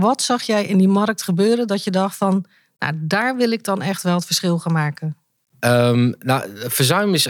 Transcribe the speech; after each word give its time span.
Wat 0.00 0.22
zag 0.22 0.42
jij 0.42 0.64
in 0.64 0.78
die 0.78 0.88
markt 0.88 1.22
gebeuren 1.22 1.66
dat 1.66 1.84
je 1.84 1.90
dacht 1.90 2.16
van, 2.16 2.44
nou, 2.78 2.92
daar 2.96 3.36
wil 3.36 3.50
ik 3.50 3.64
dan 3.64 3.82
echt 3.82 4.02
wel 4.02 4.14
het 4.14 4.24
verschil 4.26 4.58
gaan 4.58 4.72
maken? 4.72 5.16
Um, 5.60 6.14
nou, 6.18 6.50
verzuim 6.54 7.14
is 7.14 7.28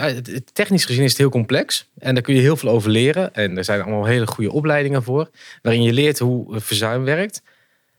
technisch 0.53 0.85
gezien 0.85 1.03
is 1.03 1.09
het 1.09 1.17
heel 1.17 1.29
complex. 1.29 1.89
En 1.97 2.13
daar 2.13 2.23
kun 2.23 2.35
je 2.35 2.41
heel 2.41 2.57
veel 2.57 2.69
over 2.69 2.89
leren. 2.89 3.33
En 3.33 3.57
er 3.57 3.63
zijn 3.63 3.81
allemaal 3.81 4.05
hele 4.05 4.27
goede 4.27 4.51
opleidingen 4.51 5.03
voor. 5.03 5.29
Waarin 5.61 5.83
je 5.83 5.93
leert 5.93 6.19
hoe 6.19 6.59
verzuim 6.59 7.03
werkt. 7.03 7.41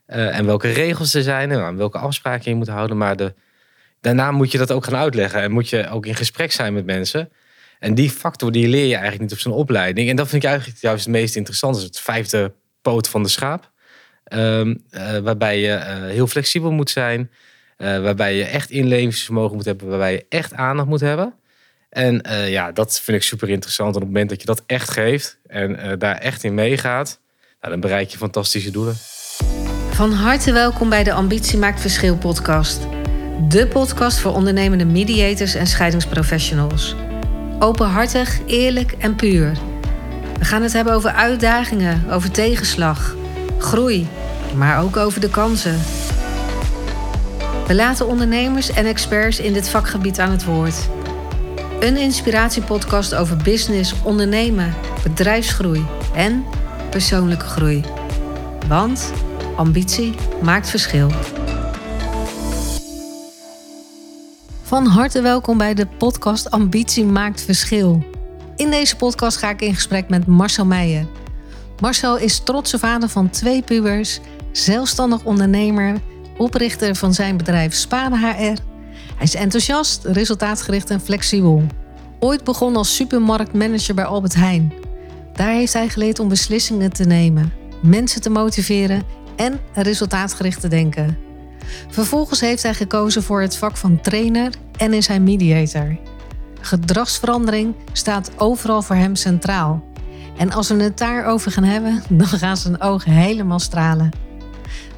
Uh, 0.06 0.38
en 0.38 0.46
welke 0.46 0.70
regels 0.70 1.14
er 1.14 1.22
zijn. 1.22 1.50
En 1.50 1.76
welke 1.76 1.98
afspraken 1.98 2.50
je 2.50 2.56
moet 2.56 2.68
houden. 2.68 2.96
Maar 2.96 3.16
de, 3.16 3.34
daarna 4.00 4.30
moet 4.30 4.52
je 4.52 4.58
dat 4.58 4.72
ook 4.72 4.84
gaan 4.84 4.96
uitleggen. 4.96 5.42
En 5.42 5.52
moet 5.52 5.68
je 5.68 5.88
ook 5.88 6.06
in 6.06 6.14
gesprek 6.14 6.52
zijn 6.52 6.72
met 6.72 6.84
mensen. 6.84 7.30
En 7.78 7.94
die 7.94 8.10
factor 8.10 8.52
die 8.52 8.68
leer 8.68 8.86
je 8.86 8.94
eigenlijk 8.94 9.22
niet 9.22 9.32
op 9.32 9.38
zo'n 9.38 9.52
opleiding. 9.52 10.08
En 10.08 10.16
dat 10.16 10.28
vind 10.28 10.42
ik 10.42 10.48
eigenlijk 10.48 10.80
juist 10.80 11.04
het 11.04 11.14
meest 11.14 11.36
interessant. 11.36 11.76
is 11.76 11.82
het 11.82 12.00
vijfde 12.00 12.52
poot 12.82 13.08
van 13.08 13.22
de 13.22 13.28
schaap. 13.28 13.69
Um, 14.34 14.82
uh, 14.90 15.18
waarbij 15.18 15.60
je 15.60 15.68
uh, 15.68 16.06
heel 16.06 16.26
flexibel 16.26 16.70
moet 16.70 16.90
zijn. 16.90 17.30
Uh, 17.78 18.02
waarbij 18.02 18.36
je 18.36 18.44
echt 18.44 18.70
inlevingsvermogen 18.70 19.56
moet 19.56 19.64
hebben. 19.64 19.88
Waarbij 19.88 20.12
je 20.12 20.26
echt 20.28 20.54
aandacht 20.54 20.88
moet 20.88 21.00
hebben. 21.00 21.34
En 21.88 22.22
ja, 22.46 22.72
dat 22.72 23.00
vind 23.00 23.16
ik 23.16 23.22
super 23.22 23.48
interessant. 23.48 23.88
En 23.88 23.94
op 23.94 24.00
het 24.00 24.10
moment 24.10 24.30
dat 24.30 24.40
je 24.40 24.46
dat 24.46 24.62
echt 24.66 24.90
geeft. 24.90 25.38
En 25.46 25.98
daar 25.98 26.16
echt 26.16 26.44
in 26.44 26.54
meegaat. 26.54 27.20
Nou, 27.60 27.72
dan 27.72 27.80
bereik 27.80 28.10
je 28.10 28.18
fantastische 28.18 28.70
doelen. 28.70 28.94
Van 29.90 30.12
harte 30.12 30.52
welkom 30.52 30.88
bij 30.88 31.04
de 31.04 31.12
Ambitie 31.12 31.58
Maakt 31.58 31.80
Verschil 31.80 32.16
podcast. 32.16 32.80
De 33.48 33.66
podcast 33.66 34.18
voor 34.18 34.34
ondernemende 34.34 34.84
mediators 34.84 35.54
en 35.54 35.66
scheidingsprofessionals. 35.66 36.94
Openhartig, 37.58 38.38
eerlijk 38.46 38.92
en 38.92 39.16
puur. 39.16 39.52
We 40.38 40.44
gaan 40.44 40.62
het 40.62 40.72
hebben 40.72 40.92
over 40.92 41.10
uitdagingen, 41.10 42.10
over 42.10 42.30
tegenslag, 42.30 43.14
groei, 43.62 44.08
maar 44.56 44.82
ook 44.82 44.96
over 44.96 45.20
de 45.20 45.30
kansen. 45.30 45.78
We 47.66 47.74
laten 47.74 48.06
ondernemers 48.06 48.70
en 48.70 48.86
experts 48.86 49.40
in 49.40 49.52
dit 49.52 49.68
vakgebied 49.68 50.18
aan 50.18 50.30
het 50.30 50.44
woord. 50.44 50.88
Een 51.80 51.96
inspiratiepodcast 51.96 53.14
over 53.14 53.36
business, 53.36 53.94
ondernemen, 54.02 54.74
bedrijfsgroei 55.02 55.86
en 56.14 56.44
persoonlijke 56.90 57.44
groei. 57.44 57.84
Want 58.68 59.12
ambitie 59.56 60.14
maakt 60.42 60.70
verschil. 60.70 61.10
Van 64.62 64.86
harte 64.86 65.20
welkom 65.20 65.58
bij 65.58 65.74
de 65.74 65.86
podcast 65.86 66.50
Ambitie 66.50 67.04
maakt 67.04 67.42
verschil. 67.42 68.04
In 68.56 68.70
deze 68.70 68.96
podcast 68.96 69.36
ga 69.36 69.50
ik 69.50 69.60
in 69.60 69.74
gesprek 69.74 70.08
met 70.08 70.26
Marcel 70.26 70.66
Meijer. 70.66 71.06
Marcel 71.80 72.16
is 72.18 72.38
trotse 72.38 72.78
vader 72.78 73.08
van 73.08 73.30
twee 73.30 73.62
pubers, 73.62 74.20
zelfstandig 74.52 75.24
ondernemer, 75.24 76.00
oprichter 76.36 76.94
van 76.96 77.14
zijn 77.14 77.36
bedrijf 77.36 77.74
Spade 77.74 78.18
HR. 78.18 78.60
Hij 79.16 79.28
is 79.28 79.34
enthousiast, 79.34 80.04
resultaatgericht 80.04 80.90
en 80.90 81.00
flexibel. 81.00 81.62
Ooit 82.18 82.44
begon 82.44 82.76
als 82.76 82.94
supermarktmanager 82.94 83.94
bij 83.94 84.04
Albert 84.04 84.34
Heijn. 84.34 84.72
Daar 85.32 85.52
heeft 85.52 85.72
hij 85.72 85.88
geleerd 85.88 86.18
om 86.18 86.28
beslissingen 86.28 86.92
te 86.92 87.04
nemen, 87.04 87.52
mensen 87.82 88.20
te 88.20 88.30
motiveren 88.30 89.02
en 89.36 89.60
resultaatgericht 89.74 90.60
te 90.60 90.68
denken. 90.68 91.18
Vervolgens 91.88 92.40
heeft 92.40 92.62
hij 92.62 92.74
gekozen 92.74 93.22
voor 93.22 93.40
het 93.40 93.56
vak 93.56 93.76
van 93.76 94.00
trainer 94.00 94.52
en 94.76 94.92
is 94.92 95.06
hij 95.06 95.20
mediator. 95.20 95.98
Gedragsverandering 96.60 97.74
staat 97.92 98.30
overal 98.36 98.82
voor 98.82 98.96
hem 98.96 99.14
centraal. 99.14 99.89
En 100.40 100.52
als 100.52 100.68
we 100.68 100.82
het 100.82 100.98
daarover 100.98 101.50
gaan 101.50 101.64
hebben, 101.64 102.02
dan 102.08 102.26
gaan 102.26 102.56
zijn 102.56 102.80
ogen 102.80 103.12
helemaal 103.12 103.58
stralen. 103.58 104.10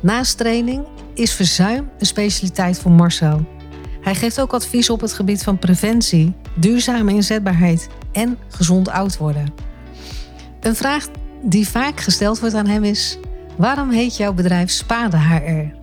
Naast 0.01 0.39
training 0.39 0.87
is 1.15 1.33
verzuim 1.33 1.91
een 1.99 2.07
specialiteit 2.07 2.79
voor 2.79 2.91
Marcel. 2.91 3.47
Hij 4.01 4.15
geeft 4.15 4.41
ook 4.41 4.53
advies 4.53 4.91
op 4.91 5.01
het 5.01 5.13
gebied 5.13 5.43
van 5.43 5.59
preventie, 5.59 6.35
duurzame 6.55 7.13
inzetbaarheid 7.13 7.89
en 8.13 8.39
gezond 8.49 8.89
oud 8.89 9.17
worden. 9.17 9.55
Een 10.61 10.77
vraag 10.77 11.07
die 11.43 11.69
vaak 11.69 12.01
gesteld 12.01 12.41
wordt 12.41 12.55
aan 12.55 12.67
hem 12.67 12.85
is: 12.85 13.19
waarom 13.57 13.91
heet 13.91 14.17
jouw 14.17 14.33
bedrijf 14.33 14.71
Spade 14.71 15.19
HR? 15.19 15.77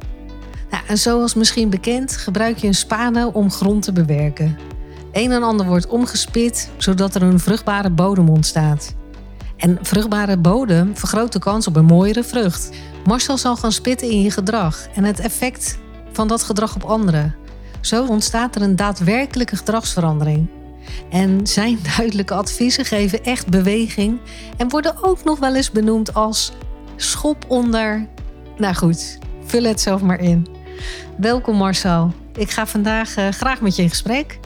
Nou, 0.69 0.83
en 0.87 0.97
zoals 0.97 1.33
misschien 1.33 1.69
bekend 1.69 2.17
gebruik 2.17 2.57
je 2.57 2.67
een 2.67 2.75
spade 2.75 3.33
om 3.33 3.51
grond 3.51 3.83
te 3.83 3.91
bewerken. 3.91 4.57
Een 5.11 5.31
en 5.31 5.43
ander 5.43 5.65
wordt 5.65 5.87
omgespit 5.87 6.69
zodat 6.77 7.15
er 7.15 7.21
een 7.21 7.39
vruchtbare 7.39 7.89
bodem 7.89 8.29
ontstaat. 8.29 8.97
En 9.59 9.77
vruchtbare 9.81 10.37
bodem 10.37 10.97
vergroot 10.97 11.33
de 11.33 11.39
kans 11.39 11.67
op 11.67 11.75
een 11.75 11.85
mooiere 11.85 12.23
vrucht. 12.23 12.69
Marcel 13.05 13.37
zal 13.37 13.55
gaan 13.55 13.71
spitten 13.71 14.09
in 14.09 14.21
je 14.21 14.31
gedrag 14.31 14.87
en 14.95 15.03
het 15.03 15.19
effect 15.19 15.77
van 16.11 16.27
dat 16.27 16.43
gedrag 16.43 16.75
op 16.75 16.83
anderen. 16.83 17.35
Zo 17.81 18.05
ontstaat 18.05 18.55
er 18.55 18.61
een 18.61 18.75
daadwerkelijke 18.75 19.55
gedragsverandering. 19.55 20.47
En 21.09 21.47
zijn 21.47 21.79
duidelijke 21.97 22.33
adviezen 22.33 22.85
geven 22.85 23.23
echt 23.23 23.47
beweging 23.47 24.19
en 24.57 24.69
worden 24.69 25.03
ook 25.03 25.23
nog 25.23 25.39
wel 25.39 25.55
eens 25.55 25.71
benoemd 25.71 26.13
als 26.13 26.51
schop 26.95 27.45
onder. 27.47 28.07
Nou 28.57 28.75
goed, 28.75 29.17
vul 29.45 29.63
het 29.63 29.81
zelf 29.81 30.01
maar 30.01 30.19
in. 30.19 30.47
Welkom 31.17 31.55
Marcel. 31.55 32.13
Ik 32.33 32.51
ga 32.51 32.67
vandaag 32.67 33.17
uh, 33.17 33.27
graag 33.29 33.61
met 33.61 33.75
je 33.75 33.81
in 33.81 33.89
gesprek. 33.89 34.39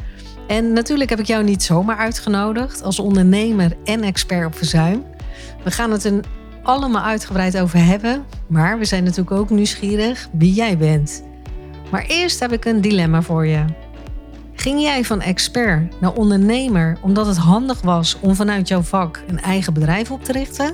En 0.47 0.73
natuurlijk 0.73 1.09
heb 1.09 1.19
ik 1.19 1.25
jou 1.25 1.43
niet 1.43 1.63
zomaar 1.63 1.97
uitgenodigd 1.97 2.83
als 2.83 2.99
ondernemer 2.99 3.77
en 3.83 4.03
expert 4.03 4.45
op 4.45 4.55
verzuim. 4.55 5.03
We 5.63 5.71
gaan 5.71 5.91
het 5.91 6.03
er 6.03 6.19
allemaal 6.63 7.03
uitgebreid 7.03 7.59
over 7.59 7.85
hebben, 7.85 8.25
maar 8.47 8.77
we 8.77 8.85
zijn 8.85 9.03
natuurlijk 9.03 9.31
ook 9.31 9.49
nieuwsgierig 9.49 10.27
wie 10.31 10.53
jij 10.53 10.77
bent. 10.77 11.23
Maar 11.91 12.05
eerst 12.05 12.39
heb 12.39 12.51
ik 12.51 12.65
een 12.65 12.81
dilemma 12.81 13.21
voor 13.21 13.45
je. 13.45 13.65
Ging 14.53 14.81
jij 14.81 15.03
van 15.03 15.21
expert 15.21 15.99
naar 16.01 16.13
ondernemer 16.13 16.97
omdat 17.01 17.25
het 17.27 17.37
handig 17.37 17.81
was 17.81 18.17
om 18.19 18.35
vanuit 18.35 18.67
jouw 18.67 18.81
vak 18.81 19.23
een 19.27 19.39
eigen 19.39 19.73
bedrijf 19.73 20.11
op 20.11 20.23
te 20.23 20.31
richten? 20.31 20.73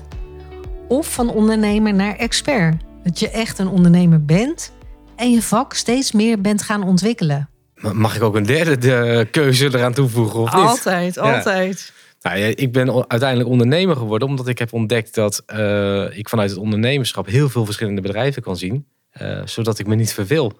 Of 0.88 1.14
van 1.14 1.30
ondernemer 1.30 1.94
naar 1.94 2.16
expert, 2.16 2.76
dat 3.04 3.20
je 3.20 3.30
echt 3.30 3.60
een 3.60 3.68
ondernemer 3.68 4.26
bent 4.26 4.72
en 5.16 5.32
je 5.32 5.42
vak 5.42 5.74
steeds 5.74 6.12
meer 6.12 6.42
bent 6.42 6.62
gaan 6.62 6.84
ontwikkelen. 6.84 7.50
Mag 7.82 8.16
ik 8.16 8.22
ook 8.22 8.36
een 8.36 8.46
derde 8.46 8.78
de 8.78 9.28
keuze 9.32 9.66
eraan 9.66 9.94
toevoegen 9.94 10.40
of 10.40 10.54
niet? 10.54 10.64
Altijd, 10.64 11.18
altijd. 11.18 11.94
Nou, 12.22 12.38
ik 12.40 12.72
ben 12.72 13.10
uiteindelijk 13.10 13.50
ondernemer 13.50 13.96
geworden 13.96 14.28
omdat 14.28 14.48
ik 14.48 14.60
heb 14.60 14.74
ontdekt 14.74 15.16
dat 15.16 15.44
uh, 15.48 16.18
ik 16.18 16.30
vanuit 16.30 16.50
het 16.50 16.60
ondernemerschap 16.60 17.26
heel 17.26 17.50
veel 17.50 17.66
verschillende 17.66 18.02
bedrijven 18.02 18.42
kan 18.42 18.58
zien, 18.58 18.86
uh, 19.22 19.42
zodat 19.46 19.80
ik 19.80 19.88
me 19.88 19.96
niet 19.96 20.14
verveel. 20.14 20.60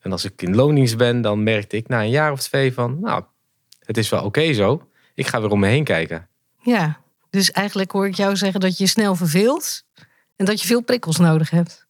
En 0.00 0.12
als 0.12 0.24
ik 0.24 0.42
in 0.42 0.54
loondienst 0.54 0.96
ben, 0.96 1.20
dan 1.20 1.42
merkte 1.42 1.76
ik 1.76 1.88
na 1.88 2.00
een 2.00 2.10
jaar 2.10 2.32
of 2.32 2.40
twee 2.40 2.72
van, 2.72 3.00
nou, 3.00 3.22
het 3.78 3.96
is 3.96 4.08
wel 4.08 4.24
oké 4.24 4.52
zo. 4.52 4.88
Ik 5.14 5.26
ga 5.26 5.40
weer 5.40 5.50
om 5.50 5.60
me 5.60 5.66
heen 5.66 5.84
kijken. 5.84 6.28
Ja, 6.62 7.00
dus 7.30 7.50
eigenlijk 7.50 7.90
hoor 7.90 8.06
ik 8.06 8.14
jou 8.14 8.36
zeggen 8.36 8.60
dat 8.60 8.78
je 8.78 8.86
snel 8.86 9.14
verveelt 9.14 9.82
en 10.36 10.44
dat 10.44 10.60
je 10.60 10.66
veel 10.66 10.82
prikkels 10.82 11.18
nodig 11.18 11.50
hebt. 11.50 11.86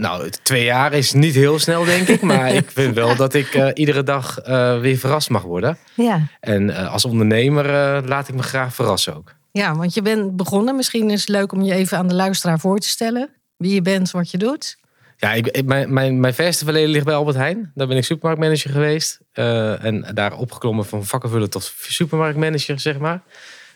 Nou, 0.00 0.30
twee 0.42 0.64
jaar 0.64 0.92
is 0.92 1.12
niet 1.12 1.34
heel 1.34 1.58
snel, 1.58 1.84
denk 1.84 2.08
ik. 2.08 2.20
Maar 2.20 2.54
ik 2.62 2.70
vind 2.70 2.94
wel 2.94 3.16
dat 3.16 3.34
ik 3.34 3.54
uh, 3.54 3.68
iedere 3.74 4.02
dag 4.02 4.48
uh, 4.48 4.80
weer 4.80 4.96
verrast 4.96 5.30
mag 5.30 5.42
worden. 5.42 5.78
Ja. 5.94 6.26
En 6.40 6.68
uh, 6.68 6.92
als 6.92 7.04
ondernemer 7.04 7.66
laat 8.06 8.28
ik 8.28 8.34
me 8.34 8.42
graag 8.42 8.74
verrassen 8.74 9.16
ook. 9.16 9.34
Ja, 9.52 9.76
want 9.76 9.94
je 9.94 10.02
bent 10.02 10.36
begonnen. 10.36 10.76
Misschien 10.76 11.10
is 11.10 11.20
het 11.20 11.28
leuk 11.28 11.52
om 11.52 11.62
je 11.62 11.74
even 11.74 11.98
aan 11.98 12.08
de 12.08 12.14
luisteraar 12.14 12.58
voor 12.58 12.78
te 12.78 12.88
stellen. 12.88 13.30
Wie 13.56 13.74
je 13.74 13.82
bent, 13.82 14.10
wat 14.10 14.30
je 14.30 14.38
doet. 14.38 14.78
Ja, 15.16 15.32
ik, 15.32 15.64
mijn, 15.64 15.92
mijn, 15.92 16.20
mijn 16.20 16.34
verste 16.34 16.64
verleden 16.64 16.90
ligt 16.90 17.04
bij 17.04 17.14
Albert 17.14 17.36
Heijn. 17.36 17.72
Daar 17.74 17.86
ben 17.86 17.96
ik 17.96 18.04
supermarktmanager 18.04 18.70
geweest. 18.70 19.20
en 19.32 20.10
daar 20.14 20.36
opgeklommen 20.36 20.84
van 20.86 21.04
vakkenvullen 21.04 21.50
tot 21.50 21.72
supermarktmanager, 21.78 22.80
zeg 22.80 22.98
maar. 22.98 23.22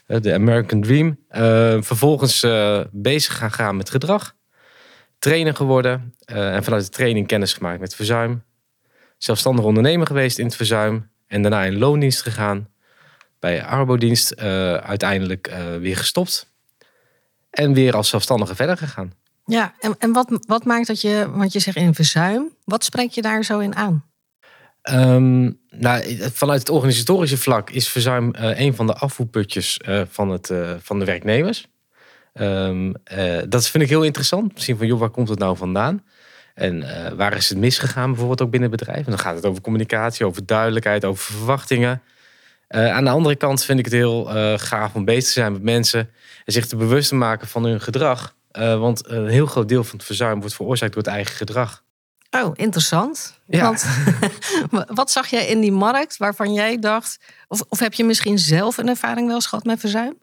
De 0.06 0.34
American 0.34 0.80
Dream. 0.80 1.18
vervolgens 1.82 2.46
bezig 2.90 3.36
gaan 3.36 3.52
gaan 3.52 3.76
met 3.76 3.90
gedrag 3.90 4.34
trainer 5.22 5.54
geworden. 5.54 6.14
Uh, 6.32 6.54
en 6.54 6.64
vanuit 6.64 6.84
de 6.84 6.90
training 6.90 7.26
kennis 7.26 7.52
gemaakt 7.52 7.80
met 7.80 7.94
verzuim. 7.94 8.42
Zelfstandig 9.18 9.64
ondernemer 9.64 10.06
geweest 10.06 10.38
in 10.38 10.44
het 10.44 10.56
verzuim. 10.56 11.10
En 11.26 11.42
daarna 11.42 11.64
in 11.64 11.78
loondienst 11.78 12.22
gegaan. 12.22 12.68
Bij 13.38 13.64
arbodienst 13.64 14.34
uh, 14.38 14.74
uiteindelijk 14.74 15.48
uh, 15.48 15.76
weer 15.76 15.96
gestopt. 15.96 16.52
En 17.50 17.72
weer 17.72 17.96
als 17.96 18.08
zelfstandige 18.08 18.54
verder 18.54 18.76
gegaan. 18.76 19.12
Ja, 19.44 19.74
en, 19.80 19.94
en 19.98 20.12
wat, 20.12 20.40
wat 20.46 20.64
maakt 20.64 20.86
dat 20.86 21.00
je, 21.00 21.30
want 21.30 21.52
je 21.52 21.58
zegt 21.58 21.76
in 21.76 21.94
verzuim, 21.94 22.56
wat 22.64 22.84
spreek 22.84 23.10
je 23.10 23.22
daar 23.22 23.44
zo 23.44 23.58
in 23.58 23.76
aan? 23.76 24.04
Um, 24.90 25.60
nou, 25.70 26.18
vanuit 26.32 26.60
het 26.60 26.68
organisatorische 26.68 27.38
vlak 27.38 27.70
is 27.70 27.88
verzuim 27.88 28.30
een 28.32 28.74
van 28.74 28.86
de 28.86 28.94
afvoerputjes 28.94 29.80
van, 30.08 30.30
het, 30.30 30.52
van 30.78 30.98
de 30.98 31.04
werknemers. 31.04 31.68
Um, 32.32 32.86
uh, 32.86 33.40
dat 33.48 33.68
vind 33.68 33.82
ik 33.82 33.88
heel 33.88 34.02
interessant. 34.02 34.52
Misschien 34.52 34.76
van, 34.76 34.86
joh, 34.86 34.98
waar 34.98 35.10
komt 35.10 35.28
het 35.28 35.38
nou 35.38 35.56
vandaan? 35.56 36.04
En 36.54 36.76
uh, 36.76 37.08
waar 37.08 37.36
is 37.36 37.48
het 37.48 37.58
misgegaan, 37.58 38.08
bijvoorbeeld 38.08 38.42
ook 38.42 38.50
binnen 38.50 38.70
het 38.70 38.78
bedrijf? 38.78 39.04
En 39.04 39.10
dan 39.10 39.18
gaat 39.18 39.34
het 39.34 39.46
over 39.46 39.62
communicatie, 39.62 40.26
over 40.26 40.46
duidelijkheid, 40.46 41.04
over 41.04 41.24
verwachtingen. 41.24 42.02
Uh, 42.68 42.92
aan 42.92 43.04
de 43.04 43.10
andere 43.10 43.36
kant 43.36 43.64
vind 43.64 43.78
ik 43.78 43.84
het 43.84 43.94
heel 43.94 44.24
gaaf 44.58 44.94
om 44.94 45.04
bezig 45.04 45.24
te 45.24 45.32
zijn 45.32 45.52
met 45.52 45.62
mensen 45.62 46.10
en 46.44 46.52
zich 46.52 46.66
te 46.66 46.76
bewust 46.76 47.08
te 47.08 47.14
maken 47.14 47.48
van 47.48 47.64
hun 47.64 47.80
gedrag. 47.80 48.34
Eh, 48.52 48.78
want 48.78 49.08
een 49.08 49.28
heel 49.28 49.46
groot 49.46 49.68
deel 49.68 49.84
van 49.84 49.96
het 49.96 50.06
verzuim 50.06 50.40
wordt 50.40 50.54
veroorzaakt 50.54 50.92
door 50.92 51.02
het 51.02 51.12
eigen 51.12 51.34
gedrag. 51.34 51.82
Oh, 52.30 52.50
interessant. 52.54 53.38
Ja. 53.46 53.62
Want, 53.62 53.86
wat 55.00 55.10
zag 55.10 55.26
jij 55.26 55.46
in 55.46 55.60
die 55.60 55.72
markt 55.72 56.16
waarvan 56.16 56.52
jij 56.52 56.78
dacht... 56.78 57.18
Of, 57.48 57.62
of 57.68 57.78
heb 57.78 57.94
je 57.94 58.04
misschien 58.04 58.38
zelf 58.38 58.78
een 58.78 58.88
ervaring 58.88 59.26
wel 59.26 59.34
eens 59.34 59.46
gehad 59.46 59.64
met 59.64 59.80
verzuim? 59.80 60.18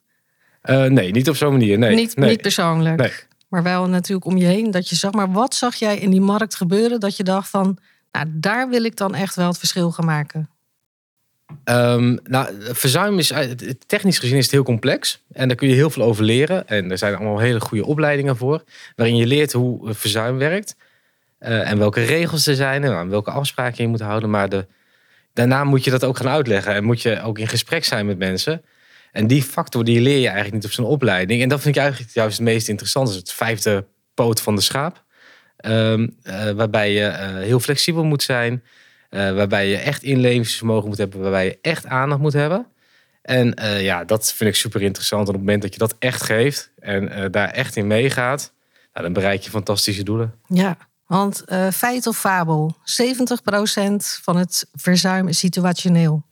Eh, 0.62 0.84
nee, 0.84 1.12
niet 1.12 1.30
op 1.30 1.36
zo'n 1.36 1.52
manier. 1.52 1.78
Nee, 1.78 1.96
niet, 1.96 2.16
nee. 2.16 2.30
niet 2.30 2.42
persoonlijk. 2.42 2.98
Nee. 2.98 3.12
Maar 3.48 3.64
wel 3.64 3.88
natuurlijk 3.88 4.26
om 4.26 4.38
je 4.38 4.46
heen. 4.46 4.72
Dat 4.72 4.90
je 4.90 4.96
zag, 4.96 5.12
maar 5.12 5.32
wat 5.32 5.56
zag 5.56 5.76
jij 5.76 5.98
in 5.98 6.10
die 6.10 6.22
markt 6.22 6.56
gebeuren 6.56 7.00
dat 7.00 7.18
je 7.18 7.24
dacht 7.24 7.50
van... 7.50 7.78
Nou, 8.12 8.26
daar 8.30 8.70
wil 8.70 8.84
ik 8.84 8.96
dan 8.98 9.16
echt 9.16 9.36
wel 9.36 9.48
het 9.48 9.58
verschil 9.58 9.92
gaan 9.92 10.06
maken. 10.06 10.50
Ehm, 11.64 12.18
nou, 12.24 12.56
verzuim 12.62 13.20
is 13.20 13.32
eh, 13.32 13.50
technisch 13.88 14.20
gezien 14.20 14.38
is 14.38 14.44
het 14.44 14.52
heel 14.52 14.64
complex. 14.64 15.24
En 15.32 15.48
daar 15.48 15.58
kun 15.58 15.68
je 15.68 15.74
heel 15.76 15.90
veel 15.90 16.04
over 16.04 16.24
leren. 16.24 16.68
En 16.68 16.92
er 16.92 16.98
zijn 16.98 17.16
allemaal 17.16 17.40
hele 17.40 17.60
goede 17.60 17.86
opleidingen 17.86 18.38
voor. 18.38 18.64
Waarin 18.96 19.16
je 19.16 19.26
leert 19.28 19.52
hoe 19.52 19.94
verzuim 19.94 20.38
werkt. 20.38 20.76
eh, 21.40 21.72
en 21.72 21.78
welke 21.78 22.02
regels 22.04 22.48
er 22.48 22.56
zijn. 22.56 22.84
En 22.84 22.94
aan 22.94 23.10
welke 23.10 23.32
afspraken 23.32 23.84
je 23.84 23.90
moet 23.90 24.00
houden. 24.02 24.30
Maar 24.30 24.50
de, 24.50 24.66
daarna 25.34 25.64
moet 25.64 25.84
je 25.84 25.92
dat 25.92 26.04
ook 26.04 26.18
gaan 26.18 26.28
uitleggen. 26.30 26.74
En 26.74 26.84
moet 26.84 27.02
je 27.02 27.22
ook 27.22 27.40
in 27.40 27.48
gesprek 27.48 27.86
zijn 27.86 28.06
met 28.06 28.18
mensen. 28.18 28.62
En 29.20 29.28
die 29.28 29.44
factor 29.44 29.84
die 29.84 30.02
leer 30.02 30.18
je 30.18 30.26
eigenlijk 30.26 30.54
niet 30.54 30.66
op 30.66 30.72
zo'n 30.72 30.86
opleiding. 30.86 31.42
En 31.42 31.50
dat 31.50 31.62
vind 31.62 31.76
ik 31.76 31.82
eigenlijk 31.82 32.12
juist 32.14 32.38
het 32.38 32.48
meest 32.48 32.68
interessant. 32.68 33.06
Dat 33.06 33.16
is 33.16 33.22
het 33.22 33.32
vijfde 33.32 33.86
poot 34.14 34.42
van 34.42 34.56
de 34.56 34.62
schaap. 34.62 35.04
Ehm, 35.58 36.08
eh, 36.24 36.52
waarbij 36.52 36.94
je 36.94 37.06
eh, 37.06 37.28
heel 37.36 37.60
flexibel 37.60 38.04
moet 38.04 38.24
zijn. 38.24 38.64
eh, 39.10 39.34
waarbij 39.34 39.68
je 39.68 39.78
echt 39.78 40.04
inlevingsvermogen 40.04 40.88
moet 40.88 40.98
hebben. 40.98 41.20
Waarbij 41.20 41.46
je 41.46 41.58
echt 41.62 41.86
aandacht 41.86 42.22
moet 42.22 42.34
hebben. 42.34 42.68
En 43.22 43.54
ja, 43.80 44.04
dat 44.04 44.34
vind 44.34 44.50
ik 44.50 44.56
super 44.56 44.82
interessant. 44.82 45.28
Op 45.28 45.34
het 45.34 45.44
moment 45.44 45.62
dat 45.62 45.74
je 45.74 45.80
dat 45.80 45.96
echt 46.00 46.24
geeft. 46.24 46.72
En 46.80 47.32
daar 47.32 47.50
echt 47.50 47.76
in 47.76 47.88
meegaat. 47.88 48.54
Nou, 48.94 49.06
dan 49.06 49.14
bereik 49.14 49.42
je 49.42 49.50
fantastische 49.50 50.04
doelen. 50.04 50.34
Ja, 50.48 50.78
want 51.06 51.44
feit 51.74 52.08
of 52.08 52.18
fabel, 52.18 52.76
70% 52.84 54.20
van 54.22 54.38
het 54.38 54.68
verzuim 54.74 55.28
is 55.28 55.40
situationeel. 55.40 56.24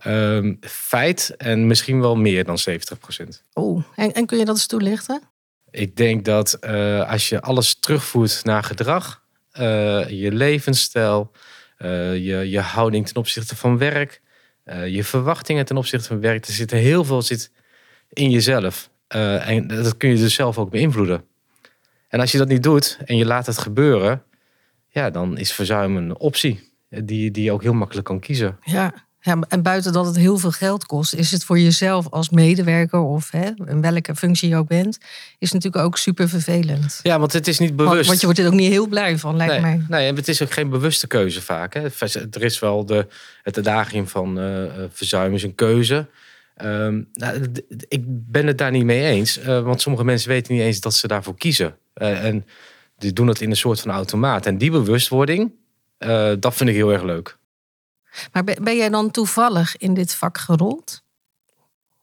Ehm, 0.00 0.54
feit 0.60 1.34
en 1.36 1.66
misschien 1.66 2.00
wel 2.00 2.16
meer 2.16 2.44
dan 2.44 2.58
70%. 2.58 3.42
Oh, 3.52 3.82
en, 3.96 4.12
en 4.12 4.26
kun 4.26 4.38
je 4.38 4.44
dat 4.44 4.54
eens 4.54 4.66
toelichten? 4.66 5.22
Ik 5.70 5.96
denk 5.96 6.24
dat 6.24 6.52
eh, 6.52 7.10
als 7.10 7.28
je 7.28 7.40
alles 7.40 7.74
terugvoert 7.74 8.44
naar 8.44 8.62
gedrag, 8.62 9.22
eh, 9.50 10.08
je 10.08 10.32
levensstijl, 10.32 11.30
eh, 11.76 12.14
je, 12.14 12.50
je 12.50 12.60
houding 12.60 13.06
ten 13.06 13.16
opzichte 13.16 13.56
van 13.56 13.78
werk, 13.78 14.20
je 14.86 15.04
verwachtingen 15.04 15.64
ten 15.64 15.76
opzichte 15.76 16.08
van 16.08 16.20
werk, 16.20 16.46
er 16.46 16.52
zit 16.52 16.70
heel 16.70 17.04
veel 17.04 17.22
zit 17.22 17.50
in 18.08 18.30
jezelf. 18.30 18.90
En 19.08 19.66
dat 19.66 19.96
kun 19.96 20.10
je 20.10 20.16
dus 20.16 20.34
zelf 20.34 20.58
ook 20.58 20.70
beïnvloeden. 20.70 21.24
En 22.08 22.20
als 22.20 22.32
je 22.32 22.38
dat 22.38 22.48
niet 22.48 22.62
doet 22.62 22.98
en 23.04 23.16
je 23.16 23.26
laat 23.26 23.46
het 23.46 23.58
gebeuren, 23.58 24.22
ja, 24.88 25.10
dan 25.10 25.38
is 25.38 25.52
verzuim 25.52 25.96
een 25.96 26.18
optie 26.18 26.72
die, 26.88 27.30
die 27.30 27.44
je 27.44 27.52
ook 27.52 27.62
heel 27.62 27.72
makkelijk 27.72 28.06
kan 28.06 28.20
kiezen. 28.20 28.58
Ja. 28.62 29.08
Ja, 29.22 29.38
en 29.48 29.62
buiten 29.62 29.92
dat 29.92 30.06
het 30.06 30.16
heel 30.16 30.38
veel 30.38 30.50
geld 30.50 30.86
kost, 30.86 31.14
is 31.14 31.30
het 31.30 31.44
voor 31.44 31.58
jezelf 31.58 32.10
als 32.10 32.30
medewerker 32.30 32.98
of 32.98 33.30
hè, 33.30 33.50
in 33.64 33.80
welke 33.80 34.14
functie 34.14 34.48
je 34.48 34.56
ook 34.56 34.68
bent, 34.68 34.98
is 35.38 35.52
natuurlijk 35.52 35.84
ook 35.84 35.98
super 35.98 36.28
vervelend. 36.28 37.00
Ja, 37.02 37.18
want 37.18 37.32
het 37.32 37.48
is 37.48 37.58
niet 37.58 37.76
bewust. 37.76 38.06
want 38.06 38.20
je 38.20 38.26
wordt 38.26 38.40
er 38.40 38.46
ook 38.46 38.52
niet 38.52 38.70
heel 38.70 38.86
blij 38.86 39.18
van, 39.18 39.36
lijkt 39.36 39.52
nee, 39.52 39.62
mij. 39.62 39.84
Nee, 39.88 40.08
en 40.08 40.16
het 40.16 40.28
is 40.28 40.42
ook 40.42 40.52
geen 40.52 40.68
bewuste 40.68 41.06
keuze 41.06 41.42
vaak. 41.42 41.74
Hè. 41.74 41.80
Er 42.30 42.42
is 42.42 42.58
wel 42.58 42.86
de, 42.86 43.06
het 43.42 43.58
adagium 43.58 44.08
van 44.08 44.40
eh, 44.40 44.62
verzuim 44.92 45.34
is 45.34 45.42
een 45.42 45.54
keuze. 45.54 46.06
Ehm, 46.56 47.02
nou, 47.12 47.52
ik 47.88 48.02
ben 48.06 48.46
het 48.46 48.58
daar 48.58 48.70
niet 48.70 48.84
mee 48.84 49.04
eens. 49.04 49.38
eh, 49.38 49.62
want 49.62 49.80
sommige 49.80 50.04
mensen 50.04 50.28
weten 50.28 50.54
niet 50.54 50.62
eens 50.62 50.80
dat 50.80 50.94
ze 50.94 51.06
daarvoor 51.06 51.36
kiezen. 51.36 51.76
En 51.94 52.46
die 52.98 53.12
doen 53.12 53.26
het 53.26 53.40
in 53.40 53.50
een 53.50 53.56
soort 53.56 53.80
van 53.80 53.90
automaat. 53.90 54.46
En 54.46 54.58
die 54.58 54.70
bewustwording, 54.70 55.52
dat 56.38 56.54
vind 56.54 56.68
ik 56.68 56.74
heel 56.74 56.92
erg 56.92 57.02
leuk. 57.02 57.38
Maar 58.32 58.44
ben 58.44 58.76
jij 58.76 58.88
dan 58.88 59.10
toevallig 59.10 59.76
in 59.76 59.94
dit 59.94 60.14
vak 60.14 60.38
gerold? 60.38 61.02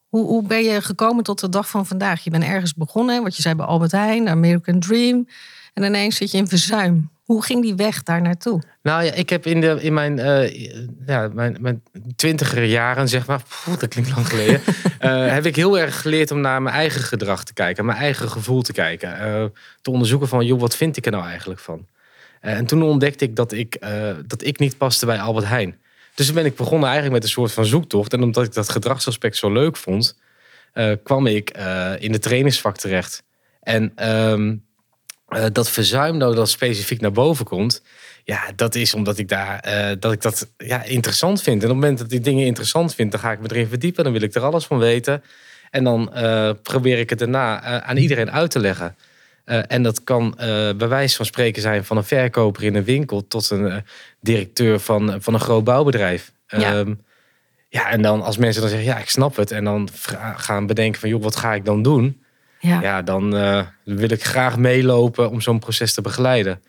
Hoe, 0.08 0.26
hoe 0.26 0.46
ben 0.46 0.64
je 0.64 0.82
gekomen 0.82 1.24
tot 1.24 1.40
de 1.40 1.48
dag 1.48 1.68
van 1.68 1.86
vandaag? 1.86 2.24
Je 2.24 2.30
bent 2.30 2.44
ergens 2.44 2.74
begonnen, 2.74 3.22
wat 3.22 3.36
je 3.36 3.42
zei 3.42 3.54
bij 3.54 3.66
Albert 3.66 3.92
Heijn, 3.92 4.24
de 4.24 4.30
American 4.30 4.80
Dream. 4.80 5.28
En 5.74 5.82
ineens 5.82 6.16
zit 6.16 6.30
je 6.30 6.38
in 6.38 6.48
verzuim. 6.48 7.10
Hoe 7.24 7.44
ging 7.44 7.62
die 7.62 7.74
weg 7.74 8.02
daar 8.02 8.22
naartoe? 8.22 8.62
Nou 8.82 9.04
ja, 9.04 9.12
ik 9.12 9.30
heb 9.30 9.46
in, 9.46 9.60
de, 9.60 9.78
in 9.80 9.94
mijn, 9.94 10.18
eh, 10.18 10.70
ja, 11.06 11.28
mijn, 11.32 11.56
mijn 11.60 11.82
twintiger 12.16 12.64
jaren, 12.64 13.08
zeg 13.08 13.26
maar, 13.26 13.42
poeh, 13.64 13.78
dat 13.78 13.88
klinkt 13.88 14.10
lang 14.14 14.28
geleden, 14.28 14.60
eh, 14.98 15.32
heb 15.32 15.46
ik 15.46 15.56
heel 15.56 15.78
erg 15.78 16.00
geleerd 16.00 16.30
om 16.30 16.40
naar 16.40 16.62
mijn 16.62 16.74
eigen 16.74 17.00
gedrag 17.00 17.44
te 17.44 17.52
kijken, 17.52 17.84
mijn 17.84 17.98
eigen 17.98 18.30
gevoel 18.30 18.62
te 18.62 18.72
kijken. 18.72 19.18
eh, 19.18 19.44
te 19.82 19.90
onderzoeken 19.90 20.28
van, 20.28 20.46
joh, 20.46 20.60
wat 20.60 20.76
vind 20.76 20.96
ik 20.96 21.06
er 21.06 21.12
nou 21.12 21.24
eigenlijk 21.24 21.60
van? 21.60 21.86
En 22.40 22.66
toen 22.66 22.82
ontdekte 22.82 23.24
ik 23.24 23.36
dat 23.36 23.52
ik, 23.52 23.80
dat 24.26 24.44
ik 24.44 24.58
niet 24.58 24.78
paste 24.78 25.06
bij 25.06 25.20
Albert 25.20 25.46
Heijn. 25.46 25.78
Dus 26.18 26.26
toen 26.26 26.34
ben 26.34 26.44
ik 26.44 26.56
begonnen 26.56 26.88
eigenlijk 26.88 27.14
met 27.14 27.22
een 27.22 27.34
soort 27.34 27.52
van 27.52 27.64
zoektocht. 27.64 28.12
En 28.12 28.22
omdat 28.22 28.44
ik 28.44 28.54
dat 28.54 28.68
gedragsaspect 28.68 29.36
zo 29.36 29.52
leuk 29.52 29.76
vond, 29.76 30.18
eh, 30.72 30.92
kwam 31.02 31.26
ik 31.26 31.50
eh, 31.50 31.92
in 31.98 32.12
de 32.12 32.18
trainingsvak 32.18 32.76
terecht. 32.76 33.22
En 33.60 33.92
ehm, 33.94 34.56
eh, 35.28 35.44
dat 35.52 35.70
verzuim 35.70 36.16
nou 36.16 36.34
dat 36.34 36.48
specifiek 36.48 37.00
naar 37.00 37.12
boven 37.12 37.44
komt, 37.44 37.82
ja, 38.24 38.40
dat 38.56 38.74
is 38.74 38.94
omdat 38.94 39.18
ik 39.18 39.28
daar 39.28 39.60
dat 40.00 40.12
ik 40.12 40.22
dat 40.22 40.48
ja, 40.56 40.82
interessant 40.82 41.42
vind. 41.42 41.62
En 41.62 41.68
op 41.68 41.74
het 41.74 41.84
moment 41.84 41.98
dat 41.98 42.12
ik 42.12 42.24
dingen 42.24 42.46
interessant 42.46 42.94
vind, 42.94 43.10
dan 43.10 43.20
ga 43.20 43.32
ik 43.32 43.40
me 43.40 43.48
erin 43.50 43.68
verdiepen. 43.68 44.04
Dan 44.04 44.12
wil 44.12 44.22
ik 44.22 44.34
er 44.34 44.42
alles 44.42 44.64
van 44.64 44.78
weten. 44.78 45.22
En 45.70 45.84
dan 45.84 46.12
probeer 46.62 46.98
ik 46.98 47.10
het 47.10 47.18
daarna 47.18 47.60
aan 47.82 47.96
iedereen 47.96 48.30
uit 48.30 48.50
te 48.50 48.58
leggen. 48.58 48.96
Eh, 49.48 49.60
en 49.66 49.82
dat 49.82 50.04
kan 50.04 50.38
eh, 50.38 50.46
bij 50.76 50.88
wijze 50.88 51.16
van 51.16 51.26
spreken 51.26 51.62
zijn 51.62 51.84
van 51.84 51.96
een 51.96 52.04
verkoper 52.04 52.62
in 52.64 52.74
een 52.74 52.84
winkel 52.84 53.26
tot 53.26 53.50
een 53.50 53.70
eh, 53.70 53.76
directeur 54.20 54.80
van, 54.80 55.16
van 55.22 55.34
een 55.34 55.40
groot 55.40 55.64
bouwbedrijf. 55.64 56.32
Ja. 56.46 56.58
Ehm, 56.58 56.94
ja, 57.68 57.90
en 57.90 58.02
dan 58.02 58.22
als 58.22 58.36
mensen 58.36 58.60
dan 58.60 58.70
zeggen, 58.70 58.88
ja, 58.88 58.98
ik 58.98 59.08
snap 59.08 59.36
het. 59.36 59.50
En 59.50 59.64
dan 59.64 59.88
gaan 60.36 60.66
bedenken 60.66 61.00
van, 61.00 61.08
joh, 61.08 61.22
wat 61.22 61.36
ga 61.36 61.54
ik 61.54 61.64
dan 61.64 61.82
doen? 61.82 62.22
Ja, 62.60 62.68
ja. 62.70 62.80
Ja, 62.80 63.02
dan 63.02 63.30
wil 63.84 64.10
ik 64.10 64.24
graag 64.24 64.56
meelopen 64.56 65.30
om 65.30 65.40
zo'n 65.40 65.58
proces 65.58 65.94
te 65.94 66.00
begeleiden. 66.00 66.62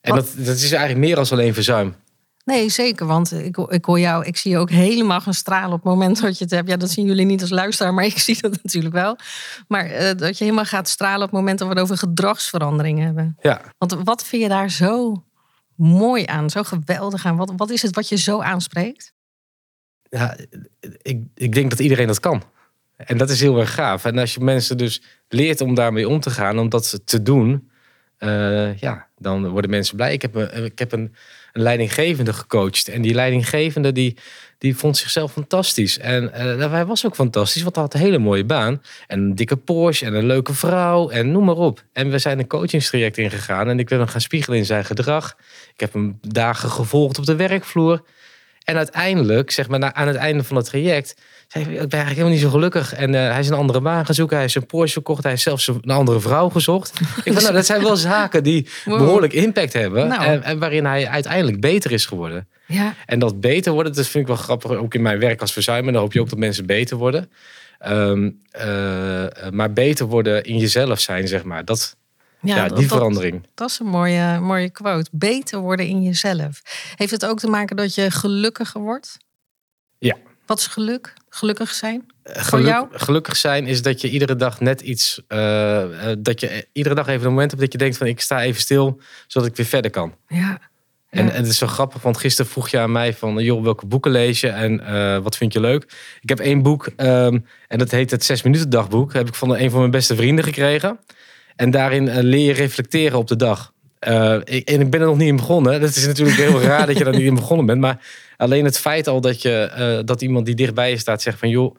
En 0.00 0.14
Wat- 0.14 0.32
dat, 0.36 0.46
dat 0.46 0.56
is 0.56 0.72
eigenlijk 0.72 1.06
meer 1.06 1.18
als 1.18 1.32
alleen 1.32 1.54
verzuim. 1.54 1.94
Nee, 2.48 2.68
zeker. 2.68 3.06
Want 3.06 3.32
ik, 3.32 3.56
ik 3.56 3.84
hoor 3.84 4.00
jou, 4.00 4.24
ik 4.24 4.36
zie 4.36 4.50
je 4.50 4.58
ook 4.58 4.70
helemaal 4.70 5.20
gaan 5.20 5.34
stralen 5.34 5.72
op 5.72 5.82
het 5.82 5.92
moment 5.92 6.20
dat 6.20 6.38
je 6.38 6.44
het 6.44 6.52
hebt. 6.52 6.68
Ja, 6.68 6.76
dat 6.76 6.90
zien 6.90 7.06
jullie 7.06 7.26
niet 7.26 7.40
als 7.40 7.50
luisteraar, 7.50 7.94
maar 7.94 8.04
ik 8.14 8.18
zie 8.18 8.40
dat 8.40 8.58
natuurlijk 8.62 8.94
wel. 8.94 9.16
Maar 9.68 9.86
eh, 9.86 10.16
dat 10.16 10.38
je 10.38 10.44
helemaal 10.44 10.64
gaat 10.64 10.88
stralen 10.88 11.22
op 11.22 11.30
het 11.30 11.40
moment 11.40 11.58
dat 11.58 11.68
we 11.68 11.74
het 11.74 11.82
over 11.82 11.96
gedragsverandering 11.96 12.98
hebben. 12.98 13.36
Ja, 13.40 13.60
Want 13.78 13.96
wat 14.04 14.24
vind 14.24 14.42
je 14.42 14.48
daar 14.48 14.70
zo 14.70 15.24
mooi 15.74 16.24
aan, 16.26 16.50
zo 16.50 16.62
geweldig 16.62 17.26
aan? 17.26 17.36
Wat, 17.36 17.52
wat 17.56 17.70
is 17.70 17.82
het 17.82 17.94
wat 17.94 18.08
je 18.08 18.16
zo 18.16 18.40
aanspreekt? 18.40 19.12
ja 20.10 20.36
ik, 21.02 21.22
ik 21.34 21.52
denk 21.52 21.70
dat 21.70 21.78
iedereen 21.78 22.06
dat 22.06 22.20
kan. 22.20 22.42
En 22.96 23.18
dat 23.18 23.30
is 23.30 23.40
heel 23.40 23.58
erg 23.58 23.74
gaaf. 23.74 24.04
En 24.04 24.18
als 24.18 24.34
je 24.34 24.40
mensen 24.40 24.76
dus 24.76 25.02
leert 25.28 25.60
om 25.60 25.74
daarmee 25.74 26.08
om 26.08 26.20
te 26.20 26.30
gaan, 26.30 26.58
om 26.58 26.68
dat 26.68 27.00
te 27.04 27.22
doen, 27.22 27.70
eh, 28.16 28.76
ja, 28.78 29.08
dan 29.16 29.48
worden 29.48 29.70
mensen 29.70 29.96
blij. 29.96 30.12
Ik 30.12 30.22
heb, 30.22 30.34
een, 30.34 30.64
ik 30.64 30.78
heb 30.78 30.92
een, 30.92 31.14
leidinggevende 31.60 32.32
gecoacht. 32.32 32.88
En 32.88 33.02
die 33.02 33.14
leidinggevende 33.14 33.92
die, 33.92 34.16
die 34.58 34.76
vond 34.76 34.96
zichzelf 34.96 35.32
fantastisch. 35.32 35.98
En 35.98 36.32
eh, 36.32 36.70
hij 36.70 36.86
was 36.86 37.06
ook 37.06 37.14
fantastisch, 37.14 37.62
want 37.62 37.74
hij 37.74 37.84
had 37.84 37.94
een 37.94 38.00
hele 38.00 38.18
mooie 38.18 38.44
baan. 38.44 38.82
En 39.06 39.20
een 39.20 39.34
dikke 39.34 39.56
Porsche 39.56 40.06
en 40.06 40.14
een 40.14 40.26
leuke 40.26 40.54
vrouw 40.54 41.10
en 41.10 41.32
noem 41.32 41.44
maar 41.44 41.56
op. 41.56 41.84
En 41.92 42.10
we 42.10 42.18
zijn 42.18 42.38
een 42.38 42.46
coachingstraject 42.46 43.18
ingegaan. 43.18 43.68
En 43.68 43.78
ik 43.78 43.88
ben 43.88 43.98
hem 43.98 44.08
gaan 44.08 44.20
spiegelen 44.20 44.58
in 44.58 44.66
zijn 44.66 44.84
gedrag. 44.84 45.36
Ik 45.74 45.80
heb 45.80 45.92
hem 45.92 46.18
dagen 46.20 46.70
gevolgd 46.70 47.18
op 47.18 47.26
de 47.26 47.36
werkvloer. 47.36 48.02
En 48.64 48.76
uiteindelijk, 48.76 49.50
zeg 49.50 49.68
maar, 49.68 49.92
aan 49.92 50.06
het 50.06 50.16
einde 50.16 50.44
van 50.44 50.56
het 50.56 50.66
traject, 50.66 51.16
zei 51.48 51.64
ik 51.64 51.70
ben 51.70 51.78
eigenlijk 51.78 52.08
helemaal 52.08 52.30
niet 52.30 52.40
zo 52.40 52.50
gelukkig. 52.50 52.92
En 52.94 53.14
eh, 53.14 53.30
hij 53.30 53.40
is 53.40 53.48
een 53.48 53.54
andere 53.54 53.80
baan 53.80 54.06
gaan 54.06 54.14
zoeken. 54.14 54.36
Hij 54.36 54.44
is 54.46 54.54
een 54.54 54.66
Porsche 54.66 54.98
gekocht. 54.98 55.22
Hij 55.22 55.30
heeft 55.30 55.42
zelfs 55.42 55.66
een 55.66 55.90
andere 55.90 56.20
vrouw 56.20 56.48
gezocht. 56.48 57.00
ik 57.24 57.32
van, 57.32 57.42
nou, 57.42 57.52
dat 57.52 57.66
zijn 57.66 57.82
wel 57.82 57.96
zaken 57.96 58.42
die 58.42 58.68
Wow. 58.84 58.98
behoorlijk 58.98 59.32
impact 59.32 59.72
hebben. 59.72 60.08
Nou. 60.08 60.22
En, 60.24 60.42
en 60.42 60.58
waarin 60.58 60.84
hij 60.84 61.08
uiteindelijk 61.08 61.60
beter 61.60 61.92
is 61.92 62.06
geworden. 62.06 62.48
Ja, 62.66 62.94
En 63.06 63.18
dat 63.18 63.40
beter 63.40 63.72
worden, 63.72 63.92
dat 63.94 64.06
vind 64.06 64.22
ik 64.22 64.26
wel 64.34 64.36
grappig. 64.36 64.70
Ook 64.70 64.94
in 64.94 65.02
mijn 65.02 65.18
werk 65.18 65.40
als 65.40 65.52
verzuimer, 65.52 65.92
dan 65.92 66.02
hoop 66.02 66.12
je 66.12 66.20
ook 66.20 66.28
dat 66.30 66.38
mensen 66.38 66.66
beter 66.66 66.96
worden. 66.96 67.30
Ehm, 67.78 68.30
eh, 68.50 69.24
eh, 69.46 69.52
maar 69.52 69.72
beter 69.72 70.06
worden 70.06 70.44
in 70.44 70.58
jezelf 70.58 71.00
zijn, 71.00 71.28
zeg 71.28 71.44
maar. 71.44 71.64
Dat, 71.64 71.96
ja, 72.40 72.56
ja, 72.56 72.68
die 72.68 72.74
dat- 72.76 72.84
verandering. 72.84 73.46
Dat 73.54 73.70
is 73.70 73.78
een 73.78 73.86
mooie, 73.86 74.38
mooie 74.40 74.70
quote. 74.70 75.08
Beter 75.12 75.58
worden 75.58 75.86
in 75.86 76.02
jezelf. 76.02 76.62
Heeft 76.96 77.10
het 77.10 77.26
ook 77.26 77.38
te 77.38 77.48
maken 77.48 77.76
dat 77.76 77.94
je 77.94 78.10
gelukkiger 78.10 78.80
wordt? 78.80 79.16
Ja. 79.98 80.16
Wat 80.46 80.58
is 80.58 80.66
geluk? 80.66 81.12
Gelukkig 81.30 81.70
zijn? 81.74 82.06
Geluk- 82.24 82.66
jou? 82.66 82.86
Gelukkig 82.92 83.36
zijn 83.36 83.66
is 83.66 83.82
dat 83.82 84.00
je 84.00 84.10
iedere 84.10 84.36
dag 84.36 84.60
net 84.60 84.80
iets. 84.80 85.22
eh, 85.28 86.10
eh, 86.10 86.16
dat 86.18 86.40
je 86.40 86.66
iedere 86.72 86.94
dag 86.94 87.06
even 87.06 87.22
een 87.26 87.30
moment 87.32 87.50
hebt 87.50 87.62
dat 87.62 87.72
je 87.72 87.78
denkt 87.78 87.96
van 87.96 88.06
ik 88.06 88.20
sta 88.20 88.42
even 88.42 88.60
stil, 88.60 89.00
zodat 89.26 89.48
ik 89.48 89.56
weer 89.56 89.66
verder 89.66 89.90
kan. 89.90 90.14
Ja. 90.28 90.60
En, 91.10 91.24
Ja. 91.24 91.30
en 91.30 91.36
het 91.36 91.46
is 91.46 91.58
zo 91.58 91.66
grappig, 91.66 92.02
want 92.02 92.16
gisteren 92.18 92.50
vroeg 92.50 92.68
je 92.68 92.78
aan 92.78 92.92
mij 92.92 93.14
van 93.14 93.38
joh, 93.38 93.62
welke 93.62 93.86
boeken 93.86 94.10
lees 94.10 94.40
je 94.40 94.48
en 94.48 94.80
eh, 94.86 95.18
wat 95.18 95.36
vind 95.36 95.52
je 95.52 95.60
leuk? 95.60 95.82
Ik 96.20 96.28
heb 96.28 96.38
één 96.40 96.62
boek 96.62 96.86
ehm, 96.96 97.38
en 97.68 97.78
dat 97.78 97.90
heet 97.90 98.10
het 98.10 98.24
Zes 98.24 98.42
Minuten 98.42 98.70
Dagboek. 98.70 99.06
Dat 99.06 99.16
heb 99.16 99.28
ik 99.28 99.34
van 99.34 99.56
een 99.56 99.70
van 99.70 99.78
mijn 99.78 99.90
beste 99.90 100.16
vrienden 100.16 100.44
gekregen. 100.44 100.98
En 101.56 101.70
daarin 101.70 102.08
eh, 102.08 102.22
leer 102.22 102.44
je 102.46 102.52
reflecteren 102.52 103.18
op 103.18 103.26
de 103.26 103.36
dag. 103.36 103.72
Uh, 104.06 104.36
ik, 104.44 104.68
en 104.68 104.80
ik 104.80 104.90
ben 104.90 105.00
er 105.00 105.06
nog 105.06 105.16
niet 105.16 105.28
in 105.28 105.36
begonnen. 105.36 105.80
Dat 105.80 105.96
is 105.96 106.06
natuurlijk 106.06 106.38
heel 106.38 106.60
raar 106.70 106.86
dat 106.86 106.98
je 106.98 107.04
er 107.04 107.12
niet 107.12 107.20
in 107.20 107.34
begonnen 107.34 107.66
bent. 107.66 107.80
Maar 107.80 107.98
alleen 108.36 108.64
het 108.64 108.78
feit 108.78 109.06
al 109.06 109.20
dat, 109.20 109.42
je, 109.42 109.70
uh, 109.78 110.06
dat 110.06 110.22
iemand 110.22 110.46
die 110.46 110.54
dichtbij 110.54 110.90
je 110.90 110.98
staat 110.98 111.22
zegt 111.22 111.38
van... 111.38 111.48
joh, 111.48 111.76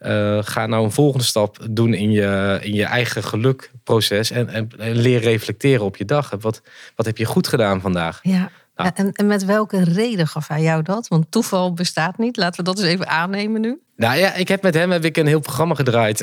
uh, 0.00 0.38
ga 0.42 0.66
nou 0.66 0.84
een 0.84 0.90
volgende 0.90 1.24
stap 1.24 1.58
doen 1.70 1.94
in 1.94 2.10
je, 2.10 2.58
in 2.62 2.74
je 2.74 2.84
eigen 2.84 3.24
gelukproces. 3.24 4.30
En, 4.30 4.48
en, 4.48 4.68
en 4.78 4.94
leer 4.94 5.20
reflecteren 5.20 5.84
op 5.84 5.96
je 5.96 6.04
dag. 6.04 6.36
Wat, 6.40 6.62
wat 6.96 7.06
heb 7.06 7.16
je 7.16 7.24
goed 7.24 7.48
gedaan 7.48 7.80
vandaag? 7.80 8.18
Ja. 8.22 8.50
Nou. 8.76 8.90
En, 8.94 9.12
en 9.12 9.26
met 9.26 9.44
welke 9.44 9.84
reden 9.84 10.26
gaf 10.26 10.48
hij 10.48 10.62
jou 10.62 10.82
dat? 10.82 11.08
Want 11.08 11.26
toeval 11.30 11.72
bestaat 11.72 12.18
niet. 12.18 12.36
Laten 12.36 12.64
we 12.64 12.70
dat 12.70 12.78
eens 12.78 12.88
even 12.88 13.08
aannemen 13.08 13.60
nu. 13.60 13.80
Nou 13.96 14.18
ja, 14.18 14.34
ik 14.34 14.48
heb 14.48 14.62
met 14.62 14.74
hem 14.74 14.90
heb 14.90 15.04
ik 15.04 15.16
een 15.16 15.26
heel 15.26 15.40
programma 15.40 15.74
gedraaid. 15.74 16.22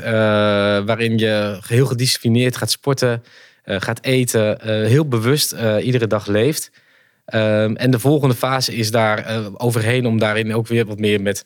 Waarin 0.85 1.17
je 1.17 1.59
heel 1.67 1.85
gedisciplineerd 1.85 2.57
gaat 2.57 2.71
sporten, 2.71 3.23
gaat 3.63 4.03
eten, 4.03 4.57
uh, 4.59 4.87
heel 4.87 5.07
bewust 5.07 5.55
iedere 5.81 6.07
dag 6.07 6.27
leeft. 6.27 6.71
Ehm, 7.25 7.75
en 7.75 7.91
de 7.91 7.99
volgende 7.99 8.35
fase 8.35 8.75
is 8.75 8.91
daar 8.91 9.49
overheen 9.57 10.05
om 10.05 10.19
daarin 10.19 10.53
ook 10.53 10.67
weer 10.67 10.85
wat 10.85 10.99
meer 10.99 11.21
met 11.21 11.45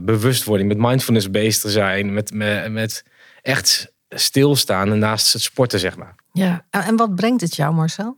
bewustwording, 0.00 0.68
met 0.68 0.78
mindfulness 0.78 1.30
bezig 1.30 1.62
te 1.62 1.70
zijn. 1.70 2.12
Met, 2.12 2.32
met, 2.32 2.72
met 2.72 3.04
echt 3.42 3.92
stilstaan 4.08 4.98
naast 4.98 5.32
het 5.32 5.42
sporten, 5.42 5.78
zeg 5.78 5.96
maar. 5.96 6.14
Ja, 6.32 6.66
en 6.70 6.96
wat 6.96 7.14
brengt 7.14 7.40
het 7.40 7.56
jou, 7.56 7.74
Marcel? 7.74 8.16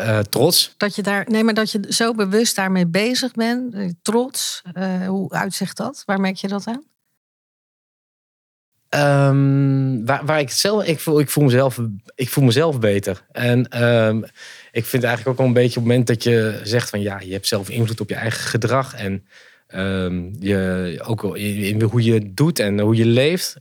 Uh, 0.00 0.18
trots. 0.18 0.74
Dat 0.76 0.94
je 0.96 1.02
daar, 1.02 1.24
nee, 1.28 1.44
maar 1.44 1.54
dat 1.54 1.70
je 1.70 1.80
zo 1.88 2.12
bewust 2.12 2.56
daarmee 2.56 2.86
bezig 2.86 3.32
bent. 3.32 3.94
Trots. 4.02 4.62
Uh, 4.78 5.06
hoe 5.06 5.30
uitzicht 5.30 5.76
dat? 5.76 6.02
Waar 6.06 6.20
merk 6.20 6.36
je 6.36 6.48
dat 6.48 6.66
aan? 6.66 6.82
Um, 8.94 10.06
waar, 10.06 10.24
waar 10.24 10.40
ik 10.40 10.50
zelf, 10.50 10.84
ik 10.84 11.00
voel, 11.00 11.20
ik 11.20 11.30
voel 11.30 11.44
mezelf, 11.44 11.80
ik 12.14 12.28
voel 12.28 12.44
mezelf 12.44 12.80
beter. 12.80 13.24
En 13.32 13.84
um, 13.84 14.24
ik 14.72 14.84
vind 14.84 15.02
eigenlijk 15.02 15.28
ook 15.28 15.38
wel 15.38 15.46
een 15.46 15.62
beetje 15.62 15.80
op 15.80 15.84
het 15.84 15.84
moment 15.84 16.06
dat 16.06 16.22
je 16.22 16.60
zegt 16.62 16.90
van 16.90 17.00
ja, 17.00 17.20
je 17.20 17.32
hebt 17.32 17.46
zelf 17.46 17.68
invloed 17.68 18.00
op 18.00 18.08
je 18.08 18.14
eigen 18.14 18.40
gedrag 18.40 18.94
en 18.94 19.26
um, 19.74 20.36
je, 20.40 21.00
ook 21.06 21.36
in, 21.36 21.82
hoe 21.82 22.02
je 22.02 22.12
het 22.12 22.36
doet 22.36 22.58
en 22.58 22.80
hoe 22.80 22.96
je 22.96 23.06
leeft. 23.06 23.56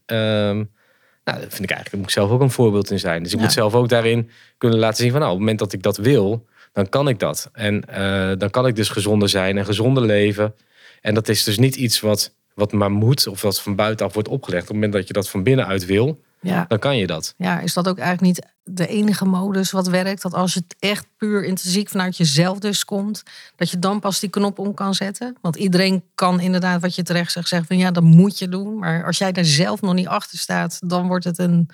Nou, 1.25 1.39
dat 1.39 1.53
vind 1.53 1.63
ik 1.63 1.71
eigenlijk, 1.71 1.91
daar 1.91 1.99
moet 1.99 2.09
ik 2.09 2.15
zelf 2.15 2.31
ook 2.31 2.41
een 2.41 2.51
voorbeeld 2.51 2.91
in 2.91 2.99
zijn. 2.99 3.23
Dus 3.23 3.31
ik 3.31 3.37
ja. 3.37 3.43
moet 3.43 3.53
zelf 3.53 3.73
ook 3.73 3.89
daarin 3.89 4.29
kunnen 4.57 4.79
laten 4.79 4.97
zien 4.97 5.11
van, 5.11 5.19
nou, 5.19 5.31
op 5.31 5.37
het 5.37 5.47
moment 5.47 5.59
dat 5.59 5.73
ik 5.73 5.83
dat 5.83 5.97
wil, 5.97 6.47
dan 6.73 6.89
kan 6.89 7.07
ik 7.07 7.19
dat. 7.19 7.49
En 7.53 7.83
uh, 7.89 8.31
dan 8.37 8.49
kan 8.49 8.67
ik 8.67 8.75
dus 8.75 8.89
gezonder 8.89 9.29
zijn 9.29 9.57
en 9.57 9.65
gezonder 9.65 10.03
leven. 10.03 10.55
En 11.01 11.13
dat 11.13 11.29
is 11.29 11.43
dus 11.43 11.57
niet 11.57 11.75
iets 11.75 11.99
wat, 11.99 12.35
wat 12.55 12.71
maar 12.71 12.91
moet 12.91 13.27
of 13.27 13.41
wat 13.41 13.61
van 13.61 13.75
buitenaf 13.75 14.13
wordt 14.13 14.29
opgelegd. 14.29 14.61
Op 14.61 14.67
het 14.67 14.75
moment 14.75 14.93
dat 14.93 15.07
je 15.07 15.13
dat 15.13 15.29
van 15.29 15.43
binnenuit 15.43 15.85
wil, 15.85 16.21
ja. 16.41 16.65
dan 16.67 16.79
kan 16.79 16.97
je 16.97 17.07
dat. 17.07 17.33
Ja, 17.37 17.59
is 17.59 17.73
dat 17.73 17.87
ook 17.87 17.97
eigenlijk 17.97 18.27
niet 18.27 18.51
de 18.63 18.87
enige 18.87 19.25
modus 19.25 19.71
wat 19.71 19.87
werkt? 19.87 20.21
Dat 20.21 20.33
als 20.33 20.53
het 20.53 20.75
echt 20.79 21.07
puur 21.17 21.43
intrinsiek 21.43 21.89
vanuit 21.89 22.17
jezelf 22.17 22.59
dus 22.59 22.85
komt, 22.85 23.23
dat 23.55 23.69
je 23.69 23.79
dan 23.79 23.99
pas 23.99 24.19
die 24.19 24.29
knop 24.29 24.59
om 24.59 24.73
kan 24.73 24.93
zetten? 24.93 25.37
Want 25.41 25.55
iedereen 25.55 26.03
kan 26.15 26.39
inderdaad, 26.39 26.81
wat 26.81 26.95
je 26.95 27.03
terecht 27.03 27.31
zegt, 27.31 27.47
zeggen 27.47 27.67
van 27.67 27.77
ja, 27.77 27.91
dat 27.91 28.03
moet 28.03 28.39
je 28.39 28.49
doen. 28.49 28.77
Maar 28.77 29.05
als 29.05 29.17
jij 29.17 29.31
daar 29.31 29.45
zelf 29.45 29.81
nog 29.81 29.93
niet 29.93 30.07
achter 30.07 30.37
staat, 30.37 30.79
dan 30.85 31.07
wordt 31.07 31.25
het 31.25 31.37
een. 31.37 31.69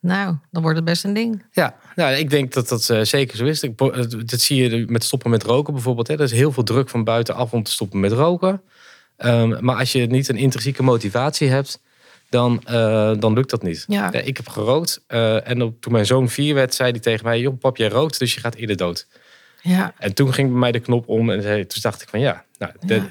Nou, 0.00 0.36
dan 0.50 0.62
wordt 0.62 0.76
het 0.76 0.86
best 0.86 1.04
een 1.04 1.14
ding. 1.14 1.44
Ja, 1.50 1.76
nou, 1.94 2.14
ik 2.14 2.30
denk 2.30 2.52
dat 2.52 2.68
dat 2.68 2.88
uh, 2.88 3.02
zeker 3.02 3.36
zo 3.36 3.44
is. 3.44 3.60
Dat 4.24 4.40
zie 4.40 4.70
je 4.70 4.84
met 4.88 5.04
stoppen 5.04 5.30
met 5.30 5.42
roken 5.42 5.72
bijvoorbeeld. 5.72 6.08
Hè. 6.08 6.14
Er 6.14 6.20
is 6.20 6.32
heel 6.32 6.52
veel 6.52 6.62
druk 6.62 6.88
van 6.88 7.04
buitenaf 7.04 7.52
om 7.52 7.62
te 7.62 7.70
stoppen 7.70 8.00
met 8.00 8.12
roken. 8.12 8.62
Um, 9.24 9.56
maar 9.60 9.76
als 9.76 9.92
je 9.92 10.06
niet 10.06 10.28
een 10.28 10.36
intrinsieke 10.36 10.82
motivatie 10.82 11.48
hebt, 11.48 11.80
dan, 12.28 12.62
uh, 12.70 13.12
dan 13.18 13.32
lukt 13.32 13.50
dat 13.50 13.62
niet. 13.62 13.84
Ja. 13.88 14.12
ik 14.12 14.36
heb 14.36 14.48
gerookt. 14.48 15.00
Uh, 15.08 15.48
en 15.48 15.58
toen 15.58 15.92
mijn 15.92 16.06
zoon 16.06 16.28
vier 16.28 16.54
werd, 16.54 16.74
zei 16.74 16.90
hij 16.90 17.00
tegen 17.00 17.24
mij: 17.24 17.40
Joh, 17.40 17.58
pap, 17.58 17.76
jij 17.76 17.88
rookt, 17.88 18.18
dus 18.18 18.34
je 18.34 18.40
gaat 18.40 18.54
eerder 18.54 18.76
dood. 18.76 19.06
Ja. 19.62 19.94
En 19.98 20.14
toen 20.14 20.34
ging 20.34 20.50
bij 20.50 20.58
mij 20.58 20.72
de 20.72 20.80
knop 20.80 21.08
om 21.08 21.30
en 21.30 21.42
zei, 21.42 21.66
toen 21.66 21.82
dacht 21.82 22.02
ik 22.02 22.08
van 22.08 22.20
ja, 22.20 22.44
nou, 22.58 22.72
de, 22.80 23.02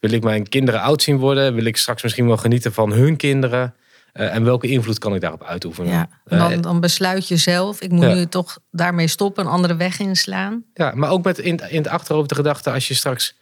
wil 0.00 0.10
ik 0.10 0.22
mijn 0.22 0.48
kinderen 0.48 0.80
oud 0.80 1.02
zien 1.02 1.16
worden? 1.16 1.54
Wil 1.54 1.64
ik 1.64 1.76
straks 1.76 2.02
misschien 2.02 2.26
wel 2.26 2.36
genieten 2.36 2.72
van 2.72 2.92
hun 2.92 3.16
kinderen? 3.16 3.74
Uh, 4.14 4.34
en 4.34 4.44
welke 4.44 4.66
invloed 4.66 4.98
kan 4.98 5.14
ik 5.14 5.20
daarop 5.20 5.42
uitoefenen? 5.42 5.92
Ja, 5.92 6.08
dan, 6.24 6.60
dan 6.60 6.80
besluit 6.80 7.28
je 7.28 7.36
zelf, 7.36 7.80
ik 7.80 7.90
moet 7.90 8.04
ja. 8.04 8.14
nu 8.14 8.26
toch 8.26 8.58
daarmee 8.70 9.08
stoppen, 9.08 9.44
een 9.44 9.50
andere 9.50 9.76
weg 9.76 9.98
inslaan. 9.98 10.64
Ja, 10.74 10.92
maar 10.94 11.10
ook 11.10 11.24
met 11.24 11.38
in, 11.38 11.60
in 11.68 11.76
het 11.76 11.88
achterhoofd 11.88 12.28
de 12.28 12.34
gedachte, 12.34 12.70
als 12.70 12.88
je 12.88 12.94
straks 12.94 13.36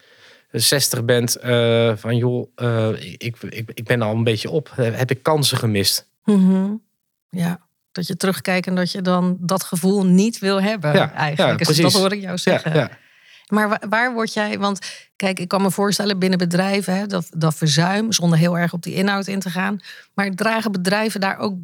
60 0.52 1.04
bent, 1.04 1.44
uh, 1.44 1.92
van 1.96 2.16
joh, 2.16 2.48
uh, 2.56 2.88
ik, 3.02 3.36
ik, 3.42 3.70
ik 3.74 3.84
ben 3.84 4.02
al 4.02 4.14
een 4.14 4.24
beetje 4.24 4.50
op. 4.50 4.70
Heb 4.74 5.10
ik 5.10 5.22
kansen 5.22 5.58
gemist? 5.58 6.08
Mm 6.24 6.48
-hmm. 6.48 6.82
Ja, 7.30 7.60
dat 7.92 8.06
je 8.06 8.16
terugkijkt 8.16 8.66
en 8.66 8.74
dat 8.74 8.92
je 8.92 9.02
dan 9.02 9.36
dat 9.40 9.64
gevoel 9.64 10.06
niet 10.06 10.38
wil 10.38 10.62
hebben. 10.62 10.92
Ja, 10.92 11.12
eigenlijk. 11.12 11.66
Ja, 11.66 11.82
dat 11.82 11.92
hoor 11.92 12.12
ik 12.12 12.20
jou 12.20 12.38
zeggen. 12.38 12.74
Ja, 12.74 12.80
ja. 12.80 12.90
Maar 13.46 13.68
waar, 13.68 13.82
waar, 13.88 14.12
word 14.12 14.32
jij, 14.32 14.58
want 14.58 14.78
kijk, 15.16 15.40
ik 15.40 15.48
kan 15.48 15.62
me 15.62 15.70
voorstellen 15.70 16.18
binnen 16.18 16.38
bedrijven, 16.38 16.96
hè, 16.96 17.06
dat, 17.06 17.26
dat 17.36 17.54
verzuim, 17.54 18.12
zonder 18.12 18.38
heel 18.38 18.58
erg 18.58 18.72
op 18.72 18.82
die 18.82 18.94
inhoud 18.94 19.26
in 19.26 19.40
te 19.40 19.50
gaan. 19.50 19.80
Maar 20.14 20.30
dragen 20.30 20.72
bedrijven 20.72 21.20
daar 21.20 21.38
ook 21.38 21.54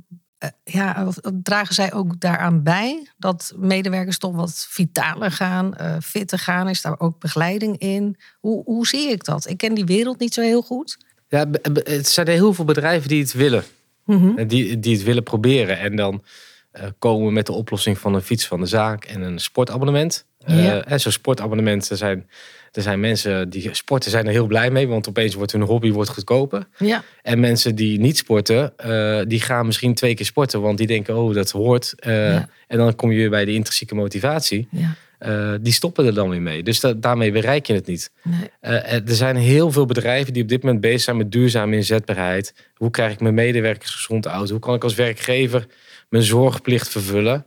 ja, 0.64 1.07
of, 1.07 1.16
of 1.18 1.33
dragen 1.42 1.75
zij 1.75 1.92
ook 1.92 2.21
daaraan 2.21 2.62
bij 2.62 3.07
dat 3.16 3.52
medewerkers 3.57 4.18
toch 4.18 4.35
wat 4.35 4.66
vitaler 4.71 5.30
gaan, 5.30 5.75
uh, 5.80 5.97
fitter 6.02 6.38
gaan? 6.38 6.68
Is 6.68 6.83
daar 6.83 7.00
ook 7.00 7.21
begeleiding 7.21 7.78
in? 7.78 8.16
Hoe, 8.40 8.62
hoe 8.64 8.87
zie 8.87 9.11
ik 9.11 9.25
dat? 9.25 9.49
Ik 9.49 9.57
ken 9.57 9.75
die 9.75 9.85
wereld 9.85 10.18
niet 10.18 10.35
zo 10.35 10.40
heel 10.40 10.62
goed. 10.62 10.99
Ja, 11.28 11.47
het 11.83 12.09
zijn 12.09 12.26
er 12.26 12.33
heel 12.33 12.54
veel 12.54 12.64
bedrijven 12.64 13.09
die 13.09 13.23
het 13.23 13.33
willen. 13.33 13.64
Mm 14.04 14.16
-hmm. 14.16 14.47
die, 14.47 14.78
die 14.78 14.95
het 14.95 15.04
willen 15.04 15.23
proberen. 15.23 15.78
En 15.78 15.97
dan 15.97 16.25
uh, 16.73 16.83
komen 16.99 17.33
met 17.33 17.47
de 17.47 17.52
oplossing 17.52 17.99
van 17.99 18.14
een 18.14 18.23
fiets 18.23 18.47
van 18.47 18.61
de 18.61 18.66
zaak 18.66 19.04
en 19.04 19.21
een 19.21 19.38
sportabonnement. 19.38 20.26
Ja. 20.47 20.85
en 20.85 21.00
zo'n 21.00 21.12
sportabonnement, 21.12 21.85
zijn 21.92 22.28
er 22.73 22.83
zijn 22.83 23.01
mensen 23.01 23.51
die 23.51 23.69
sporten 23.73 24.11
zijn 24.11 24.27
er 24.27 24.33
heel 24.33 24.47
blij 24.47 24.71
mee, 24.71 24.89
want 24.89 25.09
opeens 25.09 25.35
wordt 25.35 25.53
hun 25.53 25.63
hobby 25.63 25.93
wordt 25.93 26.11
goedkoper. 26.11 26.67
Ja. 26.79 27.03
En 27.23 27.41
mensen 27.41 27.75
die 27.75 28.01
niet 28.01 28.17
sporten, 28.17 28.73
uh, 28.87 29.21
die 29.27 29.41
gaan 29.41 29.67
misschien 29.67 29.95
twee 29.95 30.15
keer 30.15 30.27
sporten, 30.27 30.61
want 30.61 30.79
die 30.79 30.87
denken, 30.87 31.17
oh, 31.17 31.35
dat 31.35 31.51
hoort. 31.51 31.95
Uh, 32.07 32.33
ja. 32.33 32.49
En 32.67 32.79
dan 32.79 32.95
kom 32.95 33.11
je 33.11 33.17
weer 33.17 33.31
bij 33.31 33.45
de 33.45 33.55
intrinsieke 33.55 33.95
motivatie. 33.95 34.69
Ja. 34.71 34.95
Uh, 35.21 35.55
die 35.61 35.73
stoppen 35.73 36.07
er 36.07 36.15
dan 36.15 36.29
weer 36.29 36.43
mee. 36.43 36.63
Dus 36.63 36.85
daarmee 36.97 37.33
bereik 37.33 37.67
je 37.67 37.75
het 37.75 37.87
niet. 37.87 38.11
Nee. 38.23 38.51
er 38.61 39.15
zijn 39.15 39.37
heel 39.37 39.73
veel 39.73 39.87
bedrijven 39.87 40.33
die 40.33 40.43
op 40.43 40.49
dit 40.49 40.63
moment 40.63 40.81
bezig 40.81 41.01
zijn 41.01 41.17
met 41.17 41.33
duurzame 41.33 41.77
inzetbaarheid. 41.77 42.55
Hoe 42.75 42.91
krijg 42.91 43.13
ik 43.13 43.21
mijn 43.21 43.35
medewerkers 43.35 43.91
gezond 43.91 44.27
oud? 44.27 44.51
Hoe 44.51 44.59
kan 44.59 44.75
ik 44.75 44.85
als 44.85 44.95
werkgever 44.95 45.67
mijn 46.09 46.25
zorgplicht 46.25 46.89
vervullen? 46.89 47.47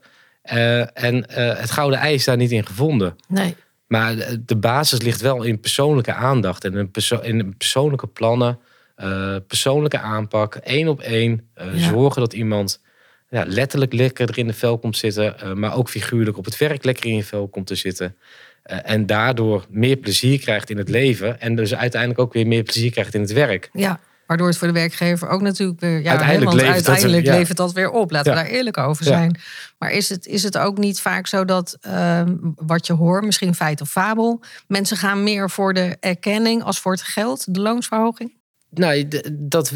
en 0.94 1.26
het 1.34 1.72
gouden 1.72 2.00
ei 2.00 2.14
is 2.14 2.24
daar 2.24 2.38
niet 2.38 2.52
in 2.52 2.66
gevonden. 2.66 3.16
Nee. 3.28 3.56
Maar 3.92 4.16
de 4.46 4.56
basis 4.56 5.02
ligt 5.02 5.22
wel 5.22 5.44
in 5.44 5.60
persoonlijke 5.60 6.14
aandacht 6.14 6.64
en 6.64 6.74
in, 6.74 6.92
perso 6.92 7.20
in 7.20 7.58
persoonlijke 7.58 8.08
plannen, 8.08 8.60
uh, 9.04 9.36
persoonlijke 9.48 10.00
aanpak, 10.00 10.56
één 10.56 10.88
op 10.88 11.02
één. 11.02 11.50
Uh, 11.62 11.80
ja. 11.80 11.88
Zorgen 11.90 12.22
dat 12.22 12.34
iemand 12.34 12.82
ja, 13.30 13.44
letterlijk 13.48 13.94
lekker 13.94 14.30
er 14.30 14.38
in 14.38 14.48
de 14.48 14.54
vel 14.54 14.78
komt 14.78 14.98
zitten, 14.98 15.36
uh, 15.44 15.54
maar 15.54 15.76
ook 15.76 15.90
figuurlijk 15.90 16.38
op 16.38 16.46
het 16.46 16.58
werk 16.58 16.84
lekker 16.84 17.06
in 17.06 17.16
je 17.16 17.24
vel 17.24 17.48
komt 17.48 17.68
te 17.68 17.76
zitten. 17.76 18.16
en 18.64 19.06
daardoor 19.06 19.66
meer 19.70 19.98
plezier 19.98 20.40
krijgt 20.40 20.70
in 20.70 20.78
het 20.78 20.90
leven 20.90 21.40
en 21.42 21.56
dus 21.56 21.76
uiteindelijk 21.76 22.22
ook 22.22 22.34
weer 22.34 22.48
meer 22.48 22.64
plezier 22.64 22.92
krijgt 22.92 23.14
in 23.14 23.22
het 23.22 23.34
werk. 23.34 23.70
Ja. 23.74 24.00
Waardoor 24.32 24.50
het 24.50 24.58
voor 24.58 24.68
de 24.68 24.74
werkgever 24.74 25.30
ook 25.30 25.42
natuurlijk 25.42 25.80
weer. 25.80 26.02
Ja, 26.02 26.10
uiteindelijk, 26.10 26.46
want 26.46 26.62
levert, 26.62 26.76
uiteindelijk 26.76 27.26
dat, 27.26 27.36
levert 27.36 27.58
dat 27.58 27.74
weer 27.74 27.90
op. 27.90 28.12
Laten 28.12 28.32
we 28.32 28.38
daar 28.38 28.48
eerlijk 28.48 28.78
over 28.78 29.04
zijn. 29.04 29.40
Maar 29.78 29.92
is 29.92 30.10
het, 30.10 30.26
is 30.26 30.44
het 30.44 30.58
ook 30.58 30.78
niet 30.78 31.02
vaak 31.02 31.28
zo 31.28 31.46
dat 31.46 31.78
ehm, 31.82 32.36
wat 32.56 32.88
je 32.88 32.94
hoort, 32.94 33.26
misschien 33.26 33.56
feit 33.56 33.82
of 33.82 33.90
fabel, 33.90 34.42
mensen 34.68 34.98
gaan 34.98 35.24
meer 35.24 35.50
voor 35.50 35.74
de 35.74 35.98
erkenning 36.00 36.64
als 36.64 36.80
voor 36.80 36.92
het 36.92 37.02
geld, 37.02 37.54
de 37.54 37.60
loonsverhoging? 37.60 38.34
Nou, 38.70 39.08
dat, 39.32 39.74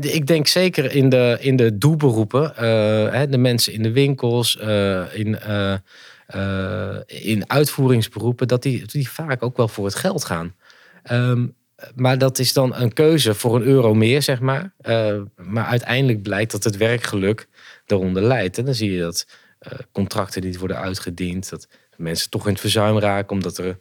ik 0.00 0.26
denk 0.26 0.46
zeker 0.46 0.94
in 0.94 1.08
de, 1.08 1.36
in 1.40 1.56
de 1.56 1.78
doelberoepen, 1.78 2.56
eh, 2.56 3.22
de 3.30 3.38
mensen 3.38 3.72
in 3.72 3.82
de 3.82 3.92
winkels, 3.92 4.58
eh, 4.58 5.04
in, 5.12 5.38
eh, 5.38 6.96
in 7.06 7.50
uitvoeringsberoepen, 7.50 8.48
dat 8.48 8.62
die, 8.62 8.86
die 8.86 9.10
vaak 9.10 9.42
ook 9.42 9.56
wel 9.56 9.68
voor 9.68 9.84
het 9.84 9.94
geld 9.94 10.24
gaan. 10.24 10.54
Ehm, 11.02 11.46
maar 11.94 12.18
dat 12.18 12.38
is 12.38 12.52
dan 12.52 12.74
een 12.74 12.92
keuze 12.92 13.34
voor 13.34 13.56
een 13.56 13.62
euro 13.62 13.94
meer, 13.94 14.22
zeg 14.22 14.40
maar. 14.40 14.72
Eh, 14.80 15.16
maar 15.36 15.64
uiteindelijk 15.64 16.22
blijkt 16.22 16.52
dat 16.52 16.64
het 16.64 16.76
werkgeluk 16.76 17.48
daaronder 17.86 18.22
leidt. 18.22 18.58
En 18.58 18.64
dan 18.64 18.74
zie 18.74 18.92
je 18.92 19.00
dat 19.00 19.26
eh, 19.58 19.72
contracten 19.92 20.42
niet 20.42 20.58
worden 20.58 20.78
uitgediend, 20.78 21.50
dat 21.50 21.68
mensen 21.96 22.30
toch 22.30 22.46
in 22.46 22.52
het 22.52 22.60
verzuim 22.60 22.98
raken 22.98 23.36
omdat 23.36 23.58
er 23.58 23.76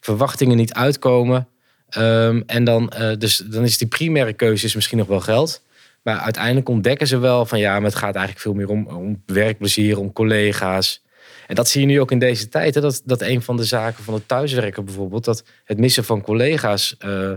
verwachtingen 0.00 0.56
niet 0.56 0.72
uitkomen. 0.72 1.48
Ehm, 1.88 2.42
en 2.46 2.64
dan, 2.64 2.90
eh, 2.90 3.16
dus, 3.18 3.36
dan 3.36 3.64
is 3.64 3.78
die 3.78 3.88
primaire 3.88 4.32
keuze 4.32 4.66
is 4.66 4.74
misschien 4.74 4.98
nog 4.98 5.06
wel 5.06 5.20
geld. 5.20 5.62
Maar 6.02 6.18
uiteindelijk 6.18 6.68
ontdekken 6.68 7.06
ze 7.06 7.18
wel 7.18 7.46
van 7.46 7.58
ja, 7.58 7.74
maar 7.74 7.90
het 7.90 7.98
gaat 7.98 8.14
eigenlijk 8.14 8.44
veel 8.44 8.54
meer 8.54 8.68
om, 8.68 8.86
om 8.86 9.22
werkplezier, 9.26 9.98
om 9.98 10.12
collega's. 10.12 11.02
En 11.46 11.54
dat 11.54 11.68
zie 11.68 11.80
je 11.80 11.86
nu 11.86 12.00
ook 12.00 12.10
in 12.10 12.18
deze 12.18 12.48
tijd. 12.48 12.74
Hè? 12.74 12.80
Dat, 12.80 13.02
dat 13.04 13.20
een 13.22 13.42
van 13.42 13.56
de 13.56 13.64
zaken 13.64 14.04
van 14.04 14.14
het 14.14 14.28
thuiswerken 14.28 14.84
bijvoorbeeld, 14.84 15.24
dat 15.24 15.44
het 15.64 15.78
missen 15.78 16.04
van 16.04 16.22
collega's 16.22 16.96
uh, 17.04 17.32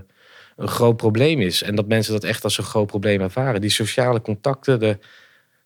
een 0.55 0.67
groot 0.67 0.97
probleem 0.97 1.41
is. 1.41 1.63
En 1.63 1.75
dat 1.75 1.87
mensen 1.87 2.13
dat 2.13 2.23
echt 2.23 2.43
als 2.43 2.57
een 2.57 2.63
groot 2.63 2.87
probleem 2.87 3.21
ervaren. 3.21 3.61
Die 3.61 3.69
sociale 3.69 4.21
contacten, 4.21 4.79
de, 4.79 4.97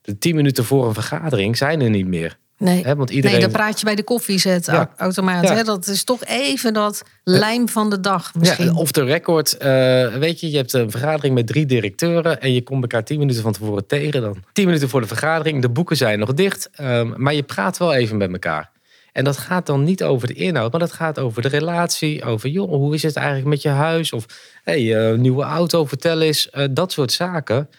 de 0.01 0.17
tien 0.17 0.35
minuten 0.35 0.65
voor 0.65 0.87
een 0.87 0.93
vergadering 0.93 1.57
zijn 1.57 1.81
er 1.81 1.89
niet 1.89 2.07
meer. 2.07 2.37
Nee. 2.59 2.95
Want 2.95 3.09
iedereen... 3.09 3.31
nee, 3.37 3.45
dan 3.45 3.51
praat 3.51 3.79
je 3.79 3.85
bij 3.85 3.95
de 3.95 4.03
koffiezet 4.03 4.65
Ja. 4.65 4.91
automaat. 4.97 5.43
Ja. 5.43 5.55
Hè? 5.55 5.63
Dat 5.63 5.87
is 5.87 6.03
toch 6.03 6.23
even 6.25 6.73
dat 6.73 7.03
lijm 7.23 7.69
van 7.69 7.89
de 7.89 7.99
dag 7.99 8.33
misschien. 8.35 8.65
Ja, 8.65 8.73
of 8.73 8.91
de 8.91 9.03
record. 9.03 9.57
eh, 9.57 10.15
weet 10.15 10.39
je, 10.39 10.51
je 10.51 10.57
hebt 10.57 10.73
een 10.73 10.91
vergadering 10.91 11.35
met 11.35 11.47
drie 11.47 11.65
directeuren 11.65 12.41
en 12.41 12.53
je 12.53 12.61
komt 12.63 12.81
elkaar 12.81 13.03
tien 13.03 13.19
minuten 13.19 13.41
van 13.41 13.51
tevoren 13.53 13.87
tegen. 13.87 14.21
Dan 14.21 14.43
tien 14.53 14.65
minuten 14.65 14.89
voor 14.89 15.01
de 15.01 15.07
vergadering, 15.07 15.61
de 15.61 15.69
boeken 15.69 15.97
zijn 15.97 16.19
nog 16.19 16.33
dicht, 16.33 16.69
ehm, 16.73 17.13
maar 17.15 17.33
je 17.33 17.43
praat 17.43 17.77
wel 17.77 17.93
even 17.93 18.17
met 18.17 18.31
elkaar. 18.31 18.71
En 19.11 19.23
dat 19.23 19.37
gaat 19.37 19.65
dan 19.65 19.83
niet 19.83 20.03
over 20.03 20.27
de 20.27 20.33
inhoud, 20.33 20.71
maar 20.71 20.79
dat 20.79 20.91
gaat 20.91 21.19
over 21.19 21.41
de 21.41 21.47
relatie. 21.47 22.23
Over, 22.23 22.49
joh, 22.49 22.69
hoe 22.69 22.93
is 22.93 23.03
het 23.03 23.15
eigenlijk 23.15 23.47
met 23.47 23.61
je 23.61 23.69
huis? 23.69 24.13
Of, 24.13 24.25
hey, 24.63 25.09
eh, 25.11 25.17
nieuwe 25.17 25.43
auto, 25.43 25.85
vertel 25.85 26.21
eens. 26.21 26.49
Eh, 26.49 26.65
dat 26.71 26.91
soort 26.91 27.11
zaken. 27.11 27.69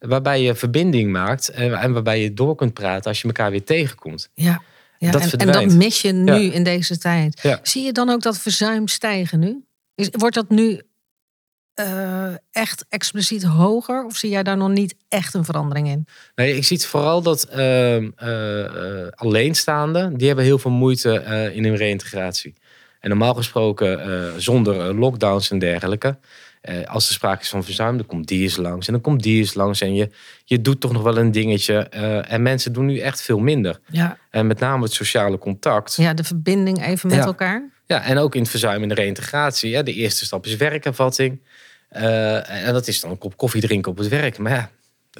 Waarbij 0.00 0.42
je 0.42 0.54
verbinding 0.54 1.12
maakt 1.12 1.48
en 1.48 1.92
waarbij 1.92 2.22
je 2.22 2.34
door 2.34 2.54
kunt 2.54 2.74
praten 2.74 3.04
als 3.04 3.20
je 3.20 3.26
elkaar 3.26 3.50
weer 3.50 3.64
tegenkomt. 3.64 4.28
Ja. 4.34 4.62
Ja, 4.98 5.10
Dat 5.10 5.32
en, 5.32 5.38
en 5.38 5.52
dat 5.52 5.74
mis 5.74 6.02
je 6.02 6.12
nu 6.12 6.32
Ja. 6.32 6.52
in 6.52 6.62
deze 6.62 6.98
tijd. 6.98 7.40
Ja. 7.42 7.60
Zie 7.62 7.84
je 7.84 7.92
dan 7.92 8.10
ook 8.10 8.22
dat 8.22 8.38
verzuim 8.38 8.88
stijgen 8.88 9.38
nu? 9.38 9.64
Is, 9.94 10.08
wordt 10.10 10.34
dat 10.34 10.48
nu 10.48 10.80
eh, 11.74 12.32
echt 12.50 12.84
expliciet 12.88 13.42
hoger? 13.42 14.04
Of 14.04 14.16
zie 14.16 14.30
jij 14.30 14.42
daar 14.42 14.56
nog 14.56 14.68
niet 14.68 14.94
echt 15.08 15.34
een 15.34 15.44
verandering 15.44 15.88
in? 15.88 16.06
Nee, 16.34 16.56
ik 16.56 16.64
zie 16.64 16.76
het 16.76 16.86
vooral 16.86 17.22
dat 17.22 17.44
eh, 17.44 17.96
alleenstaanden, 19.14 20.16
die 20.16 20.26
hebben 20.26 20.44
heel 20.44 20.58
veel 20.58 20.70
moeite 20.70 21.18
eh, 21.18 21.56
in 21.56 21.64
hun 21.64 21.76
reïntegratie. 21.76 22.54
En 23.00 23.08
normaal 23.08 23.34
gesproken, 23.34 24.42
zonder 24.42 24.94
lockdowns 24.94 25.50
en 25.50 25.58
dergelijke, 25.58 26.18
eh, 26.60 26.86
als 26.86 27.08
er 27.08 27.14
sprake 27.14 27.42
is 27.42 27.48
van 27.48 27.64
verzuim, 27.64 27.96
dan 27.96 28.06
komt 28.06 28.28
die 28.28 28.42
eens 28.42 28.56
langs 28.56 28.86
en 28.86 28.92
dan 28.92 29.02
komt 29.02 29.22
die 29.22 29.38
eens 29.38 29.54
langs. 29.54 29.80
En 29.80 29.94
je, 29.94 30.10
je 30.44 30.60
doet 30.60 30.80
toch 30.80 30.92
nog 30.92 31.02
wel 31.02 31.16
een 31.18 31.32
dingetje. 31.32 31.78
eh, 31.88 32.32
en 32.32 32.42
mensen 32.42 32.72
doen 32.72 32.86
nu 32.86 32.98
echt 32.98 33.22
veel 33.22 33.38
minder. 33.38 33.80
Ja. 33.90 34.18
En 34.30 34.46
met 34.46 34.58
name 34.58 34.82
het 34.82 34.92
sociale 34.92 35.38
contact. 35.38 35.96
ja, 35.96 36.14
de 36.14 36.24
verbinding 36.24 36.84
even 36.86 37.08
met 37.08 37.18
Ja. 37.18 37.24
elkaar. 37.24 37.68
Ja, 37.86 38.02
en 38.02 38.18
ook 38.18 38.34
in 38.34 38.40
het 38.40 38.50
verzuim 38.50 38.82
en 38.82 38.88
de 38.88 38.94
reïntegratie. 38.94 39.70
Ja, 39.70 39.82
de 39.82 39.92
eerste 39.92 40.24
stap 40.24 40.46
is 40.46 40.56
werkervatting. 40.56 41.40
Eh, 41.88 42.66
en 42.66 42.72
dat 42.72 42.86
is 42.88 43.00
dan 43.00 43.10
een 43.10 43.18
kop 43.18 43.36
koffie 43.36 43.60
drinken 43.60 43.90
op 43.90 43.98
het 43.98 44.08
werk. 44.08 44.38
Maar 44.38 44.52
ja, 44.52 44.70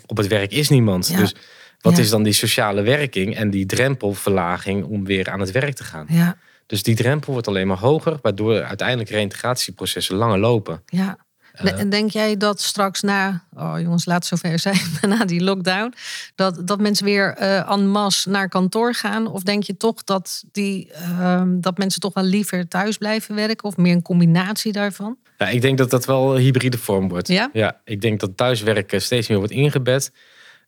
op 0.07 0.17
het 0.17 0.27
werk 0.27 0.51
is 0.53 0.69
niemand. 0.69 1.09
Ja. 1.09 1.17
Dus 1.19 1.35
wat 1.81 1.99
is 1.99 2.11
dan 2.11 2.23
die 2.23 2.33
sociale 2.33 2.83
werking 2.83 3.37
en 3.37 3.51
die 3.51 3.67
drempelverlaging 3.67 4.85
om 4.85 5.05
weer 5.05 5.31
aan 5.31 5.41
het 5.41 5.51
werk 5.51 5.75
te 5.75 5.85
gaan? 5.85 6.07
Ja, 6.09 6.37
Dus 6.67 6.83
die 6.83 6.95
drempel 6.97 7.33
wordt 7.33 7.49
alleen 7.49 7.67
maar 7.67 7.79
hoger, 7.79 8.19
waardoor 8.23 8.63
uiteindelijk 8.63 9.09
reïntegratieprocessen 9.11 10.17
langer 10.17 10.39
lopen. 10.39 10.83
ja. 10.87 11.17
Eh. 11.65 11.79
En 11.79 11.91
denk 11.91 12.11
jij 12.11 12.37
dat 12.37 12.61
straks 12.61 13.01
na, 13.01 13.45
oh 13.57 13.75
jongens, 13.81 14.05
laat 14.05 14.29
het 14.29 14.41
zover 14.41 14.59
zijn, 14.59 14.81
na 15.19 15.25
die 15.25 15.43
lockdown, 15.43 15.95
dat, 16.35 16.67
dat 16.67 16.81
mensen 16.81 17.05
weer 17.05 17.35
eh 17.35 17.71
en 17.71 17.89
masse 17.89 18.31
naar 18.31 18.49
kantoor 18.49 18.95
gaan? 18.95 19.27
Of 19.27 19.43
denk 19.43 19.63
je 19.63 19.77
toch 19.77 20.05
dat, 20.05 20.45
die, 20.53 20.91
ehm, 20.93 21.61
dat 21.61 21.79
mensen 21.79 22.01
toch 22.01 22.15
wel 22.15 22.25
liever 22.25 22.69
thuis 22.69 22.97
blijven 22.97 23.35
werken? 23.35 23.65
Of 23.65 23.77
meer 23.77 23.93
een 23.93 24.03
combinatie 24.03 24.73
daarvan? 24.73 25.17
Ja, 25.39 25.49
ik 25.49 25.61
denk 25.61 25.79
dat 25.79 25.91
dat 25.91 26.05
wel 26.05 26.35
een 26.35 26.43
hybride 26.43 26.79
vorm 26.79 27.09
wordt. 27.09 27.29
Ja? 27.29 27.51
ja 27.53 27.81
ik 27.85 28.01
denk 28.01 28.21
dat 28.21 28.37
thuiswerken 28.37 29.03
steeds 29.03 29.29
meer 29.29 29.39
wordt 29.39 29.53
ingebed. 29.53 30.13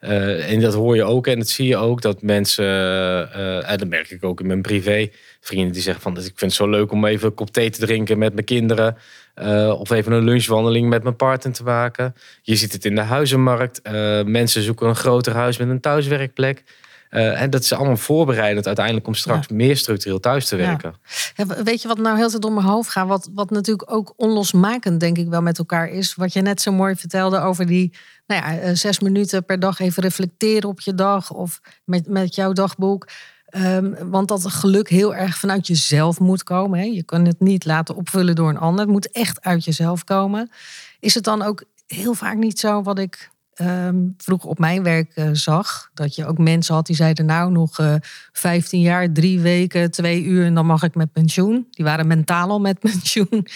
Eh, 0.03 0.53
en 0.53 0.61
dat 0.61 0.75
hoor 0.75 0.97
je 0.97 1.05
ook 1.05 1.27
en 1.27 1.39
dat 1.39 1.49
zie 1.49 1.67
je 1.67 1.77
ook 1.77 2.03
dat 2.03 2.23
mensen, 2.23 2.65
eh, 3.33 3.71
en 3.71 3.79
dat 3.79 3.89
merk 3.89 4.11
ik 4.11 4.25
ook 4.25 4.41
in 4.41 4.47
mijn 4.47 4.63
privé, 4.63 5.11
vrienden 5.41 5.73
die 5.73 5.83
zeggen 5.83 6.03
van 6.03 6.17
ik 6.17 6.23
vind 6.23 6.41
het 6.41 6.53
zo 6.53 6.69
leuk 6.69 6.93
om 6.93 7.05
even 7.05 7.29
een 7.29 7.35
kop 7.35 7.51
thee 7.51 7.71
te 7.71 7.81
drinken 7.81 8.19
met 8.19 8.33
mijn 8.33 8.45
kinderen. 8.45 8.97
Eh, 9.35 9.81
of 9.81 9.91
even 9.91 10.13
een 10.13 10.25
lunchwandeling 10.25 10.89
met 10.89 11.03
mijn 11.03 11.17
partner 11.17 11.53
te 11.53 11.63
maken. 11.63 12.15
Je 12.43 12.57
ziet 12.57 12.73
het 12.73 12.85
in 12.85 12.95
de 12.95 13.01
huizenmarkt. 13.01 13.83
Eh, 13.83 14.23
mensen 14.23 14.63
zoeken 14.63 14.89
een 14.89 14.97
groter 14.97 15.35
huis 15.35 15.57
met 15.57 15.69
een 15.69 15.81
thuiswerkplek. 15.81 16.65
Eh, 17.09 17.41
en 17.41 17.51
dat 17.51 17.63
is 17.63 17.73
allemaal 17.73 17.97
voorbereidend 17.97 18.67
uiteindelijk 18.67 19.07
om 19.07 19.15
straks 19.15 19.49
meer 19.49 19.77
structureel 19.77 20.21
thuis 20.21 20.47
te 20.47 20.57
werken. 20.57 20.95
Ja, 21.35 21.47
weet 21.65 21.83
je 21.83 21.89
wat 21.89 21.99
nou 21.99 22.17
heel 22.17 22.29
tijd 22.29 22.43
door 22.43 22.53
mijn 22.53 22.67
hoofd 22.67 22.91
gaat? 22.91 23.07
Wat, 23.07 23.29
wat 23.35 23.51
natuurlijk 23.51 23.93
ook 23.93 24.13
onlosmakend, 24.17 25.01
denk 25.01 25.19
ik 25.19 25.29
wel, 25.29 25.43
met 25.43 25.59
elkaar 25.59 25.89
is. 25.89 26.15
Wat 26.15 26.33
je 26.33 26.41
net 26.41 26.61
zo 26.61 26.73
mooi 26.73 26.97
vertelde 26.97 27.41
over 27.41 27.67
die 27.67 27.93
nou 28.27 28.45
ja, 28.45 28.75
zes 28.75 29.01
minuten 29.01 29.45
per 29.45 29.61
dag 29.61 29.81
even 29.81 30.03
reflecteren 30.03 30.69
op 30.69 30.81
je 30.81 30.95
dag. 30.95 31.31
Of 31.31 31.61
met, 31.85 32.09
met 32.09 32.35
jouw 32.35 32.53
dagboek. 32.53 33.09
Ehm, 33.53 34.09
want 34.11 34.29
dat 34.29 34.47
geluk 34.47 34.89
heel 34.89 35.15
erg 35.15 35.39
vanuit 35.39 35.67
jezelf 35.67 36.21
moet 36.21 36.43
komen. 36.43 36.79
Hè? 36.79 36.85
Je 36.85 37.03
kan 37.03 37.25
het 37.25 37.41
niet 37.41 37.65
laten 37.65 37.95
opvullen 37.95 38.35
door 38.35 38.49
een 38.49 38.59
ander. 38.59 38.81
Het 38.81 38.93
moet 38.93 39.11
echt 39.11 39.41
uit 39.41 39.65
jezelf 39.65 40.05
komen. 40.05 40.51
Is 41.01 41.15
het 41.15 41.25
dan 41.25 41.43
ook 41.43 41.65
heel 41.87 42.15
vaak 42.15 42.37
niet 42.37 42.59
zo 42.59 42.83
wat 42.83 42.99
ik 42.99 43.31
ehm, 43.55 43.97
vroeger 44.17 44.49
op 44.49 44.59
mijn 44.59 44.83
werk 44.83 45.13
eh, 45.15 45.29
zag? 45.33 45.91
Dat 45.95 46.15
je 46.15 46.27
ook 46.27 46.39
mensen 46.39 46.75
had 46.75 46.87
die 46.87 46.97
zeiden 46.97 47.27
nou 47.27 47.51
nog 47.51 47.79
eh 47.79 47.95
15 48.33 48.81
jaar, 48.81 49.13
drie 49.13 49.41
weken, 49.41 49.91
twee 49.91 50.23
uur 50.23 50.45
en 50.45 50.55
dan 50.55 50.67
mag 50.67 50.83
ik 50.83 50.95
met 50.95 51.13
pensioen. 51.13 51.67
Die 51.71 51.85
waren 51.85 52.07
mentaal 52.07 52.49
al 52.49 52.61
met 52.61 52.79
pensioen. 52.91 53.47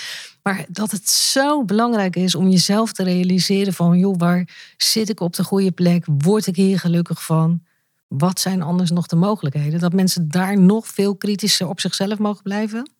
Maar 0.42 0.64
dat 0.68 0.90
het 0.90 1.08
zo 1.08 1.64
belangrijk 1.64 2.16
is 2.16 2.34
om 2.34 2.48
jezelf 2.48 2.92
te 2.92 3.02
realiseren 3.02 3.72
van 3.72 3.98
joh, 3.98 4.14
waar 4.18 4.48
zit 4.76 5.08
ik 5.08 5.20
op 5.20 5.34
de 5.34 5.44
goede 5.44 5.72
plek? 5.72 6.04
Word 6.18 6.46
ik 6.46 6.56
hier 6.56 6.78
gelukkig 6.78 7.24
van? 7.24 7.60
Wat 8.08 8.40
zijn 8.40 8.62
anders 8.62 8.90
nog 8.90 9.06
de 9.06 9.16
mogelijkheden? 9.16 9.80
Dat 9.80 9.92
mensen 9.92 10.28
daar 10.30 10.58
nog 10.58 10.86
veel 10.86 11.16
kritischer 11.16 11.68
op 11.68 11.80
zichzelf 11.80 12.18
mogen 12.18 12.42
blijven? 12.42 12.90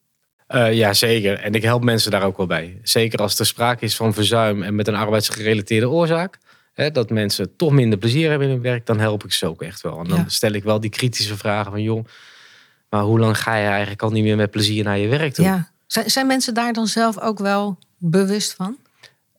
Eh 0.47 0.73
ja, 0.75 0.93
zeker. 0.93 1.39
En 1.39 1.53
ik 1.55 1.63
help 1.63 1.85
mensen 1.85 2.11
daar 2.11 2.23
ook 2.23 2.37
wel 2.37 2.47
bij. 2.47 2.79
Zeker 2.83 3.19
als 3.19 3.39
er 3.39 3.47
sprake 3.47 3.85
is 3.85 3.97
van 3.97 4.15
verzuim 4.15 4.63
en 4.63 4.75
met 4.75 4.89
een 4.89 4.95
arbeidsgerelateerde 4.95 5.89
oorzaak. 5.89 6.39
Hè, 6.73 6.91
dat 6.91 7.11
mensen 7.11 7.57
toch 7.57 7.73
minder 7.73 7.99
plezier 7.99 8.29
hebben 8.31 8.47
in 8.49 8.53
hun 8.55 8.63
werk. 8.63 8.87
Dan 8.87 8.99
help 9.01 9.25
ik 9.25 9.33
ze 9.33 9.47
ook 9.47 9.63
echt 9.63 9.81
wel. 9.81 9.99
En 9.99 10.09
dan 10.09 10.19
Ja. 10.19 10.25
stel 10.29 10.53
ik 10.53 10.65
wel 10.65 10.81
die 10.81 10.91
kritische 10.91 11.37
vragen 11.37 11.71
van... 11.71 11.83
joh, 11.83 12.05
maar 12.91 13.03
hoe 13.03 13.19
lang 13.19 13.39
ga 13.39 13.57
je 13.57 13.67
eigenlijk 13.67 14.03
al 14.03 14.11
niet 14.11 14.23
meer 14.25 14.37
met 14.37 14.51
plezier 14.51 14.85
naar 14.85 14.99
je 14.99 15.09
werk 15.09 15.33
toe? 15.35 15.45
Ja. 15.45 15.71
Zijn, 15.87 16.11
zijn 16.11 16.27
mensen 16.27 16.55
daar 16.55 16.73
dan 16.73 16.87
zelf 16.87 17.21
ook 17.21 17.39
wel 17.39 17.79
bewust 17.99 18.55
van? 18.55 18.77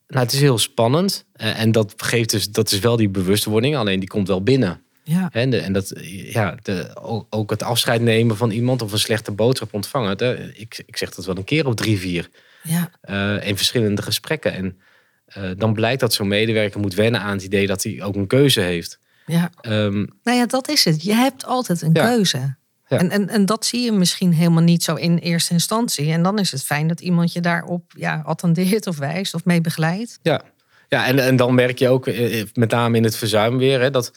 Nou, 0.08 0.23
het 0.23 0.34
is 0.34 0.39
heel 0.39 0.58
spannend. 0.58 1.25
Eh, 1.34 1.60
en 1.60 1.71
dat 1.71 1.93
geeft 1.97 2.30
dus, 2.30 2.51
dat 2.51 2.71
is 2.71 2.80
wel 2.80 2.95
die 2.95 3.10
bewustwording. 3.10 3.75
Alleen 3.75 3.99
die 3.99 4.10
komt 4.10 4.27
wel 4.27 4.43
binnen. 4.43 4.82
Ja. 5.10 5.30
En, 5.32 5.50
de- 5.50 5.58
en 5.60 5.74
dat, 5.74 5.93
ja, 6.30 6.58
de, 6.62 6.89
ook, 7.02 7.26
ook 7.30 7.50
het 7.50 7.63
afscheid 7.63 8.02
nemen 8.02 8.38
van 8.38 8.50
iemand 8.52 8.82
of 8.82 8.91
een 8.91 9.00
slechte 9.00 9.32
boodschap 9.32 9.74
ontvangen. 9.74 10.17
de- 10.17 10.52
ik, 10.56 10.84
ik 10.86 10.98
zeg 10.98 11.10
dat 11.15 11.26
wel 11.26 11.38
een 11.38 11.43
keer 11.43 11.65
of 11.67 11.74
drie, 11.74 12.00
vier. 12.00 12.30
Ja. 12.63 12.89
eh, 13.02 13.48
in 13.48 13.58
verschillende 13.58 14.02
gesprekken. 14.02 14.54
En 14.54 14.78
eh, 15.26 15.43
dan 15.58 15.74
blijkt 15.74 16.00
dat 16.00 16.13
zo'n 16.13 16.28
medewerker 16.28 16.80
moet 16.80 16.93
wennen 16.96 17.22
aan 17.22 17.34
het 17.36 17.43
idee 17.43 17.67
dat 17.67 17.84
hij 17.84 18.04
ook 18.04 18.15
een 18.15 18.28
keuze 18.28 18.62
heeft. 18.62 19.00
ja. 19.26 19.50
Ehm, 19.62 20.06
Nou 20.24 20.38
ja, 20.38 20.46
dat 20.46 20.70
is 20.70 20.86
het. 20.86 21.04
Je 21.04 21.13
hebt 21.13 21.46
altijd 21.46 21.82
een 21.82 21.89
Ja. 21.93 22.06
keuze. 22.08 22.56
Ja. 22.89 22.98
En, 22.98 23.10
en, 23.10 23.30
en 23.30 23.46
dat 23.46 23.65
zie 23.65 23.82
je 23.82 23.91
misschien 23.91 24.34
helemaal 24.34 24.63
niet 24.63 24.84
zo 24.84 24.96
in 24.96 25.17
eerste 25.17 25.54
instantie. 25.54 26.12
En 26.12 26.24
dan 26.24 26.39
is 26.39 26.52
het 26.52 26.63
fijn 26.63 26.88
dat 26.88 27.02
iemand 27.02 27.34
je 27.34 27.41
daarop 27.41 27.91
ja, 27.98 28.22
attendeert 28.26 28.88
of 28.88 28.98
wijst 28.98 29.34
of 29.34 29.46
mee 29.46 29.62
begeleidt. 29.62 30.20
ja, 30.22 30.41
ja 30.88 31.06
en, 31.08 31.20
en 31.20 31.36
dan 31.36 31.56
merk 31.56 31.80
je 31.80 31.89
ook, 31.89 32.08
eh, 32.08 32.43
met 32.54 32.72
name 32.72 32.98
in 32.98 33.04
het 33.04 33.15
verzuim 33.17 33.58
weer, 33.58 33.80
hè, 33.82 33.89
dat 33.89 34.12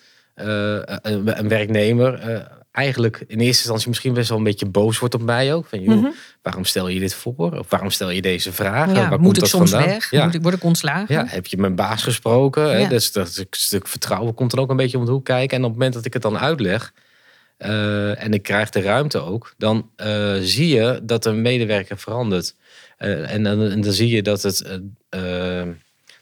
een, 0.47 1.39
een 1.39 1.49
werknemer 1.49 2.15
eh, 2.15 2.41
eigenlijk 2.73 3.17
in 3.27 3.39
eerste 3.39 3.47
instantie 3.63 3.89
misschien 3.89 4.13
best 4.15 4.29
wel 4.29 4.39
een 4.39 4.45
beetje 4.45 4.67
boos 4.67 4.99
wordt 4.99 5.15
op 5.15 5.23
mij 5.23 5.55
ook. 5.55 5.67
Van, 5.67 5.83
joh, 5.83 5.95
Mhm. 5.97 6.11
waarom 6.43 6.65
stel 6.65 6.89
je 6.89 7.01
dit 7.01 7.15
voor? 7.15 7.59
Of 7.59 7.71
waarom 7.71 7.91
stel 7.91 8.11
je 8.11 8.23
deze 8.23 8.53
vragen? 8.53 8.95
Ja, 8.95 9.01
Waar 9.01 9.11
moet 9.11 9.19
komt 9.21 9.35
ik 9.37 9.41
dat 9.43 9.51
soms 9.51 9.71
vandaan? 9.71 9.89
weg? 9.89 10.11
Ja. 10.11 10.25
Moet 10.25 10.35
ik, 10.35 10.43
word 10.43 10.55
ik 10.55 10.65
ontslagen? 10.65 11.15
Ja, 11.15 11.25
heb 11.27 11.47
je 11.47 11.57
mijn 11.57 11.75
baas 11.75 12.03
gesproken? 12.03 12.63
Hè? 12.63 12.79
Ja. 12.79 12.89
Dus 12.89 13.13
dat 13.13 13.45
stuk 13.51 13.89
vertrouwen 13.89 14.35
komt 14.35 14.51
dan 14.51 14.61
ook 14.61 14.71
een 14.71 14.77
beetje 14.77 14.99
om 14.99 15.05
de 15.05 15.11
hoek 15.11 15.25
kijken. 15.25 15.57
En 15.57 15.63
op 15.65 15.69
het 15.71 15.79
moment 15.79 15.95
dat 15.95 16.05
ik 16.05 16.13
het 16.13 16.23
dan 16.23 16.39
uitleg 16.39 16.93
eh, 17.57 18.23
en 18.23 18.33
ik 18.33 18.43
krijg 18.43 18.71
de 18.71 18.81
ruimte 18.81 19.19
ook, 19.19 19.55
dan 19.59 19.91
eh, 19.97 20.35
zie 20.41 20.69
je 20.75 21.01
dat 21.03 21.25
een 21.27 21.43
medewerker 21.43 21.99
verandert. 21.99 22.55
Eh, 22.97 23.33
en, 23.35 23.43
dan- 23.43 23.63
en 23.71 23.81
dan 23.81 23.93
zie 23.93 24.09
je 24.09 24.23
dat, 24.23 24.43
het, 24.43 24.63
eh, 25.11 25.61
eh, 25.61 25.69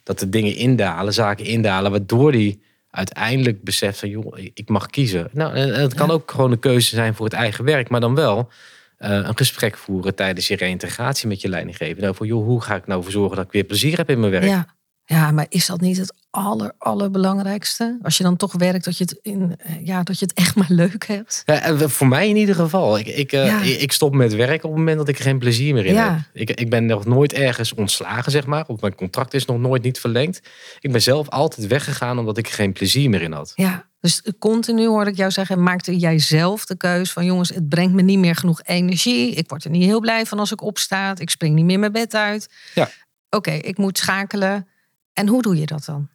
dat 0.02 0.18
de 0.18 0.28
dingen 0.28 0.54
indalen, 0.54 1.12
zaken 1.12 1.44
indalen, 1.44 1.90
waardoor 1.90 2.32
die 2.32 2.60
uiteindelijk 2.90 3.62
beseft 3.64 3.98
van, 3.98 4.08
joh, 4.08 4.38
ik 4.54 4.68
mag 4.68 4.86
kiezen. 4.86 5.28
Nou, 5.32 5.54
en, 5.54 5.80
het 5.80 5.94
kan 5.94 6.06
Ja. 6.06 6.12
ook 6.12 6.30
gewoon 6.30 6.52
een 6.52 6.58
keuze 6.58 6.94
zijn 6.94 7.14
voor 7.14 7.24
het 7.24 7.34
eigen 7.34 7.64
werk, 7.64 7.88
maar 7.88 8.00
dan 8.00 8.14
wel 8.14 8.50
eh, 8.98 9.10
een 9.10 9.36
gesprek 9.36 9.76
voeren 9.76 10.14
tijdens 10.14 10.48
je 10.48 10.56
reïntegratie 10.56 11.28
met 11.28 11.40
je 11.40 11.48
leidinggever. 11.48 12.02
Nou, 12.02 12.14
voor, 12.14 12.26
joh, 12.26 12.44
hoe 12.44 12.60
ga 12.62 12.74
ik 12.74 12.86
nou 12.86 13.02
voor 13.02 13.12
zorgen 13.12 13.36
dat 13.36 13.44
ik 13.44 13.52
weer 13.52 13.64
plezier 13.64 13.96
heb 13.96 14.10
in 14.10 14.20
mijn 14.20 14.32
werk? 14.32 14.44
Ja. 14.44 14.66
ja, 15.04 15.30
maar 15.30 15.46
is 15.48 15.66
dat 15.66 15.80
niet 15.80 15.96
het 15.96 16.14
aller, 16.30 16.72
allerbelangrijkste? 16.78 17.98
Als 18.02 18.16
je 18.16 18.22
dan 18.22 18.36
toch 18.36 18.52
werkt, 18.52 18.84
dat 18.84 18.98
je 18.98 19.04
het, 19.04 19.18
in, 19.22 19.54
eh, 19.58 19.86
ja, 19.86 20.02
dat 20.02 20.18
je 20.18 20.24
het 20.24 20.34
echt 20.34 20.54
maar 20.54 20.66
leuk 20.70 21.06
hebt. 21.06 21.42
Ja, 21.44 21.60
en 21.60 21.90
voor 21.90 22.08
mij 22.08 22.28
in 22.28 22.36
ieder 22.36 22.54
geval. 22.54 22.98
Ik, 22.98 23.06
ik, 23.06 23.32
eh, 23.32 23.82
ik 23.82 23.92
stop 23.92 24.14
met 24.14 24.34
werk 24.34 24.64
op 24.64 24.70
het 24.70 24.78
moment 24.78 24.98
dat 24.98 25.08
ik 25.08 25.16
er 25.18 25.22
geen 25.24 25.38
plezier 25.38 25.74
meer 25.74 25.86
in 25.86 25.94
Ja. 25.94 26.12
heb. 26.12 26.20
Ik, 26.32 26.50
ik 26.50 26.70
ben 26.70 26.86
nog 26.86 27.04
nooit 27.04 27.32
ergens 27.32 27.74
ontslagen, 27.74 28.32
zeg 28.32 28.46
maar. 28.46 28.64
Of 28.66 28.80
mijn 28.80 28.94
contract 28.94 29.34
is 29.34 29.44
nog 29.44 29.58
nooit 29.58 29.82
niet 29.82 30.00
verlengd. 30.00 30.40
Ik 30.80 30.92
ben 30.92 31.02
zelf 31.02 31.28
altijd 31.28 31.66
weggegaan 31.66 32.18
omdat 32.18 32.38
ik 32.38 32.46
er 32.46 32.52
geen 32.52 32.72
plezier 32.72 33.10
meer 33.10 33.22
in 33.22 33.32
had. 33.32 33.52
Ja, 33.54 33.86
dus 34.00 34.22
continu 34.38 34.86
hoor 34.86 35.06
ik 35.06 35.16
jou 35.16 35.30
zeggen, 35.30 35.62
maakte 35.62 35.96
jij 35.96 36.18
zelf 36.18 36.64
de 36.66 36.76
keus 36.76 37.12
van 37.12 37.24
jongens, 37.24 37.48
het 37.48 37.68
brengt 37.68 37.94
me 37.94 38.02
niet 38.02 38.18
meer 38.18 38.36
genoeg 38.36 38.60
energie. 38.64 39.34
Ik 39.34 39.48
word 39.48 39.64
er 39.64 39.70
niet 39.70 39.84
heel 39.84 40.00
blij 40.00 40.26
van 40.26 40.38
als 40.38 40.52
ik 40.52 40.62
opsta. 40.62 41.14
Ik 41.18 41.30
spring 41.30 41.54
niet 41.54 41.64
meer 41.64 41.78
mijn 41.78 41.92
bed 41.92 42.14
uit. 42.14 42.48
Ja. 42.74 42.88
Oké, 43.30 43.50
ik 43.50 43.78
moet 43.78 43.98
schakelen. 43.98 44.68
En 45.12 45.26
hoe 45.28 45.42
doe 45.42 45.56
je 45.58 45.66
dat 45.66 45.84
dan? 45.84 46.08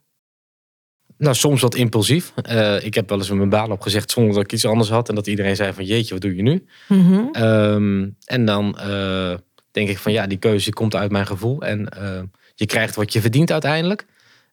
Nou, 1.23 1.35
soms 1.35 1.61
wat 1.61 1.75
impulsief. 1.75 2.33
Uh, 2.49 2.83
ik 2.85 2.93
heb 2.93 3.09
wel 3.09 3.17
eens 3.17 3.29
mijn 3.29 3.49
baan 3.49 3.71
opgezegd 3.71 4.11
zonder 4.11 4.33
dat 4.33 4.43
ik 4.43 4.51
iets 4.51 4.65
anders 4.65 4.89
had. 4.89 5.09
En 5.09 5.15
dat 5.15 5.27
iedereen 5.27 5.55
zei 5.55 5.73
van 5.73 5.85
jeetje, 5.85 6.13
wat 6.13 6.21
doe 6.21 6.35
je 6.35 6.41
nu? 6.41 6.65
Mhm. 6.87 7.43
Um, 7.43 8.15
en 8.25 8.45
dan 8.45 8.77
uh, 8.87 9.33
denk 9.71 9.89
ik 9.89 9.97
van 9.97 10.11
ja, 10.11 10.27
die 10.27 10.37
keuze 10.37 10.73
komt 10.73 10.95
uit 10.95 11.11
mijn 11.11 11.25
gevoel. 11.25 11.61
En 11.61 11.89
uh, 11.97 12.21
je 12.55 12.65
krijgt 12.65 12.95
wat 12.95 13.13
je 13.13 13.21
verdient 13.21 13.51
uiteindelijk. 13.51 14.05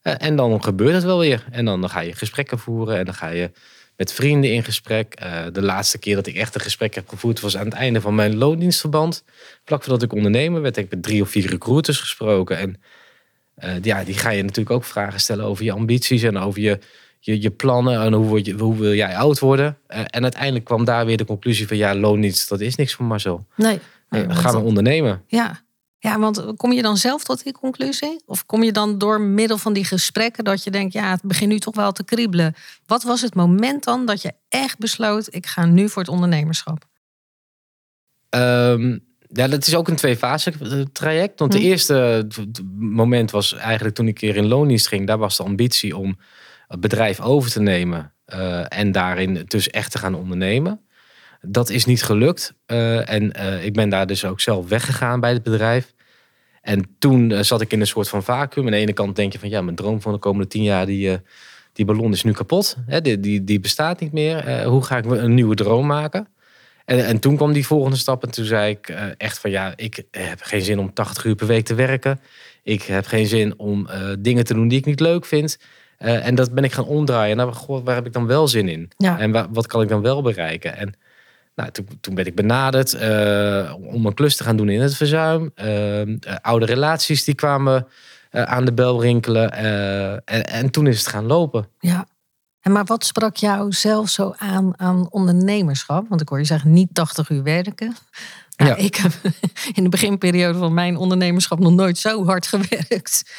en 0.03 0.37
dan 0.37 0.65
gebeurt 0.65 0.95
het 0.95 1.05
wel 1.05 1.19
weer. 1.19 1.45
En 1.51 1.65
dan, 1.65 1.81
dan 1.81 1.91
ga 1.91 2.01
je 2.01 2.13
gesprekken 2.13 2.59
voeren. 2.59 2.99
En 2.99 3.05
dan 3.05 3.15
ga 3.15 3.29
je 3.29 3.51
met 3.97 4.13
vrienden 4.13 4.53
in 4.53 4.65
gesprek. 4.65 5.23
de 5.53 5.63
laatste 5.63 5.99
keer 5.99 6.15
dat 6.15 6.27
ik 6.27 6.35
echt 6.35 6.55
een 6.55 6.61
gesprek 6.61 6.95
heb 6.95 7.09
gevoerd 7.09 7.41
was 7.41 7.57
aan 7.57 7.65
het 7.65 7.75
einde 7.75 8.01
van 8.01 8.15
mijn 8.15 8.37
loondienstverband. 8.37 9.25
Vlak 9.65 9.83
voordat 9.83 10.03
ik 10.03 10.13
ondernemer 10.13 10.63
werd, 10.63 10.77
heb 10.77 10.85
ik 10.85 10.91
met 10.91 11.03
drie 11.03 11.23
of 11.23 11.31
vier 11.31 11.47
recruiters 11.47 12.01
gesproken. 12.01 12.59
En 12.59 12.81
uh, 13.65 13.83
ja, 13.83 14.05
die 14.05 14.15
ga 14.15 14.31
je 14.31 14.43
natuurlijk 14.43 14.71
ook 14.71 14.85
vragen 14.85 15.21
stellen 15.21 15.45
over 15.45 15.65
je 15.65 15.73
ambities 15.73 16.23
en 16.23 16.39
over 16.39 16.61
je, 16.61 16.79
je, 17.19 17.43
je 17.43 17.51
plannen 17.51 18.01
en 18.01 18.13
hoe, 18.13 18.45
je, 18.45 18.53
hoe 18.53 18.77
wil 18.77 18.95
jij 18.95 19.17
oud 19.17 19.39
worden. 19.39 19.79
Uh, 19.89 19.99
en 19.99 20.23
uiteindelijk 20.23 20.65
kwam 20.65 20.85
daar 20.85 21.07
weer 21.07 21.17
de 21.17 21.25
conclusie 21.25 21.67
van 21.67 21.77
ja, 21.77 21.95
loondienst, 21.95 22.49
dat 22.49 22.61
is 22.61 22.75
niks 22.75 22.95
voor 22.95 23.05
Marcel. 23.05 23.47
Nee. 23.57 23.79
nee 24.09 24.27
uh, 24.27 24.37
gaan 24.37 24.55
we 24.55 24.61
ondernemen. 24.61 25.23
Ja. 25.27 25.63
ja, 25.99 26.19
want 26.19 26.45
kom 26.57 26.73
je 26.73 26.83
dan 26.83 26.97
zelf 26.97 27.25
tot 27.25 27.45
die 27.45 27.53
conclusie? 27.53 28.23
Of 28.27 28.47
kom 28.47 28.63
je 28.63 28.73
dan 28.73 28.99
door 28.99 29.21
middel 29.21 29.59
van 29.59 29.73
die 29.73 29.85
gesprekken 29.85 30.45
dat 30.45 30.65
je 30.65 30.71
denkt, 30.71 30.93
ja, 30.93 31.11
het 31.11 31.23
begint 31.23 31.51
nu 31.51 31.59
toch 31.59 31.75
wel 31.75 31.93
te 31.93 32.05
kriebelen. 32.05 32.55
Wat 32.87 33.03
was 33.03 33.21
het 33.21 33.35
moment 33.35 33.85
dan 33.85 34.07
dat 34.07 34.23
je 34.23 34.33
echt 34.49 34.79
besloot, 34.79 35.35
ik 35.35 35.47
ga 35.47 35.65
nu 35.65 35.89
voor 35.89 36.03
het 36.03 36.11
ondernemerschap? 36.11 36.89
Um, 38.31 39.09
ja, 39.33 39.49
dat 39.49 39.67
is 39.67 39.75
ook 39.75 39.89
een 39.89 39.97
twee-fase 39.97 40.53
traject. 40.93 41.39
Want 41.39 41.53
het 41.53 41.63
hm. 41.63 41.69
eerste 41.69 42.27
moment 42.79 43.31
was 43.31 43.55
eigenlijk 43.55 43.95
toen 43.95 44.09
ik 44.09 44.15
keer 44.15 44.37
in 44.37 44.47
loondienst 44.47 44.89
ging. 44.89 45.07
Daar 45.07 45.19
was 45.19 45.37
de 45.37 45.43
ambitie 45.43 45.97
om 45.97 46.19
het 46.69 46.81
bedrijf 46.81 47.21
over 47.21 47.51
te 47.51 47.61
nemen. 47.61 48.13
Uh, 48.35 48.65
en 48.69 48.93
daarin 48.93 49.45
dus 49.47 49.71
echt 49.71 49.91
te 49.91 49.99
gaan 49.99 50.15
ondernemen. 50.15 50.81
Dat 51.41 51.71
is 51.71 51.85
niet 51.85 52.03
gelukt. 52.03 52.55
Uh, 52.67 53.11
en 53.11 53.33
uh, 53.37 53.65
ik 53.65 53.73
ben 53.73 53.89
daar 53.89 54.07
dus 54.07 54.25
ook 54.25 54.41
zelf 54.41 54.69
weggegaan 54.69 55.21
bij 55.21 55.33
het 55.33 55.43
bedrijf. 55.43 55.95
En 56.61 56.97
toen 56.99 57.45
zat 57.45 57.61
ik 57.61 57.73
in 57.73 57.81
een 57.81 57.87
soort 57.87 58.09
van 58.09 58.23
vacuüm. 58.23 58.65
Aan 58.65 58.71
de 58.71 58.77
ene 58.77 58.93
kant 58.93 59.17
denk 59.17 59.33
je 59.33 59.39
van 59.39 59.49
ja, 59.49 59.61
mijn 59.61 59.77
droom 59.77 60.01
van 60.01 60.13
de 60.13 60.19
komende 60.19 60.47
tien 60.47 60.63
jaar, 60.63 60.87
die, 60.87 61.19
die 61.73 61.85
ballon 61.85 62.13
is 62.13 62.23
nu 62.23 62.33
kapot. 62.33 62.77
Hè, 62.87 63.01
die, 63.01 63.21
die, 63.21 63.45
die 63.45 63.61
bestaat 63.61 64.01
niet 64.01 64.13
meer. 64.13 64.65
hoe 64.65 64.85
ga 64.85 64.97
ik 64.97 65.05
een 65.05 65.35
nieuwe 65.35 65.55
droom 65.55 65.87
maken? 65.87 66.29
En, 66.91 67.07
en 67.07 67.19
toen 67.19 67.37
kwam 67.37 67.53
die 67.53 67.67
volgende 67.67 67.97
stap 67.97 68.23
en 68.23 68.31
toen 68.31 68.45
zei 68.45 68.71
ik 68.71 68.89
uh, 68.89 69.03
echt 69.17 69.39
van 69.39 69.51
ja, 69.51 69.73
ik 69.77 70.03
heb 70.11 70.43
geen 70.43 70.63
zin 70.63 70.79
om 70.79 70.93
80 70.93 71.25
uur 71.25 71.35
per 71.35 71.47
week 71.47 71.65
te 71.65 71.75
werken. 71.75 72.21
Ik 72.63 72.83
heb 72.83 73.07
geen 73.07 73.27
zin 73.27 73.59
om 73.59 73.87
uh, 73.91 74.13
dingen 74.19 74.45
te 74.45 74.55
doen 74.55 74.69
die 74.69 74.79
ik 74.79 74.85
niet 74.85 75.01
leuk 75.01 75.25
vind. 75.25 75.59
Uh, 75.99 76.27
en 76.27 76.35
dat 76.35 76.53
ben 76.53 76.65
ik 76.65 76.73
gaan 76.73 76.85
omdraaien. 76.85 77.37
Nou, 77.37 77.53
goh, 77.53 77.85
waar 77.85 77.95
heb 77.95 78.07
ik 78.07 78.13
dan 78.13 78.27
wel 78.27 78.49
zin 78.49 78.69
in? 78.69 78.91
Ja. 78.97 79.19
En 79.19 79.33
wa 79.33 79.47
wat 79.51 79.67
kan 79.67 79.83
ik 79.83 79.89
dan 79.89 80.03
wel 80.03 80.23
bereiken? 80.23 80.77
En 80.77 80.95
nou, 81.55 81.71
toen, 81.71 81.87
toen 82.01 82.15
ben 82.15 82.27
ik 82.27 82.35
benaderd 82.35 82.95
om 83.93 84.07
een 84.07 84.15
klus 84.15 84.37
te 84.37 84.45
gaan 84.45 84.57
doen 84.57 84.69
in 84.69 84.81
het 84.81 84.97
verzuim. 84.97 85.53
oude 86.43 86.67
relaties 86.67 87.25
die 87.25 87.35
kwamen 87.35 87.87
aan 88.31 88.65
de 88.65 88.73
bel 88.73 89.03
rinkelen. 89.03 89.53
En, 90.25 90.47
en 90.47 90.71
toen 90.71 90.87
is 90.87 90.99
het 90.99 91.09
gaan 91.09 91.27
lopen. 91.27 91.69
Ja. 91.79 92.07
En 92.61 92.73
maar 92.73 92.85
wat 92.85 93.05
sprak 93.05 93.37
jou 93.37 93.73
zelf 93.73 94.09
zo 94.09 94.35
aan 94.39 94.73
aan 94.77 95.07
ondernemerschap? 95.11 96.09
Want 96.09 96.21
ik 96.21 96.29
hoor 96.29 96.39
je 96.39 96.45
zeggen 96.45 96.73
niet 96.73 96.89
80 96.93 97.31
uur 97.31 97.43
werken. 97.43 97.97
Nou, 98.57 98.71
ja. 98.71 98.77
Ik 98.77 98.95
heb 98.95 99.13
in 99.77 99.83
de 99.83 99.89
beginperiode 99.89 100.59
van 100.59 100.75
mijn 100.75 100.97
ondernemerschap 100.97 101.59
nog 101.59 101.73
nooit 101.73 101.99
zo 101.99 102.25
hard 102.25 102.47
gewerkt. 102.47 103.31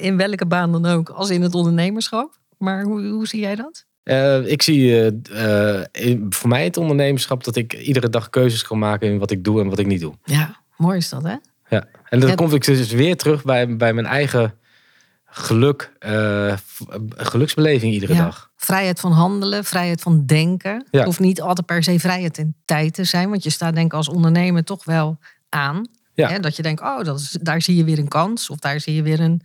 In 0.00 0.16
welke 0.16 0.46
baan 0.46 0.72
dan 0.72 0.86
ook, 0.86 1.08
als 1.08 1.30
in 1.30 1.42
het 1.42 1.54
ondernemerschap. 1.54 2.38
Maar 2.58 2.82
hoe, 2.82 3.06
hoe 3.06 3.26
zie 3.26 3.40
jij 3.40 3.54
dat? 3.54 3.84
Uh, 4.04 4.46
ik 4.46 4.62
zie 4.62 5.12
uh, 5.32 5.84
uh, 6.06 6.20
voor 6.28 6.48
mij 6.48 6.64
het 6.64 6.76
ondernemerschap 6.76 7.44
dat 7.44 7.56
ik 7.56 7.72
iedere 7.72 8.08
dag 8.08 8.30
keuzes 8.30 8.62
kan 8.62 8.78
maken 8.78 9.08
in 9.08 9.18
wat 9.18 9.30
ik 9.30 9.44
doe 9.44 9.60
en 9.60 9.68
wat 9.68 9.78
ik 9.78 9.86
niet 9.86 10.00
doe. 10.00 10.14
Ja, 10.24 10.60
mooi 10.76 10.96
is 10.96 11.08
dat 11.08 11.22
hè? 11.22 11.34
Ja, 11.68 11.86
en 12.08 12.20
dan 12.20 12.28
ja. 12.28 12.34
kom 12.34 12.52
ik 12.52 12.64
dus 12.64 12.90
weer 12.90 13.16
terug 13.16 13.44
bij, 13.44 13.76
bij 13.76 13.92
mijn 13.92 14.06
eigen 14.06 14.58
geluk, 15.36 15.92
geluksbeleving 17.16 17.92
iedere 17.92 18.14
ja. 18.14 18.24
dag 18.24 18.52
vrijheid 18.64 19.00
van 19.00 19.12
handelen, 19.12 19.64
vrijheid 19.64 20.00
van 20.00 20.26
denken. 20.26 20.86
Het 20.90 21.04
hoeft 21.04 21.20
niet 21.20 21.40
altijd 21.40 21.66
per 21.66 21.82
se 21.82 21.98
vrijheid 21.98 22.38
in 22.38 22.54
tijd 22.64 22.94
te 22.94 23.04
zijn. 23.04 23.30
Want 23.30 23.42
je 23.42 23.50
staat 23.50 23.74
denk 23.74 23.86
ik 23.86 23.92
als 23.92 24.08
ondernemer 24.08 24.64
toch 24.64 24.84
wel 24.84 25.18
aan. 25.48 25.88
Ja. 26.14 26.28
Hè, 26.28 26.40
dat 26.40 26.56
je 26.56 26.62
denkt, 26.62 26.80
oh, 26.80 27.04
dat 27.04 27.18
is, 27.20 27.38
daar 27.40 27.62
zie 27.62 27.76
je 27.76 27.84
weer 27.84 27.98
een 27.98 28.08
kans. 28.08 28.50
Of 28.50 28.58
daar 28.58 28.80
zie 28.80 28.94
je 28.94 29.02
weer 29.02 29.20
een, 29.20 29.42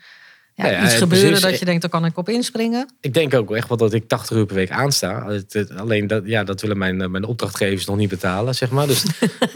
ja, 0.53 0.67
ja, 0.67 0.83
iets 0.83 0.93
gebeuren 0.93 1.29
precies. 1.29 1.49
dat 1.49 1.59
je 1.59 1.65
denkt, 1.65 1.81
daar 1.81 1.89
kan 1.89 2.05
ik 2.05 2.17
op 2.17 2.29
inspringen. 2.29 2.93
Ik 3.01 3.13
denk 3.13 3.33
ook 3.33 3.55
echt 3.55 3.67
wel 3.67 3.77
dat 3.77 3.93
ik 3.93 4.07
80 4.07 4.37
uur 4.37 4.45
per 4.45 4.55
week 4.55 4.71
aansta. 4.71 5.39
Alleen 5.77 6.07
dat, 6.07 6.23
ja, 6.25 6.43
dat 6.43 6.61
willen 6.61 6.77
mijn, 6.77 7.11
mijn 7.11 7.25
opdrachtgevers 7.25 7.85
nog 7.85 7.97
niet 7.97 8.09
betalen, 8.09 8.55
zeg 8.55 8.69
maar. 8.69 8.87
Dus, 8.87 9.05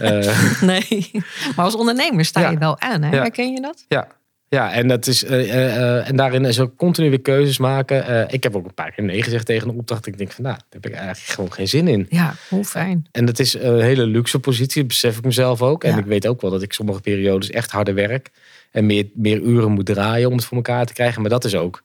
uh... 0.01 0.61
Nee, 0.61 1.11
maar 1.55 1.65
als 1.65 1.75
ondernemer 1.75 2.25
sta 2.25 2.49
je 2.49 2.57
wel 2.57 2.79
aan, 2.79 3.01
hè? 3.01 3.17
herken 3.17 3.51
je 3.51 3.61
dat? 3.61 3.85
Ja, 3.87 4.07
ja, 4.53 4.71
en, 4.71 4.87
dat 4.87 5.07
is, 5.07 5.23
uh, 5.23 5.31
uh, 5.31 6.09
en 6.09 6.15
daarin 6.15 6.45
is 6.45 6.59
ook 6.59 6.75
continu 6.75 7.09
weer 7.09 7.21
keuzes 7.21 7.57
maken. 7.57 8.09
Uh, 8.09 8.23
ik 8.27 8.43
heb 8.43 8.55
ook 8.55 8.65
een 8.65 8.73
paar 8.73 8.91
keer 8.91 9.03
nee 9.03 9.23
gezegd 9.23 9.45
tegen 9.45 9.69
een 9.69 9.75
opdracht. 9.75 10.05
Ik 10.05 10.17
denk 10.17 10.31
van, 10.31 10.43
nou, 10.43 10.55
daar 10.55 10.81
heb 10.81 10.85
ik 10.85 10.93
eigenlijk 10.93 11.33
gewoon 11.33 11.53
geen 11.53 11.67
zin 11.67 11.87
in. 11.87 12.05
Ja, 12.09 12.35
hoe 12.49 12.65
fijn. 12.65 13.05
En 13.11 13.25
dat 13.25 13.39
is 13.39 13.53
een 13.53 13.81
hele 13.81 14.05
luxe 14.05 14.39
positie, 14.39 14.85
besef 14.85 15.17
ik 15.17 15.23
mezelf 15.25 15.61
ook. 15.61 15.83
En 15.83 15.91
ja. 15.91 15.97
ik 15.97 16.05
weet 16.05 16.27
ook 16.27 16.41
wel 16.41 16.51
dat 16.51 16.61
ik 16.61 16.73
sommige 16.73 17.01
periodes 17.01 17.49
echt 17.49 17.71
harder 17.71 17.93
werk. 17.93 18.29
En 18.71 18.85
meer, 18.85 19.09
meer 19.13 19.41
uren 19.41 19.71
moet 19.71 19.85
draaien 19.85 20.29
om 20.29 20.35
het 20.35 20.45
voor 20.45 20.57
elkaar 20.57 20.85
te 20.85 20.93
krijgen. 20.93 21.21
Maar 21.21 21.29
dat 21.29 21.45
is 21.45 21.55
ook 21.55 21.83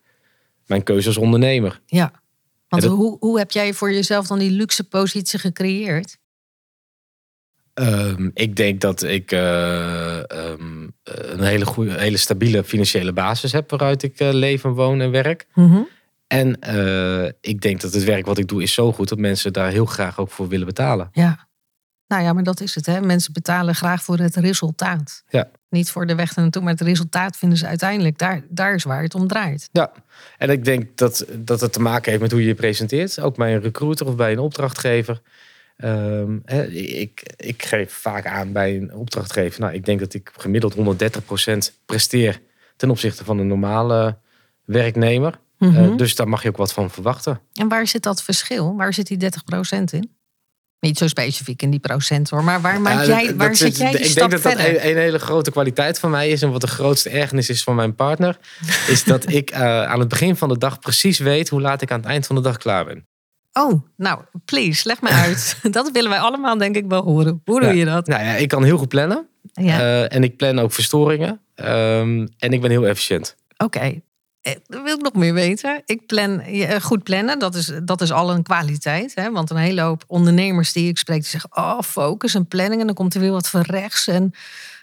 mijn 0.66 0.82
keuze 0.82 1.08
als 1.08 1.16
ondernemer. 1.16 1.80
Ja, 1.86 2.12
want 2.68 2.82
dat... 2.82 2.92
hoe, 2.92 3.16
hoe 3.20 3.38
heb 3.38 3.50
jij 3.50 3.74
voor 3.74 3.92
jezelf 3.92 4.26
dan 4.26 4.38
die 4.38 4.50
luxe 4.50 4.84
positie 4.84 5.38
gecreëerd? 5.38 6.18
Um, 7.80 8.30
ik 8.34 8.56
denk 8.56 8.80
dat 8.80 9.02
ik 9.02 9.32
uh, 9.32 10.18
um, 10.18 10.92
een 11.04 11.42
hele, 11.42 11.66
goede, 11.66 12.00
hele 12.00 12.16
stabiele 12.16 12.64
financiële 12.64 13.12
basis 13.12 13.52
heb 13.52 13.70
waaruit 13.70 14.02
ik 14.02 14.20
uh, 14.20 14.28
leef 14.32 14.64
en 14.64 14.70
woon 14.70 15.00
en 15.00 15.10
werk. 15.10 15.46
Mm 15.54 15.70
-hmm. 15.70 15.88
En 16.26 16.58
uh, 16.68 17.30
ik 17.40 17.60
denk 17.60 17.80
dat 17.80 17.92
het 17.92 18.04
werk 18.04 18.26
wat 18.26 18.38
ik 18.38 18.48
doe 18.48 18.62
is 18.62 18.72
zo 18.72 18.92
goed 18.92 19.08
dat 19.08 19.18
mensen 19.18 19.52
daar 19.52 19.70
heel 19.70 19.86
graag 19.86 20.18
ook 20.18 20.30
voor 20.30 20.48
willen 20.48 20.66
betalen. 20.66 21.08
Ja, 21.12 21.48
nou 22.08 22.22
ja, 22.22 22.32
maar 22.32 22.42
dat 22.42 22.60
is 22.60 22.74
het. 22.74 22.86
Hè? 22.86 23.00
Mensen 23.00 23.32
betalen 23.32 23.74
graag 23.74 24.02
voor 24.02 24.18
het 24.18 24.36
resultaat. 24.36 25.22
Ja. 25.28 25.48
Niet 25.70 25.90
voor 25.90 26.06
de 26.06 26.14
weg 26.14 26.36
naartoe, 26.36 26.62
maar 26.62 26.72
het 26.72 26.80
resultaat 26.80 27.36
vinden 27.36 27.58
ze 27.58 27.66
uiteindelijk. 27.66 28.18
Daar, 28.18 28.42
daar 28.48 28.74
is 28.74 28.84
waar 28.84 29.02
het 29.02 29.14
om 29.14 29.26
draait. 29.26 29.68
Ja, 29.72 29.92
en 30.38 30.50
ik 30.50 30.64
denk 30.64 30.96
dat, 30.96 31.26
dat 31.34 31.60
het 31.60 31.72
te 31.72 31.80
maken 31.80 32.10
heeft 32.10 32.22
met 32.22 32.30
hoe 32.30 32.40
je 32.40 32.46
je 32.46 32.54
presenteert. 32.54 33.20
Ook 33.20 33.36
bij 33.36 33.54
een 33.54 33.60
recruiter 33.60 34.06
of 34.06 34.16
bij 34.16 34.32
een 34.32 34.38
opdrachtgever. 34.38 35.20
Um, 35.84 36.42
ik, 36.70 37.22
ik 37.36 37.64
geef 37.64 37.92
vaak 37.92 38.26
aan 38.26 38.52
bij 38.52 38.76
een 38.76 38.94
opdrachtgever. 38.94 39.60
Nou, 39.60 39.72
ik 39.72 39.84
denk 39.84 40.00
dat 40.00 40.14
ik 40.14 40.30
gemiddeld 40.36 40.74
130% 40.74 41.74
presteer 41.86 42.40
ten 42.76 42.90
opzichte 42.90 43.24
van 43.24 43.38
een 43.38 43.46
normale 43.46 44.18
werknemer. 44.64 45.38
Mm 45.58 45.74
-hmm. 45.74 45.92
uh, 45.92 45.96
dus 45.96 46.14
daar 46.14 46.28
mag 46.28 46.42
je 46.42 46.48
ook 46.48 46.56
wat 46.56 46.72
van 46.72 46.90
verwachten. 46.90 47.40
En 47.52 47.68
waar 47.68 47.86
zit 47.86 48.02
dat 48.02 48.22
verschil? 48.22 48.76
Waar 48.76 48.94
zit 48.94 49.06
die 49.06 49.18
30% 49.18 49.28
in? 49.90 50.16
Niet 50.80 50.98
zo 50.98 51.06
specifiek 51.06 51.62
in 51.62 51.70
die 51.70 51.80
procent 51.80 52.30
hoor, 52.30 52.44
maar 52.44 52.60
waar, 52.60 52.80
maak 52.80 53.06
jij, 53.06 53.36
waar 53.36 53.56
zit 53.56 53.76
jij 53.76 53.90
die 53.90 54.00
Ik 54.00 54.06
stap 54.06 54.30
denk 54.30 54.42
dat 54.42 54.52
verder? 54.52 54.72
dat 54.72 54.82
een, 54.82 54.96
hele 54.96 55.18
grote 55.18 55.50
kwaliteit 55.50 55.98
van 55.98 56.10
mij 56.10 56.28
is. 56.28 56.42
En 56.42 56.50
wat 56.50 56.60
de 56.60 56.66
grootste 56.66 57.10
ergernis 57.10 57.48
is 57.48 57.62
van 57.62 57.74
mijn 57.74 57.94
partner. 57.94 58.38
is 58.88 59.04
dat 59.04 59.30
ik 59.40 59.50
uh, 59.50 59.84
aan 59.84 59.98
het 59.98 60.08
begin 60.08 60.36
van 60.36 60.48
de 60.48 60.58
dag 60.58 60.78
precies 60.78 61.18
weet 61.18 61.48
hoe 61.48 61.60
laat 61.60 61.82
ik 61.82 61.90
aan 61.90 62.00
het 62.00 62.08
eind 62.08 62.26
van 62.26 62.36
de 62.36 62.42
dag 62.42 62.56
klaar 62.56 62.84
ben. 62.84 63.06
Oh, 63.52 63.82
nou, 63.96 64.20
please, 64.44 64.88
leg 64.88 65.02
me 65.02 65.08
uit. 65.08 65.58
dat 65.70 65.90
willen 65.90 66.10
wij 66.10 66.18
allemaal 66.18 66.58
denk 66.58 66.76
ik 66.76 66.84
wel 66.88 67.02
horen. 67.02 67.42
Hoe 67.44 67.60
doe 67.60 67.68
ja, 67.68 67.74
je 67.74 67.84
dat? 67.84 68.06
Nou 68.06 68.22
ja, 68.22 68.32
ik 68.32 68.48
kan 68.48 68.64
heel 68.64 68.78
goed 68.78 68.88
plannen. 68.88 69.26
Ja. 69.52 69.80
Uh, 69.80 70.14
en 70.14 70.22
ik 70.22 70.36
plan 70.36 70.58
ook 70.58 70.72
verstoringen. 70.72 71.40
Um, 71.54 72.28
en 72.38 72.52
ik 72.52 72.60
ben 72.60 72.70
heel 72.70 72.86
efficiënt. 72.86 73.36
Oké. 73.56 73.64
Okay. 73.64 74.02
Dat 74.66 74.82
wil 74.82 74.94
ik 74.94 75.02
nog 75.02 75.12
meer 75.12 75.34
weten. 75.34 75.82
Ik 75.84 76.06
plan, 76.06 76.42
goed 76.80 77.02
plannen, 77.02 77.38
dat 77.38 77.54
is, 77.54 77.72
dat 77.82 78.00
is 78.00 78.12
al 78.12 78.30
een 78.30 78.42
kwaliteit. 78.42 79.14
Hè? 79.14 79.30
Want 79.30 79.50
een 79.50 79.56
hele 79.56 79.80
hoop 79.80 80.04
ondernemers 80.06 80.72
die 80.72 80.88
ik 80.88 80.98
spreek, 80.98 81.20
die 81.20 81.28
zeggen... 81.28 81.56
oh, 81.56 81.80
focus 81.80 82.34
en 82.34 82.46
planning 82.46 82.80
en 82.80 82.86
dan 82.86 82.96
komt 82.96 83.14
er 83.14 83.20
weer 83.20 83.30
wat 83.30 83.48
van 83.48 83.60
rechts. 83.60 84.06
En 84.06 84.32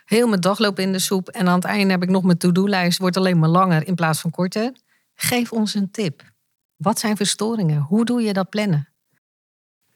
heel 0.05 0.27
mijn 0.27 0.41
dag 0.41 0.59
loopt 0.59 0.79
in 0.79 0.91
de 0.91 0.99
soep. 0.99 1.29
En 1.29 1.47
aan 1.47 1.55
het 1.55 1.65
einde 1.65 1.91
heb 1.91 2.03
ik 2.03 2.09
nog 2.09 2.23
mijn 2.23 2.37
to-do-lijst. 2.37 2.99
Wordt 2.99 3.17
alleen 3.17 3.39
maar 3.39 3.49
langer 3.49 3.87
in 3.87 3.95
plaats 3.95 4.19
van 4.19 4.31
korter. 4.31 4.71
Geef 5.15 5.51
ons 5.51 5.73
een 5.73 5.91
tip. 5.91 6.23
Wat 6.75 6.99
zijn 6.99 7.17
verstoringen? 7.17 7.81
Hoe 7.81 8.05
doe 8.05 8.21
je 8.21 8.33
dat 8.33 8.49
plannen? 8.49 8.89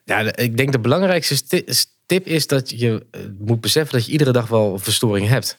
Ja, 0.04 0.36
ik 0.36 0.56
denk 0.56 0.72
de 0.72 0.78
belangrijkste 0.78 1.66
tip 2.06 2.26
is 2.26 2.46
dat 2.46 2.70
je 2.70 3.06
moet 3.38 3.60
beseffen 3.60 3.96
dat 3.96 4.06
je 4.06 4.12
iedere 4.12 4.32
dag 4.32 4.48
wel 4.48 4.72
een 4.72 4.80
verstoring 4.80 5.28
hebt. 5.28 5.58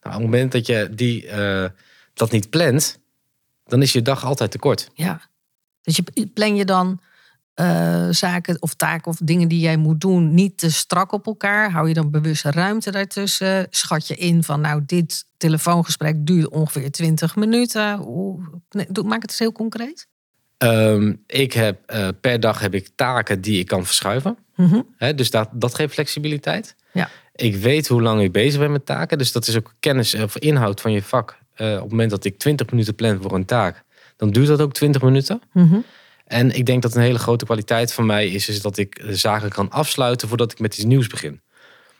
Nou, 0.00 0.16
op 0.16 0.22
het 0.22 0.30
moment 0.30 0.52
dat 0.52 0.66
je 0.66 0.88
die, 0.94 1.26
uh, 1.26 1.66
dat 2.14 2.30
niet 2.30 2.50
plant, 2.50 2.98
dan 3.64 3.82
is 3.82 3.92
je 3.92 4.02
dag 4.02 4.24
altijd 4.24 4.50
te 4.50 4.58
kort. 4.58 4.90
Ja, 4.94 5.20
dus 5.82 5.96
je 5.96 6.26
plan 6.26 6.56
je 6.56 6.64
dan 6.64 7.00
uh, 7.60 8.08
zaken 8.10 8.62
of 8.62 8.74
taken 8.74 9.10
of 9.10 9.18
dingen 9.22 9.48
die 9.48 9.60
jij 9.60 9.76
moet 9.76 10.00
doen 10.00 10.34
niet 10.34 10.58
te 10.58 10.70
strak 10.70 11.12
op 11.12 11.26
elkaar? 11.26 11.70
Hou 11.70 11.88
je 11.88 11.94
dan 11.94 12.10
bewuste 12.10 12.50
ruimte 12.50 12.90
daartussen? 12.90 13.66
Schat 13.70 14.06
je 14.06 14.16
in 14.16 14.42
van 14.42 14.60
nou, 14.60 14.82
dit 14.86 15.24
telefoongesprek 15.36 16.26
duurt 16.26 16.48
ongeveer 16.48 16.90
20 16.90 17.36
minuten? 17.36 17.96
Hoe, 17.96 18.60
nee, 18.70 18.86
maak 19.04 19.22
het 19.22 19.30
eens 19.30 19.38
heel 19.38 19.52
concreet. 19.52 20.06
Ehm, 20.64 21.12
ik 21.26 21.52
heb, 21.52 21.78
eh, 21.86 22.08
per 22.20 22.40
dag 22.40 22.60
heb 22.60 22.74
ik 22.74 22.88
taken 22.94 23.40
die 23.40 23.58
ik 23.58 23.66
kan 23.66 23.86
verschuiven. 23.86 24.38
Mhm. 24.56 24.80
Dus 25.14 25.30
dat, 25.30 25.48
dat 25.52 25.74
geeft 25.74 25.92
flexibiliteit. 25.92 26.74
Ja. 26.92 27.08
Ik 27.34 27.56
weet 27.56 27.88
hoe 27.88 28.02
lang 28.02 28.22
ik 28.22 28.32
bezig 28.32 28.60
ben 28.60 28.72
met 28.72 28.86
taken. 28.86 29.18
Dus 29.18 29.32
dat 29.32 29.46
is 29.46 29.56
ook 29.56 29.74
kennis 29.80 30.14
of 30.14 30.38
inhoud 30.38 30.80
van 30.80 30.92
je 30.92 31.02
vak. 31.02 31.38
Eh, 31.54 31.74
op 31.74 31.80
het 31.80 31.90
moment 31.90 32.10
dat 32.10 32.24
ik 32.24 32.38
20 32.38 32.70
minuten 32.70 32.94
plan 32.94 33.22
voor 33.22 33.34
een 33.34 33.44
taak, 33.44 33.82
dan 34.16 34.30
duurt 34.30 34.46
dat 34.46 34.60
ook 34.60 34.72
20 34.72 35.02
minuten. 35.02 35.42
Mhm. 35.52 35.78
En 36.24 36.50
ik 36.50 36.66
denk 36.66 36.82
dat 36.82 36.94
een 36.94 37.02
hele 37.02 37.18
grote 37.18 37.44
kwaliteit 37.44 37.92
van 37.92 38.06
mij 38.06 38.28
is, 38.28 38.48
is 38.48 38.62
dat 38.62 38.76
ik 38.76 39.04
zaken 39.08 39.50
kan 39.50 39.70
afsluiten 39.70 40.28
voordat 40.28 40.52
ik 40.52 40.58
met 40.58 40.74
iets 40.74 40.84
nieuws 40.84 41.06
begin. 41.06 41.40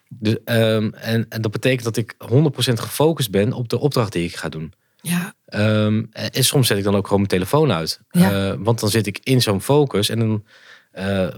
Dus, 0.08 0.36
ehm, 0.44 0.90
en, 0.94 1.26
en 1.28 1.42
dat 1.42 1.50
betekent 1.50 1.84
dat 1.84 1.96
ik 1.96 2.14
100% 2.18 2.80
gefocust 2.80 3.30
ben 3.30 3.52
op 3.52 3.68
de 3.68 3.78
opdracht 3.78 4.12
die 4.12 4.24
ik 4.24 4.36
ga 4.36 4.48
doen. 4.48 4.72
Ja, 5.06 5.34
Ehm, 5.46 6.02
en 6.12 6.44
soms 6.44 6.66
zet 6.66 6.78
ik 6.78 6.84
dan 6.84 6.96
ook 6.96 7.04
gewoon 7.04 7.18
mijn 7.18 7.30
telefoon 7.40 7.72
uit. 7.72 8.00
Ja. 8.10 8.50
Eh, 8.50 8.54
want 8.58 8.80
dan 8.80 8.88
zit 8.88 9.06
ik 9.06 9.18
in 9.22 9.42
zo'n 9.42 9.60
focus 9.60 10.08
en 10.08 10.18
dan, 10.18 10.44
eh, 10.92 11.28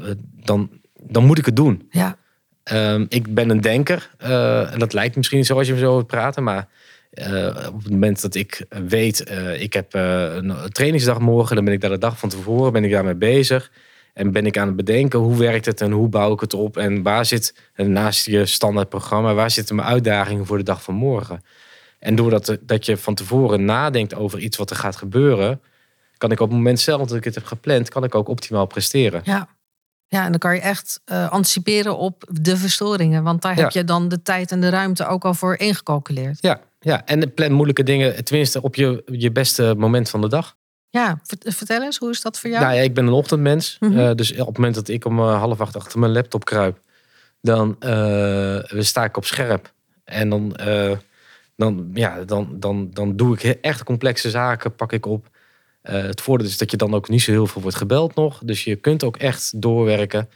dan, 0.45 0.71
dan 1.03 1.25
moet 1.25 1.39
ik 1.39 1.47
het 1.47 1.57
doen. 1.57 1.89
ja, 1.91 2.17
Ehm, 2.63 3.07
ik 3.09 3.35
ben 3.35 3.51
een 3.51 3.61
denker. 3.61 4.11
eh, 4.19 4.73
en 4.73 4.79
dat 4.79 4.93
lijkt 4.93 5.17
misschien 5.17 5.39
niet 5.39 5.47
zo 5.47 5.59
als 5.59 5.67
je 5.67 5.73
me 5.73 5.79
zo 5.79 5.91
hoort 5.91 6.07
praten. 6.07 6.43
Maar 6.43 6.69
op 7.69 7.83
het 7.83 7.91
moment 7.91 8.23
dat 8.23 8.35
ik 8.35 8.65
weet, 8.89 9.31
ik 9.59 9.73
heb 9.73 9.95
een 9.95 10.55
trainingsdag 10.73 11.19
morgen. 11.19 11.57
Dan 11.57 11.65
ben 11.65 11.75
ik 11.75 11.81
daar 11.81 11.91
de 11.91 11.99
dag 11.99 12.19
van 12.19 12.29
tevoren 12.29 12.73
ben 12.73 12.85
ik 12.85 12.91
daarmee 12.91 13.15
bezig. 13.15 13.71
En 14.15 14.33
ben 14.33 14.47
ik 14.47 14.59
aan 14.59 14.67
het 14.67 14.77
bedenken 14.77 15.19
hoe 15.19 15.37
werkt 15.37 15.67
het 15.67 15.81
en 15.81 15.91
hoe 15.91 16.09
bouw 16.09 16.33
ik 16.33 16.41
het 16.41 16.55
op. 16.55 16.77
En 16.77 17.03
waar 17.03 17.25
zit, 17.27 17.55
naast 17.77 18.27
je 18.27 18.47
standaard 18.47 18.89
programma, 18.89 19.35
waar 19.35 19.51
zitten 19.51 19.77
mijn 19.77 19.89
uitdagingen 19.89 20.47
voor 20.47 20.57
de 20.59 20.63
dag 20.65 20.83
van 20.83 20.95
morgen. 20.95 21.43
En 21.99 22.15
doordat 22.15 22.57
dat 22.61 22.87
je 22.87 22.97
van 22.97 23.15
tevoren 23.15 23.65
nadenkt 23.65 24.15
over 24.15 24.39
iets 24.39 24.57
wat 24.57 24.71
er 24.71 24.77
gaat 24.77 24.97
gebeuren. 24.97 25.61
Kan 26.17 26.31
ik 26.31 26.41
op 26.41 26.49
het 26.49 26.57
moment 26.57 26.81
zelf 26.81 27.09
dat 27.09 27.17
ik 27.17 27.25
het 27.25 27.35
heb 27.35 27.45
gepland, 27.45 27.89
kan 27.89 28.05
ik 28.05 28.15
ook 28.15 28.29
optimaal 28.29 28.67
presteren. 28.67 29.21
ja. 29.25 29.49
Ja, 30.09 30.25
en 30.25 30.31
dan 30.31 30.39
kan 30.39 30.55
je 30.55 30.61
echt 30.61 31.01
eh, 31.05 31.31
anticiperen 31.31 31.97
op 31.99 32.29
de 32.33 32.57
verstoringen. 32.57 33.23
Want 33.23 33.43
daar 33.43 33.55
heb 33.57 33.71
je 33.71 33.85
dan 33.85 34.09
de 34.09 34.23
tijd 34.23 34.51
en 34.53 34.61
de 34.61 34.69
ruimte 34.69 35.07
ook 35.07 35.25
al 35.25 35.35
voor 35.35 35.57
ingecalculeerd. 35.59 36.39
Ja, 36.41 36.61
ja, 36.81 37.05
en 37.05 37.35
plan 37.35 37.53
moeilijke 37.53 37.83
dingen, 37.83 38.25
tenminste 38.25 38.63
op 38.63 38.75
je, 38.75 39.03
je 39.07 39.33
beste 39.33 39.75
moment 39.79 40.11
van 40.11 40.21
de 40.21 40.29
dag. 40.29 40.57
Ja, 40.91 41.21
vert- 41.23 41.55
vertel 41.55 41.83
eens, 41.83 41.99
hoe 41.99 42.11
is 42.11 42.21
dat 42.21 42.39
voor 42.39 42.51
jou? 42.51 42.65
Nou 42.65 42.77
ja, 42.77 42.81
ik 42.83 42.95
ben 42.95 43.07
een 43.07 43.13
ochtendmens. 43.13 43.77
Mhm. 43.81 43.99
Eh, 43.99 44.15
dus 44.15 44.33
op 44.33 44.47
het 44.47 44.57
moment 44.57 44.75
dat 44.75 44.89
ik 44.89 45.05
om 45.05 45.19
eh, 45.19 45.39
half 45.39 45.61
acht 45.61 45.77
achter 45.77 45.99
mijn 45.99 46.13
laptop 46.13 46.45
kruip, 46.45 46.81
dan 47.41 47.77
sta 48.79 49.05
ik 49.05 49.17
op 49.17 49.25
scherp. 49.25 49.73
En 50.05 50.29
dan, 50.29 50.57
dan, 51.57 51.91
ja, 51.95 52.25
dan, 52.25 52.57
dan, 52.59 52.91
dan 52.93 53.17
doe 53.17 53.35
ik 53.35 53.43
echt 53.43 53.85
complexe 53.85 54.31
zaken, 54.31 54.75
pak 54.75 54.93
ik 54.93 55.07
op. 55.07 55.29
Eh, 55.83 56.03
het 56.03 56.21
voordeel 56.21 56.47
is 56.47 56.59
dat 56.59 56.71
je 56.71 56.77
dan 56.77 56.95
ook 56.95 57.09
niet 57.09 57.23
zo 57.23 57.31
heel 57.31 57.47
veel 57.47 57.63
wordt 57.63 57.77
gebeld 57.77 58.15
nog. 58.15 58.41
Dus 58.45 58.65
je 58.65 58.77
kunt 58.77 59.05
ook 59.05 59.17
echt 59.17 59.61
doorwerken. 59.63 60.29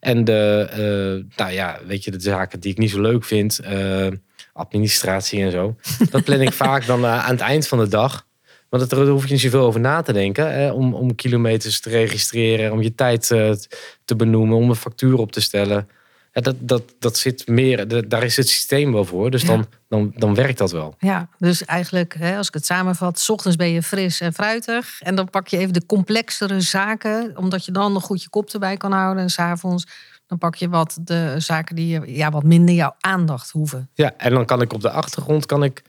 En 0.00 0.24
de, 0.24 0.66
eh, 0.70 1.36
nou 1.36 1.52
ja, 1.52 1.80
weet 1.86 2.04
je, 2.04 2.10
de 2.10 2.20
zaken 2.20 2.60
die 2.60 2.70
ik 2.70 2.78
niet 2.78 2.90
zo 2.90 3.00
leuk 3.00 3.24
vind, 3.24 3.58
eh, 3.58 4.06
administratie 4.52 5.42
en 5.42 5.50
zo, 5.50 5.76
dat 6.10 6.24
plan 6.24 6.40
ik 6.40 6.52
vaak 6.52 6.86
dan 6.86 7.06
aan 7.06 7.30
het 7.30 7.40
eind 7.40 7.68
van 7.68 7.78
de 7.78 7.88
dag. 7.88 8.26
Want 8.68 8.90
daar 8.90 9.06
hoef 9.06 9.26
je 9.26 9.32
niet 9.32 9.40
zoveel 9.40 9.64
over 9.64 9.80
na 9.80 10.02
te 10.02 10.12
denken. 10.12 10.52
Hè? 10.52 10.70
Om, 10.70 10.94
om 10.94 11.14
kilometers 11.14 11.80
te 11.80 11.90
registreren, 11.90 12.72
om 12.72 12.82
je 12.82 12.94
tijd 12.94 13.26
te 14.04 14.16
benoemen, 14.16 14.56
om 14.56 14.68
een 14.68 14.76
factuur 14.76 15.18
op 15.18 15.32
te 15.32 15.40
stellen. 15.40 15.88
Ja, 16.32 16.40
dat, 16.40 16.56
dat, 16.58 16.82
dat 16.98 17.16
zit 17.16 17.46
meer, 17.46 17.88
de- 17.88 18.06
daar 18.06 18.22
is 18.22 18.36
het 18.36 18.48
systeem 18.48 18.92
wel 18.92 19.04
voor. 19.04 19.30
Dus 19.30 19.42
Ja. 19.42 19.48
dan, 19.48 19.66
dan, 19.88 20.12
dan 20.16 20.34
werkt 20.34 20.58
dat 20.58 20.70
wel. 20.72 20.94
Ja, 20.98 21.28
dus 21.38 21.64
eigenlijk, 21.64 22.14
hè, 22.18 22.36
als 22.36 22.48
ik 22.48 22.54
het 22.54 22.66
samenvat, 22.66 23.18
's 23.18 23.28
ochtends 23.28 23.56
ben 23.56 23.68
je 23.68 23.82
fris 23.82 24.20
en 24.20 24.32
fruitig. 24.34 25.00
En 25.00 25.14
dan 25.14 25.30
pak 25.30 25.48
je 25.48 25.58
even 25.58 25.72
de 25.72 25.86
complexere 25.86 26.60
zaken, 26.60 27.32
omdat 27.36 27.64
je 27.64 27.72
dan 27.72 27.92
nog 27.92 28.04
goed 28.04 28.22
je 28.22 28.28
kop 28.28 28.48
erbij 28.50 28.76
kan 28.76 28.92
houden. 28.92 29.22
En 29.22 29.30
s'avonds, 29.30 29.86
dan 30.26 30.38
pak 30.38 30.54
je 30.54 30.68
wat 30.68 30.98
de 31.00 31.34
zaken 31.38 31.74
die 31.76 32.14
ja, 32.16 32.30
wat 32.30 32.42
minder 32.44 32.74
jouw 32.74 32.94
aandacht 33.00 33.50
hoeven. 33.50 33.88
Ja, 33.94 34.12
en 34.16 34.32
dan 34.32 34.44
kan 34.44 34.60
ik 34.60 34.72
op 34.72 34.80
de 34.80 34.90
achtergrond 34.90 35.46
kan 35.46 35.64
ik 35.64 35.82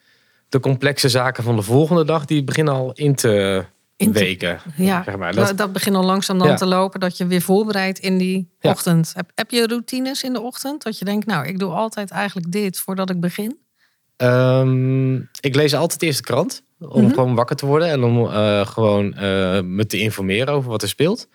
de 0.50 0.60
complexe 0.60 1.10
zaken 1.10 1.44
van 1.44 1.56
de 1.56 1.62
volgende 1.62 2.06
dag, 2.06 2.26
die 2.26 2.44
beginnen 2.44 2.74
al 2.74 2.92
in 2.94 3.16
te 3.16 3.66
In 4.00 4.12
weken. 4.12 4.60
Ja, 4.76 5.04
Zeg 5.04 5.18
maar, 5.18 5.34
dat, 5.36 5.48
dat- 5.48 5.58
dat 5.58 5.74
begint 5.74 5.96
al 5.96 6.04
langzaam 6.04 6.38
dan 6.38 6.48
Ja. 6.48 6.56
te 6.56 6.66
lopen, 6.66 7.00
dat 7.00 7.18
je 7.18 7.28
weer 7.28 7.42
voorbereidt 7.42 8.00
in 8.00 8.18
die 8.18 8.50
Ja. 8.60 8.70
ochtend. 8.72 9.12
Heb, 9.16 9.32
heb 9.36 9.52
je 9.52 9.68
routines 9.68 10.24
in 10.24 10.34
de 10.34 10.42
ochtend? 10.42 10.84
Dat 10.84 11.00
je 11.00 11.06
denkt, 11.06 11.26
nou, 11.26 11.48
ik 11.48 11.60
doe 11.60 11.72
altijd 11.72 12.12
eigenlijk 12.12 12.52
dit 12.52 12.80
voordat 12.80 13.10
ik 13.10 13.20
begin. 13.20 13.58
Ehm, 14.18 15.16
ik 15.16 15.56
lees 15.56 15.74
altijd 15.76 16.02
eerst 16.02 16.18
de 16.18 16.24
krant. 16.24 16.64
Om 16.80 17.04
Mhm. 17.04 17.14
gewoon 17.14 17.36
wakker 17.36 17.56
te 17.56 17.66
worden. 17.66 17.90
En 17.90 18.04
om 18.04 18.26
eh, 18.26 18.66
gewoon 18.68 19.14
eh, 19.14 19.62
me 19.62 19.86
te 19.88 20.00
informeren 20.00 20.54
over 20.54 20.70
wat 20.70 20.82
er 20.82 20.88
speelt. 20.88 21.28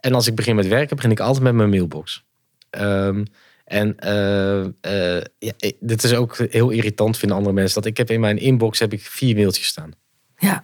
En 0.00 0.14
als 0.14 0.26
ik 0.26 0.34
begin 0.34 0.54
met 0.56 0.66
werken, 0.68 0.96
begin 0.96 1.10
ik 1.10 1.20
altijd 1.20 1.42
met 1.44 1.54
mijn 1.54 1.70
mailbox. 1.70 2.24
Ehm, 2.70 3.24
en 3.64 3.98
eh, 3.98 5.20
ja, 5.38 5.52
dit 5.80 6.02
is 6.04 6.14
ook 6.14 6.36
heel 6.36 6.70
irritant 6.70 7.16
vinden 7.18 7.36
andere 7.36 7.54
mensen. 7.54 7.74
Dat 7.74 7.90
ik 7.90 7.96
heb 7.96 8.10
in 8.10 8.20
mijn 8.20 8.38
inbox 8.38 8.78
heb 8.78 8.92
ik 8.92 9.00
vier 9.06 9.34
mailtjes 9.36 9.66
staan. 9.66 9.90
Ja. 10.38 10.62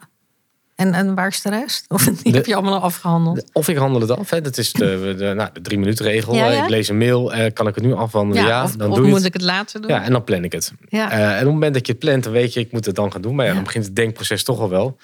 En, 0.82 0.94
en 0.94 1.14
waar 1.14 1.26
is 1.28 1.42
de 1.42 1.48
rest? 1.50 1.84
Of 1.88 2.04
die 2.04 2.32
De- 2.32 2.36
heb 2.38 2.46
je 2.46 2.54
allemaal 2.54 2.74
al 2.74 2.80
afgehandeld? 2.80 3.44
Of 3.52 3.68
ik 3.68 3.76
handel 3.76 4.00
het 4.00 4.10
af. 4.10 4.30
Hè. 4.30 4.40
Dat 4.40 4.58
is 4.58 4.72
de, 4.72 5.14
de, 5.18 5.32
nou, 5.34 5.50
de 5.52 5.60
drie 5.60 5.78
minuten 5.78 6.04
regel. 6.04 6.34
Ja, 6.34 6.50
ja. 6.50 6.62
Ik 6.62 6.68
lees 6.68 6.88
een 6.88 6.98
mail. 6.98 7.32
eh, 7.32 7.52
kan 7.52 7.66
ik 7.68 7.74
het 7.74 7.84
nu 7.84 7.94
afhandelen? 7.94 8.44
Ja, 8.44 8.62
of, 8.64 8.76
dan 8.76 8.90
of 8.90 8.96
doe 8.96 9.06
moet 9.06 9.16
het. 9.16 9.24
ik 9.24 9.32
het 9.32 9.42
later 9.42 9.80
doen? 9.80 9.90
Ja, 9.90 10.02
en 10.02 10.12
dan 10.12 10.24
plan 10.24 10.44
ik 10.44 10.52
het. 10.52 10.72
Ja. 10.88 11.10
Eh, 11.10 11.20
en 11.26 11.30
op 11.32 11.38
het 11.38 11.48
moment 11.48 11.74
dat 11.74 11.86
je 11.86 11.92
het 11.92 12.00
plant, 12.00 12.24
dan 12.24 12.32
weet 12.32 12.52
je, 12.52 12.60
ik 12.60 12.72
moet 12.72 12.86
het 12.86 12.94
dan 12.94 13.12
gaan 13.12 13.20
doen. 13.22 13.34
Maar 13.34 13.46
ja, 13.46 13.54
dan 13.54 13.64
begint 13.64 13.84
het 13.84 13.96
denkproces 13.96 14.44
toch 14.44 14.60
al 14.60 14.68
wel. 14.68 14.96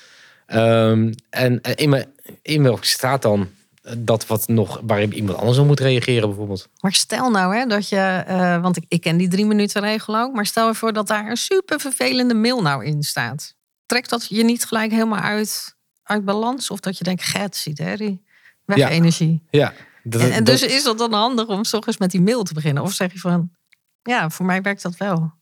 Ehm, 0.46 1.12
en 1.30 1.60
eh, 1.60 1.72
in 1.74 1.88
mijn 1.88 2.06
e-mail 2.42 2.78
staat 2.80 3.22
dan 3.22 3.48
eh, 3.82 3.92
dat 3.98 4.26
wat 4.26 4.48
nog, 4.48 4.80
waar 4.86 5.02
iemand 5.02 5.38
anders 5.38 5.58
op 5.58 5.66
moet 5.66 5.80
reageren 5.80 6.28
bijvoorbeeld. 6.28 6.68
Maar 6.80 6.92
stel 6.92 7.30
nou 7.30 7.56
hè, 7.56 7.66
dat 7.66 7.88
je, 7.88 7.96
eh, 8.26 8.60
want 8.62 8.76
ik, 8.76 8.84
ik 8.88 9.00
ken 9.00 9.16
die 9.16 9.28
drie 9.28 9.46
minuten 9.46 9.80
regel 9.82 10.16
ook, 10.18 10.34
maar 10.34 10.46
stel 10.46 10.68
je 10.68 10.74
voor 10.74 10.92
dat 10.92 11.06
daar 11.06 11.30
een 11.30 11.36
super 11.36 11.80
vervelende 11.80 12.34
mail 12.34 12.62
nou 12.62 12.84
in 12.84 13.02
staat. 13.02 13.54
Trekt 13.88 14.10
dat 14.10 14.26
je 14.28 14.44
niet 14.44 14.64
gelijk 14.64 14.90
helemaal 14.90 15.20
uit, 15.20 15.76
uit 16.02 16.24
balans? 16.24 16.70
Of 16.70 16.80
dat 16.80 16.98
je 16.98 17.04
denkt, 17.04 17.22
get, 17.22 17.56
ziet 17.56 17.78
hè, 17.78 17.96
die 17.96 18.22
weg 18.64 18.76
Ja. 18.78 18.88
energie. 18.88 19.42
Ja, 19.50 19.72
dat, 20.02 20.20
En, 20.20 20.30
en 20.32 20.44
dat- 20.44 20.58
dus 20.58 20.70
is 20.70 20.84
dat 20.84 20.98
dan 20.98 21.12
handig 21.12 21.46
om 21.46 21.64
s 21.64 21.72
ochtends 21.72 21.98
met 21.98 22.10
die 22.10 22.20
mail 22.20 22.42
te 22.42 22.54
beginnen? 22.54 22.82
Of 22.82 22.92
zeg 22.92 23.12
je 23.12 23.18
van, 23.18 23.50
ja, 24.02 24.30
voor 24.30 24.46
mij 24.46 24.62
werkt 24.62 24.82
dat 24.82 24.96
wel. 24.96 25.32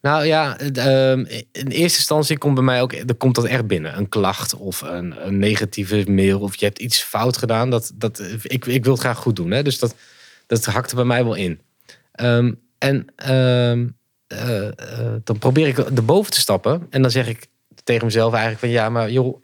Nou 0.00 0.24
ja, 0.24 0.58
ehm, 0.58 1.18
in 1.52 1.66
eerste 1.68 1.98
instantie 1.98 2.38
komt 2.38 2.54
bij 2.54 2.62
mij 2.64 2.82
ook, 2.82 2.92
er 2.92 3.14
komt 3.14 3.34
dat 3.34 3.44
echt 3.44 3.66
binnen. 3.66 3.96
Een 3.98 4.08
klacht 4.08 4.54
of 4.54 4.80
een, 4.80 5.26
een 5.26 5.38
negatieve 5.38 6.04
mail 6.10 6.40
of 6.40 6.56
je 6.56 6.64
hebt 6.64 6.78
iets 6.78 7.02
fout 7.02 7.36
gedaan. 7.36 7.70
Dat, 7.70 7.90
dat, 7.94 8.20
ik, 8.42 8.66
ik 8.66 8.84
wil 8.84 8.92
het 8.92 9.02
graag 9.02 9.18
goed 9.18 9.36
doen. 9.36 9.50
Hè? 9.50 9.62
Dus 9.62 9.78
dat, 9.78 9.94
dat 10.46 10.64
hakt 10.64 10.90
er 10.90 10.96
bij 10.96 11.04
mij 11.04 11.24
wel 11.24 11.34
in. 11.34 11.60
Ehm, 12.12 12.52
en 12.78 13.06
ehm, 13.16 13.88
eh, 14.26 14.66
eh, 14.66 15.14
dan 15.24 15.38
probeer 15.38 15.66
ik 15.66 15.78
erboven 15.78 16.32
te 16.32 16.40
stappen. 16.40 16.86
En 16.90 17.02
dan 17.02 17.10
zeg 17.10 17.28
ik 17.28 17.46
tegen 17.86 18.04
mezelf 18.04 18.32
eigenlijk 18.32 18.60
van 18.60 18.68
ja, 18.70 18.88
maar 18.90 19.10
joh, 19.10 19.42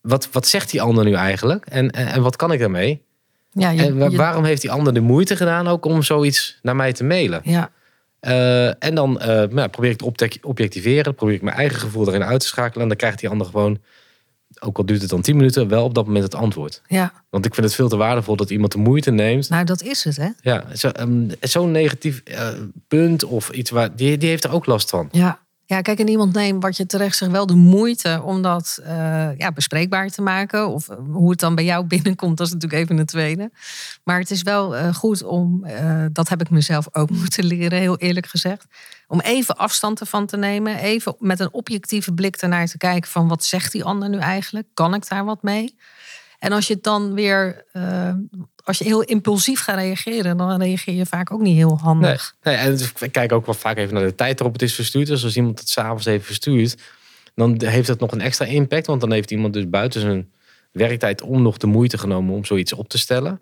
wat, 0.00 0.28
wat 0.32 0.46
zegt 0.46 0.70
die 0.70 0.82
ander 0.82 1.04
nu 1.04 1.12
eigenlijk? 1.12 1.66
En, 1.66 1.90
en, 1.90 2.06
en 2.06 2.22
wat 2.22 2.36
kan 2.36 2.52
ik 2.52 2.58
daarmee? 2.58 3.02
Ja, 3.52 3.70
je, 3.70 3.82
En 3.82 4.16
waarom 4.16 4.44
heeft 4.44 4.60
die 4.62 4.70
ander 4.70 4.94
de 4.94 5.00
moeite 5.00 5.36
gedaan 5.36 5.68
ook 5.68 5.84
om 5.84 6.02
zoiets 6.02 6.58
naar 6.62 6.76
mij 6.76 6.92
te 6.92 7.04
mailen? 7.04 7.40
ja, 7.44 7.70
Eh, 8.20 8.66
en 8.84 8.94
dan 8.94 9.20
eh, 9.20 9.26
nou, 9.50 9.68
probeer 9.68 9.90
ik 9.90 9.96
te 9.96 10.38
objectiveren. 10.42 11.14
Probeer 11.14 11.34
ik 11.34 11.42
mijn 11.42 11.56
eigen 11.56 11.78
gevoel 11.78 12.08
erin 12.08 12.24
uit 12.24 12.40
te 12.40 12.46
schakelen. 12.46 12.82
En 12.82 12.88
dan 12.88 12.96
krijgt 12.96 13.18
die 13.18 13.28
ander 13.28 13.46
gewoon, 13.46 13.78
ook 14.60 14.78
al 14.78 14.86
duurt 14.86 15.00
het 15.00 15.10
dan 15.10 15.20
10 15.22 15.36
minuten, 15.36 15.68
wel 15.68 15.84
op 15.84 15.94
dat 15.94 16.06
moment 16.06 16.24
het 16.24 16.34
antwoord. 16.34 16.82
ja, 16.86 17.12
Want 17.30 17.46
ik 17.46 17.54
vind 17.54 17.66
het 17.66 17.74
veel 17.74 17.88
te 17.88 17.96
waardevol 17.96 18.36
dat 18.36 18.50
iemand 18.50 18.72
de 18.72 18.78
moeite 18.78 19.10
neemt. 19.10 19.48
nou 19.48 19.64
dat 19.64 19.82
is 19.82 20.04
het 20.04 20.16
hè. 20.16 20.28
Ja, 20.40 20.64
zo- 20.76 20.88
ehm, 20.88 21.28
zo'n 21.40 21.70
negatief 21.70 22.20
eh, 22.24 22.48
punt 22.88 23.24
of 23.24 23.50
iets 23.50 23.70
waar, 23.70 23.96
die, 23.96 24.18
die 24.18 24.28
heeft 24.28 24.44
er 24.44 24.52
ook 24.52 24.66
last 24.66 24.90
van. 24.90 25.08
Ja. 25.12 25.38
Ja, 25.66 25.80
kijk, 25.80 25.98
en 25.98 26.08
iemand 26.08 26.34
neemt 26.34 26.62
wat 26.62 26.76
je 26.76 26.86
terecht 26.86 27.16
zegt 27.16 27.30
wel 27.30 27.46
de 27.46 27.54
moeite 27.54 28.20
om 28.24 28.42
dat 28.42 28.80
eh, 28.82 29.38
ja, 29.38 29.52
bespreekbaar 29.52 30.08
te 30.08 30.22
maken. 30.22 30.68
Of 30.68 30.88
eh, 30.88 30.96
hoe 31.10 31.30
het 31.30 31.40
dan 31.40 31.54
bij 31.54 31.64
jou 31.64 31.86
binnenkomt, 31.96 32.36
dat 32.36 32.46
is 32.46 32.52
natuurlijk 32.52 32.82
even 32.82 32.98
een 32.98 33.06
tweede. 33.06 33.50
Maar 34.04 34.18
het 34.18 34.30
is 34.30 34.42
wel 34.42 34.76
eh, 34.76 34.94
goed 34.94 35.22
om, 35.22 35.66
dat 36.12 36.28
heb 36.28 36.40
ik 36.40 36.50
mezelf 36.50 36.88
ook 36.92 37.10
moeten 37.20 37.44
leren, 37.44 37.78
heel 37.78 37.98
eerlijk 37.98 38.26
gezegd. 38.26 38.66
Om 39.06 39.20
even 39.20 39.56
afstand 39.56 40.00
ervan 40.00 40.26
te 40.26 40.36
nemen. 40.36 40.76
Even 40.76 41.16
met 41.18 41.40
een 41.40 41.52
objectieve 41.52 42.12
blik 42.12 42.36
ernaar 42.36 42.66
te 42.66 42.78
kijken 42.78 43.10
van 43.10 43.28
wat 43.28 43.44
zegt 43.44 43.72
die 43.72 43.84
ander 43.84 44.08
nu 44.08 44.18
eigenlijk? 44.18 44.66
Kan 44.74 44.94
ik 44.94 45.08
daar 45.08 45.24
wat 45.24 45.42
mee? 45.42 45.76
En 46.38 46.52
als 46.52 46.66
je 46.66 46.74
het 46.74 46.82
dan 46.82 47.14
weer, 47.14 47.64
als 48.64 48.78
je 48.78 48.84
heel 48.84 49.02
impulsief 49.02 49.60
gaat 49.60 49.76
reageren, 49.78 50.36
dan 50.36 50.62
reageer 50.62 50.94
je 50.94 51.06
vaak 51.06 51.30
ook 51.32 51.40
niet 51.40 51.56
heel 51.56 51.68
Nee, 51.68 51.78
handig. 51.78 52.34
nee, 52.42 52.54
en 52.54 52.70
dus 52.76 52.92
ik 53.00 53.12
kijk 53.12 53.32
ook 53.32 53.46
wel 53.46 53.54
vaak 53.54 53.76
even 53.76 53.94
naar 53.94 54.04
de 54.04 54.14
tijd 54.14 54.38
waarop 54.38 54.52
het 54.60 54.68
is 54.68 54.74
verstuurd. 54.74 55.06
Dus 55.06 55.24
als 55.24 55.36
iemand 55.36 55.58
het 55.58 55.68
s'avonds 55.68 56.06
even 56.06 56.24
verstuurt, 56.26 56.76
dan 57.34 57.62
heeft 57.64 57.88
het 57.88 58.00
nog 58.00 58.12
een 58.12 58.20
extra 58.20 58.44
impact. 58.46 58.86
Want 58.86 59.00
dan 59.00 59.12
heeft 59.12 59.30
iemand 59.30 59.52
dus 59.52 59.68
buiten 59.68 60.00
zijn 60.00 60.30
werktijd 60.72 61.22
om 61.22 61.42
nog 61.42 61.56
de 61.56 61.66
moeite 61.66 61.98
genomen 61.98 62.34
om 62.34 62.44
zoiets 62.44 62.72
op 62.72 62.88
te 62.88 62.98
stellen. 62.98 63.40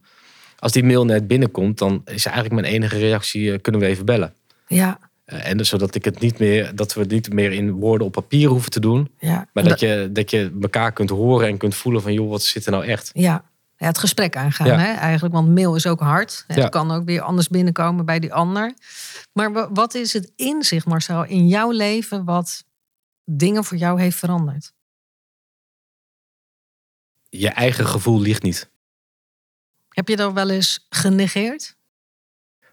Als 0.58 0.72
die 0.72 0.84
mail 0.84 1.04
net 1.04 1.26
binnenkomt, 1.26 1.78
dan 1.78 2.02
is 2.04 2.24
eigenlijk 2.24 2.60
mijn 2.60 2.74
enige 2.74 2.98
reactie, 2.98 3.52
eh, 3.52 3.58
kunnen 3.60 3.80
we 3.80 3.86
even 3.86 4.04
bellen. 4.04 4.34
Ja, 4.66 4.98
Eh, 5.24 5.48
en 5.48 5.56
dus 5.56 5.68
zodat 5.68 5.94
ik 5.94 6.04
het 6.04 6.20
niet 6.20 6.38
meer, 6.38 6.74
dat 6.74 6.94
we 6.94 7.00
het 7.00 7.10
niet 7.10 7.32
meer 7.32 7.52
in 7.52 7.70
woorden 7.70 8.06
op 8.06 8.12
papier 8.12 8.48
hoeven 8.48 8.70
te 8.70 8.80
doen. 8.80 9.10
Ja. 9.18 9.48
Maar 9.52 9.64
dat 9.64 9.80
je, 9.80 10.08
dat 10.12 10.30
je 10.30 10.52
elkaar 10.62 10.92
kunt 10.92 11.10
horen 11.10 11.48
en 11.48 11.56
kunt 11.56 11.74
voelen 11.74 12.02
van 12.02 12.12
joh, 12.12 12.30
wat 12.30 12.42
zit 12.42 12.66
er 12.66 12.72
nou 12.72 12.84
echt? 12.84 13.10
Ja. 13.14 13.44
Ja, 13.82 13.88
het 13.88 13.98
gesprek 13.98 14.36
aangaan 14.36 14.66
Ja. 14.66 14.78
hè, 14.78 14.92
eigenlijk. 14.92 15.34
Want 15.34 15.48
mail 15.54 15.74
is 15.74 15.86
ook 15.86 16.00
hard. 16.00 16.44
Het 16.46 16.56
Ja. 16.56 16.68
kan 16.68 16.90
ook 16.90 17.04
weer 17.04 17.20
anders 17.20 17.48
binnenkomen 17.48 18.04
bij 18.04 18.18
die 18.18 18.34
ander. 18.34 18.74
Maar 19.32 19.52
wa- 19.52 19.72
wat 19.72 19.94
is 19.94 20.12
het 20.12 20.32
inzicht, 20.36 20.86
Marcel, 20.86 21.24
in 21.24 21.48
jouw 21.48 21.70
leven 21.70 22.24
wat 22.24 22.64
dingen 23.24 23.64
voor 23.64 23.76
jou 23.76 24.00
heeft 24.00 24.18
veranderd? 24.18 24.72
Je 27.28 27.48
eigen 27.48 27.86
gevoel 27.86 28.20
ligt 28.20 28.42
niet. 28.42 28.70
Heb 29.88 30.08
je 30.08 30.16
dat 30.16 30.32
wel 30.32 30.50
eens 30.50 30.86
genegeerd? 30.88 31.76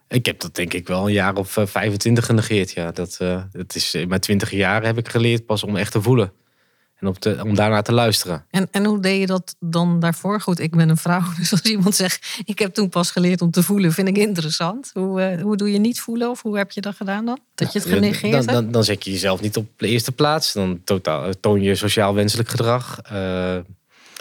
Ik 0.07 0.25
heb 0.25 0.39
dat 0.39 0.55
denk 0.55 0.73
ik 0.73 0.87
wel 0.87 1.05
een 1.07 1.13
jaar 1.13 1.35
of 1.35 1.57
eh, 1.57 1.65
25 1.65 2.25
genegeerd. 2.25 2.71
Ja, 2.71 2.91
dat, 2.91 3.17
eh, 3.19 3.43
dat 3.51 3.75
is, 3.75 3.93
in 3.93 4.07
mijn 4.07 4.21
20 4.21 4.51
jaar 4.51 4.83
heb 4.83 4.97
ik 4.97 5.09
geleerd 5.09 5.45
pas 5.45 5.63
om 5.63 5.75
echt 5.75 5.91
te 5.91 6.01
voelen. 6.01 6.33
En 6.99 7.07
op 7.07 7.19
te, 7.19 7.39
om 7.43 7.55
daarnaar 7.55 7.83
te 7.83 7.93
luisteren. 7.93 8.45
En, 8.49 8.67
en 8.71 8.85
hoe 8.85 8.99
deed 8.99 9.19
je 9.19 9.25
dat 9.25 9.55
dan 9.59 9.99
daarvoor? 9.99 10.41
Goed, 10.41 10.59
ik 10.59 10.75
ben 10.75 10.89
een 10.89 10.97
vrouw, 10.97 11.21
dus 11.37 11.51
als 11.51 11.61
iemand 11.61 11.95
zegt... 11.95 12.41
ik 12.45 12.59
heb 12.59 12.73
toen 12.73 12.89
pas 12.89 13.11
geleerd 13.11 13.41
om 13.41 13.51
te 13.51 13.63
voelen, 13.63 13.91
vind 13.91 14.07
ik 14.07 14.17
interessant. 14.17 14.91
Hoe, 14.93 15.21
eh, 15.21 15.41
hoe 15.41 15.57
doe 15.57 15.71
je 15.71 15.79
niet 15.79 15.99
voelen 15.99 16.29
of 16.29 16.41
hoe 16.41 16.57
heb 16.57 16.71
je 16.71 16.81
dat 16.81 16.95
gedaan 16.95 17.25
dan? 17.25 17.39
Dat 17.55 17.73
je 17.73 17.79
het 17.79 17.87
genegeerd 17.87 18.31
dan, 18.31 18.41
hebt? 18.41 18.51
dan, 18.51 18.71
dan 18.71 18.83
zet 18.83 19.03
je 19.05 19.11
jezelf 19.11 19.41
niet 19.41 19.57
op 19.57 19.67
de 19.75 19.87
eerste 19.87 20.11
plaats. 20.11 20.53
Dan 20.53 20.81
totaal, 20.83 21.31
toon 21.39 21.61
je 21.61 21.75
sociaal 21.75 22.13
wenselijk 22.13 22.49
gedrag. 22.49 22.99
Eh, 23.01 23.57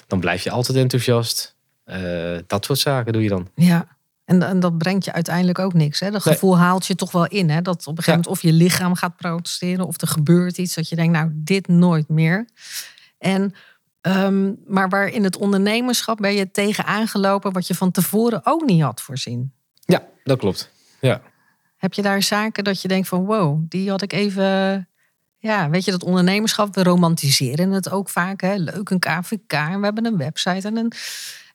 dan 0.06 0.20
blijf 0.20 0.42
je 0.42 0.50
altijd 0.50 0.78
enthousiast. 0.78 1.56
Eh, 1.84 2.38
dat 2.46 2.64
soort 2.64 2.78
zaken 2.78 3.12
doe 3.12 3.22
je 3.22 3.28
dan. 3.28 3.48
Ja, 3.54 3.97
en, 4.28 4.42
en 4.42 4.60
dat 4.60 4.78
brengt 4.78 5.04
je 5.04 5.12
uiteindelijk 5.12 5.58
ook 5.58 5.72
niks. 5.72 6.00
Hè? 6.00 6.10
Dat 6.10 6.24
Nee. 6.24 6.34
gevoel 6.34 6.58
haalt 6.58 6.86
je 6.86 6.94
toch 6.94 7.12
wel 7.12 7.26
in. 7.26 7.50
Hè? 7.50 7.62
Dat 7.62 7.78
op 7.78 7.86
een 7.86 8.02
gegeven 8.02 8.12
moment 8.12 8.26
of 8.30 8.42
je 8.42 8.52
lichaam 8.52 8.94
gaat 8.94 9.16
protesteren... 9.16 9.86
of 9.86 10.00
er 10.00 10.08
gebeurt 10.08 10.58
iets 10.58 10.74
dat 10.74 10.88
je 10.88 10.96
denkt, 10.96 11.12
nou, 11.12 11.30
dit 11.34 11.68
nooit 11.68 12.08
meer. 12.08 12.48
En, 13.18 13.54
ehm, 14.00 14.52
maar 14.66 14.88
waar 14.88 15.08
in 15.08 15.24
het 15.24 15.36
ondernemerschap 15.36 16.16
ben 16.16 16.34
je 16.34 16.50
tegen 16.50 16.84
aangelopen... 16.84 17.52
wat 17.52 17.66
je 17.66 17.74
van 17.74 17.90
tevoren 17.90 18.40
ook 18.44 18.66
niet 18.66 18.82
had 18.82 19.00
voorzien. 19.00 19.52
Ja, 19.80 20.06
dat 20.24 20.38
klopt. 20.38 20.70
Ja. 21.00 21.20
Heb 21.76 21.94
je 21.94 22.02
daar 22.02 22.22
zaken 22.22 22.64
dat 22.64 22.82
je 22.82 22.88
denkt 22.88 23.08
van 23.08 23.24
wow, 23.24 23.60
die 23.68 23.90
had 23.90 24.02
ik 24.02 24.12
even. 24.12 24.88
Ja, 25.38 25.70
weet 25.70 25.84
je, 25.84 25.90
dat 25.90 26.04
ondernemerschap, 26.04 26.74
we 26.74 26.82
romantiseren 26.82 27.70
het 27.70 27.90
ook 27.90 28.08
vaak. 28.08 28.40
Hè? 28.40 28.54
Leuk, 28.54 28.90
een 28.90 28.98
KVK 28.98 29.52
en 29.52 29.78
we 29.78 29.84
hebben 29.84 30.06
een 30.06 30.16
website 30.16 30.66
en 30.66 30.76
een, 30.76 30.92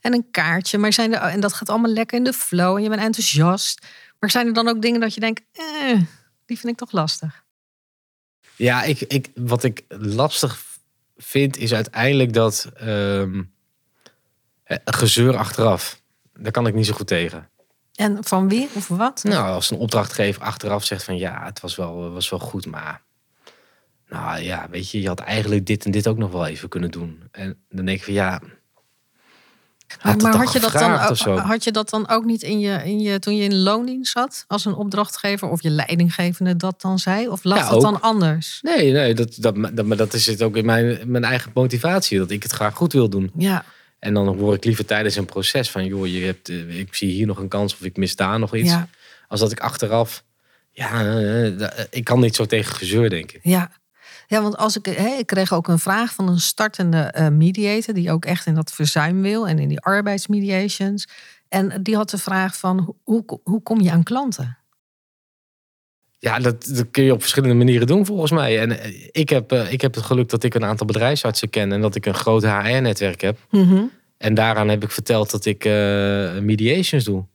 en 0.04 0.14
een 0.14 0.28
kaartje. 0.32 0.78
Maar 0.78 0.94
zijn 0.94 1.14
er, 1.14 1.22
en 1.22 1.40
dat 1.40 1.54
gaat 1.54 1.70
allemaal 1.70 1.92
lekker 1.92 2.18
in 2.18 2.24
de 2.24 2.34
flow 2.34 2.76
en 2.76 2.84
je 2.84 2.90
bent 2.90 3.02
enthousiast. 3.02 3.86
Maar 4.20 4.32
zijn 4.32 4.48
er 4.48 4.54
dan 4.54 4.68
ook 4.68 4.82
dingen 4.82 5.00
dat 5.00 5.14
je 5.14 5.20
denkt, 5.20 5.42
eh, 5.52 6.00
die 6.46 6.60
vind 6.60 6.72
ik 6.72 6.78
toch 6.78 6.92
lastig? 6.92 7.44
Ja, 8.56 8.84
ik, 8.84 9.02
ik, 9.02 9.30
wat 9.36 9.64
ik 9.64 9.84
lastig 9.88 10.64
vind 11.18 11.58
is 11.58 11.74
uiteindelijk 11.74 12.34
dat 12.34 12.70
ehm, 12.76 13.44
eh, 14.64 14.78
gezeur 14.86 15.38
achteraf. 15.38 16.02
Daar 16.34 16.52
kan 16.52 16.68
ik 16.68 16.74
niet 16.74 16.86
zo 16.86 16.94
goed 16.94 17.08
tegen. 17.08 17.50
En 17.96 18.24
van 18.24 18.50
wie 18.50 18.70
of 18.74 18.88
wat? 18.88 19.24
Nou, 19.24 19.54
als 19.54 19.72
een 19.72 19.78
opdrachtgever 19.78 20.42
achteraf 20.42 20.86
zegt 20.86 21.04
van 21.04 21.18
ja, 21.18 21.46
het 21.46 21.60
was 21.60 21.76
wel, 21.76 22.12
was 22.12 22.30
wel 22.30 22.40
goed, 22.40 22.66
maar 22.66 23.02
nou 24.08 24.42
ja, 24.42 24.68
weet 24.70 24.92
je, 24.92 25.02
je 25.02 25.08
had 25.08 25.20
eigenlijk 25.20 25.66
dit 25.66 25.86
en 25.86 25.92
dit 25.92 26.08
ook 26.08 26.18
nog 26.18 26.32
wel 26.32 26.46
even 26.46 26.70
kunnen 26.70 26.92
doen. 26.92 27.24
En 27.32 27.64
dan 27.70 27.86
denk 27.86 27.98
ik 27.98 28.04
van 28.04 28.14
ja, 28.14 28.42
Maar, 30.04 30.14
het 30.14 30.24
had, 30.24 30.54
je 30.54 30.60
dat 30.60 30.72
dan, 30.72 30.92
had 31.38 31.64
je 31.64 31.72
dat 31.72 31.90
dan 31.90 32.10
ook 32.10 32.26
niet 32.26 32.42
in 32.44 32.60
je, 32.60 32.82
in 32.84 33.00
je, 33.00 33.20
toen 33.20 33.36
je 33.36 33.44
in 33.44 33.58
loondienst 33.62 34.12
zat? 34.12 34.44
Als 34.48 34.66
een 34.66 34.74
opdrachtgever 34.76 35.50
of 35.50 35.62
je 35.64 35.70
leidinggevende 35.70 36.56
dat 36.56 36.82
dan 36.82 37.00
zei? 37.00 37.28
Of 37.28 37.44
lag 37.44 37.58
Ja, 37.58 37.70
ook. 37.70 37.82
dan 37.82 38.02
anders? 38.02 38.60
Nee, 38.62 38.92
nee, 38.92 39.14
dat, 39.14 39.36
dat, 39.40 39.56
dat, 39.74 39.86
maar 39.86 39.98
dat 39.98 40.14
is 40.14 40.26
het 40.26 40.42
ook 40.42 40.56
in 40.56 40.66
mijn, 40.66 41.00
mijn 41.06 41.24
eigen 41.24 41.52
motivatie, 41.54 42.18
dat 42.18 42.32
ik 42.32 42.44
het 42.44 42.52
graag 42.52 42.76
goed 42.76 42.94
wil 42.94 43.10
doen. 43.10 43.32
Ja, 43.38 43.66
En 44.00 44.14
dan 44.14 44.38
hoor 44.38 44.54
ik 44.54 44.64
liever 44.66 44.86
tijdens 44.86 45.16
een 45.16 45.26
proces 45.26 45.72
van, 45.72 45.86
joh, 45.86 46.08
je 46.08 46.20
hebt, 46.26 46.50
eh, 46.50 46.80
ik 46.80 46.96
zie 46.96 47.12
hier 47.12 47.26
nog 47.28 47.38
een 47.38 47.48
kans 47.48 47.74
of 47.74 47.82
ik 47.82 47.98
mis 47.98 48.16
daar 48.16 48.40
nog 48.40 48.56
iets. 48.56 48.70
ja. 48.70 48.88
Als 49.28 49.40
dat 49.40 49.52
ik 49.52 49.60
achteraf, 49.60 50.24
ja, 50.72 50.90
eh, 51.18 51.58
da- 51.58 51.74
ik 51.90 52.04
kan 52.04 52.20
niet 52.20 52.36
zo 52.36 52.46
tegen 52.46 52.76
gezeur, 52.76 53.10
denk 53.10 53.32
ik. 53.32 53.40
Ja. 53.44 53.72
Ja, 54.34 54.42
want 54.42 54.58
als 54.58 54.78
ik, 54.78 54.86
hè, 54.86 55.08
ik 55.08 55.26
kreeg 55.28 55.54
ook 55.54 55.68
een 55.68 55.80
vraag 55.80 56.14
van 56.14 56.28
een 56.28 56.40
startende 56.40 56.98
eh, 56.98 57.28
mediator, 57.28 57.94
die 57.94 58.12
ook 58.12 58.26
echt 58.26 58.46
in 58.46 58.54
dat 58.56 58.72
verzuim 58.72 59.22
wil 59.22 59.48
en 59.48 59.60
in 59.60 59.68
die 59.68 59.80
arbeidsmediations. 59.80 61.08
En 61.50 61.84
die 61.84 61.96
had 61.96 62.10
de 62.10 62.18
vraag 62.18 62.58
van 62.58 62.96
hoe- 63.04 63.40
hoe, 63.44 63.62
kom 63.64 63.82
je 63.82 63.92
aan 63.92 64.04
klanten? 64.04 64.58
Ja, 66.20 66.40
dat, 66.40 66.66
dat 66.66 66.92
kun 66.92 67.04
je 67.04 67.14
op 67.14 67.22
verschillende 67.22 67.56
manieren 67.56 67.88
doen 67.88 68.06
volgens 68.06 68.32
mij. 68.32 68.60
En 68.60 68.80
eh, 68.80 69.10
ik 69.12 69.30
heb, 69.30 69.52
eh, 69.52 69.72
ik 69.72 69.82
heb 69.82 69.96
het 69.96 70.04
geluk 70.04 70.30
dat 70.30 70.44
ik 70.44 70.54
een 70.54 70.66
aantal 70.66 70.88
bedrijfsartsen 70.88 71.50
ken 71.50 71.72
en 71.72 71.82
dat 71.82 71.96
ik 71.96 72.06
een 72.06 72.14
groot 72.14 72.44
HR-netwerk 72.44 73.22
heb. 73.22 73.38
En 74.18 74.34
daaraan 74.34 74.70
heb 74.70 74.84
ik 74.84 74.92
verteld 74.92 75.32
dat 75.32 75.46
ik 75.46 75.64
mediations 76.42 77.04
doe. 77.04 77.26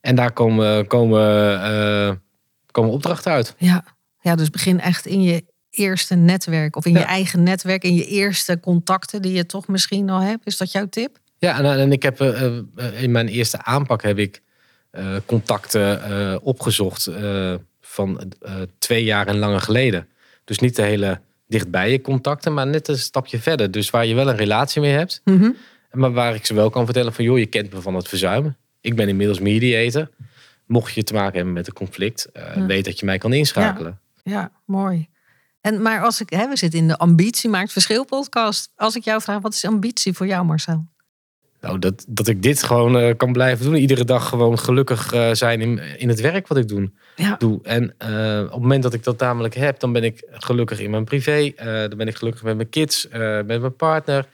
En 0.00 0.14
daar 0.14 0.32
komen, 0.32 0.86
komen, 0.86 2.22
komen 2.70 2.90
opdrachten 2.90 3.32
uit. 3.32 3.54
Ja. 3.58 3.84
ja, 4.20 4.34
dus 4.34 4.50
begin 4.50 4.80
echt 4.80 5.06
in 5.06 5.22
je 5.22 5.52
eerste 5.74 6.14
netwerk 6.14 6.76
of 6.76 6.86
in 6.86 6.92
je 6.92 6.98
eigen 6.98 7.42
netwerk, 7.42 7.84
in 7.84 7.94
je 7.94 8.06
eerste 8.06 8.60
contacten 8.60 9.22
die 9.22 9.32
je 9.32 9.46
toch 9.46 9.68
misschien 9.68 10.10
al 10.10 10.20
hebt. 10.20 10.46
Is 10.46 10.56
dat 10.56 10.72
jouw 10.72 10.88
tip? 10.88 11.18
Ja, 11.38 11.58
en, 11.58 11.78
en 11.78 11.92
ik 11.92 12.02
heb 12.02 12.20
eh, 12.20 12.46
eh, 12.46 13.02
in 13.02 13.10
mijn 13.10 13.28
eerste 13.28 13.64
aanpak 13.64 14.02
heb 14.02 14.18
ik 14.18 14.42
eh, 14.90 15.16
contacten 15.26 16.42
opgezocht 16.42 17.10
van 17.80 18.32
twee 18.78 19.04
jaar 19.04 19.26
en 19.26 19.38
langer 19.38 19.60
geleden. 19.60 20.08
Dus 20.44 20.58
niet 20.58 20.76
de 20.76 20.82
hele 20.82 21.20
dichtbij 21.46 21.90
je 21.90 22.00
contacten, 22.00 22.54
maar 22.54 22.66
net 22.66 22.88
een 22.88 22.98
stapje 22.98 23.38
verder. 23.38 23.70
Dus 23.70 23.90
waar 23.90 24.06
je 24.06 24.14
wel 24.14 24.28
een 24.28 24.36
relatie 24.36 24.80
mee 24.80 24.92
hebt, 24.92 25.22
maar 25.90 26.12
waar 26.12 26.34
ik 26.34 26.46
ze 26.46 26.54
wel 26.54 26.70
kan 26.70 26.84
vertellen 26.84 27.12
van 27.12 27.24
joh, 27.24 27.38
je 27.38 27.46
kent 27.46 27.72
me 27.72 27.80
van 27.80 27.94
het 27.94 28.08
verzuimen. 28.08 28.56
Ik 28.80 28.96
ben 28.96 29.08
inmiddels 29.08 29.40
mediator. 29.40 30.10
Mocht 30.66 30.94
je 30.94 31.02
te 31.02 31.14
maken 31.14 31.34
hebben 31.34 31.52
met 31.52 31.66
een 31.66 31.72
conflict, 31.72 32.28
Ja. 32.32 32.66
weet 32.66 32.84
dat 32.84 32.98
je 32.98 33.06
mij 33.06 33.18
kan 33.18 33.32
inschakelen. 33.32 34.00
Ja, 34.22 34.52
mooi. 34.64 35.08
En, 35.64 35.82
maar 35.82 36.02
als 36.02 36.20
ik, 36.20 36.30
hè, 36.30 36.48
we 36.48 36.56
zitten 36.56 36.78
in 36.78 36.88
de 36.88 36.96
Ambitie 36.96 37.50
Maakt 37.50 37.72
Verschil 37.72 38.04
podcast. 38.04 38.72
Als 38.76 38.96
ik 38.96 39.04
jou 39.04 39.20
vraag, 39.20 39.40
wat 39.40 39.54
is 39.54 39.64
ambitie 39.64 40.12
voor 40.12 40.26
jou, 40.26 40.44
Marcel? 40.44 40.86
Nou, 41.60 41.78
dat, 41.78 42.04
dat 42.08 42.28
ik 42.28 42.42
dit 42.42 42.62
gewoon 42.62 42.98
eh, 42.98 43.16
kan 43.16 43.32
blijven 43.32 43.64
doen. 43.64 43.74
Iedere 43.74 44.04
dag 44.04 44.28
gewoon 44.28 44.58
gelukkig 44.58 45.12
eh, 45.12 45.30
zijn 45.32 45.60
in, 45.60 45.78
in 45.98 46.08
het 46.08 46.20
werk 46.20 46.48
wat 46.48 46.58
ik 46.58 46.68
doe. 46.68 46.90
Ja. 47.16 47.36
doe. 47.36 47.60
En 47.62 47.94
eh, 47.98 48.42
op 48.44 48.50
het 48.50 48.60
moment 48.60 48.82
dat 48.82 48.94
ik 48.94 49.04
dat 49.04 49.18
namelijk 49.18 49.54
heb, 49.54 49.80
dan 49.80 49.92
ben 49.92 50.04
ik 50.04 50.26
gelukkig 50.30 50.80
in 50.80 50.90
mijn 50.90 51.04
privé. 51.04 51.52
dan 51.88 51.98
ben 51.98 52.08
ik 52.08 52.16
gelukkig 52.16 52.42
met 52.42 52.56
mijn 52.56 52.68
kids, 52.68 53.08
met 53.10 53.46
mijn 53.46 53.76
partner. 53.76 54.28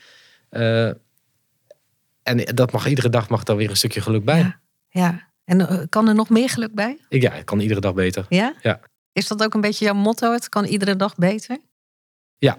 En 2.22 2.38
dat 2.54 2.72
mag 2.72 2.86
iedere 2.86 3.08
dag 3.08 3.28
mag 3.28 3.42
daar 3.42 3.56
weer 3.56 3.70
een 3.70 3.76
stukje 3.76 4.00
geluk 4.00 4.24
bij. 4.24 4.38
Ja. 4.38 4.60
ja. 4.88 5.28
En 5.44 5.88
kan 5.88 6.08
er 6.08 6.14
nog 6.14 6.28
meer 6.28 6.48
geluk 6.48 6.74
bij? 6.74 6.98
Ik, 7.08 7.22
ja, 7.22 7.32
ik 7.32 7.44
kan 7.44 7.60
iedere 7.60 7.80
dag 7.80 7.94
beter. 7.94 8.26
Ja? 8.28 8.54
Ja. 8.62 8.80
Is 9.20 9.28
dat 9.28 9.42
ook 9.42 9.54
een 9.54 9.61
beetje 9.61 9.85
jouw 9.85 9.94
motto? 9.94 10.33
Het 10.33 10.48
kan 10.48 10.64
iedere 10.64 10.96
dag 10.96 11.14
beter? 11.16 11.59
Ja. 12.38 12.59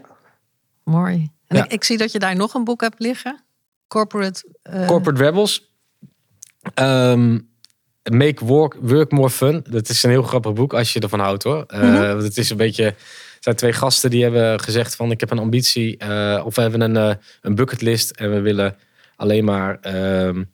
Mooi. 0.83 1.31
En 1.47 1.57
Ja. 1.57 1.63
ik, 1.63 1.71
ik 1.71 1.83
zie 1.83 1.97
dat 1.97 2.11
je 2.11 2.19
daar 2.19 2.35
nog 2.35 2.53
een 2.53 2.63
boek 2.63 2.81
hebt 2.81 2.99
liggen. 2.99 3.43
Corporate. 3.87 4.43
eh, 4.61 4.87
Corporate 4.87 5.23
Rebels. 5.23 5.73
Ehm, 6.73 7.39
Make 8.11 8.45
work, 8.45 8.75
work 8.81 9.11
More 9.11 9.29
Fun. 9.29 9.63
Dat 9.69 9.89
is 9.89 10.03
een 10.03 10.09
heel 10.09 10.23
grappig 10.23 10.53
boek 10.53 10.73
als 10.73 10.93
je 10.93 10.99
ervan 10.99 11.19
houdt 11.19 11.43
hoor. 11.43 11.63
Want 11.67 12.23
Het 12.23 12.37
is 12.37 12.49
een 12.49 12.57
beetje... 12.57 12.83
Er 12.85 13.47
zijn 13.47 13.55
twee 13.55 13.73
gasten 13.73 14.09
die 14.09 14.23
hebben 14.23 14.59
gezegd 14.59 14.95
van 14.95 15.11
ik 15.11 15.19
heb 15.19 15.31
een 15.31 15.39
ambitie. 15.39 15.97
eh, 15.97 16.41
of 16.45 16.55
we 16.55 16.61
hebben 16.61 16.81
een, 16.95 17.17
een 17.41 17.55
bucketlist 17.55 18.09
en 18.11 18.31
we 18.31 18.39
willen 18.39 18.75
alleen 19.15 19.45
maar 19.45 19.77
ehm, 19.79 20.37
eh, 20.39 20.45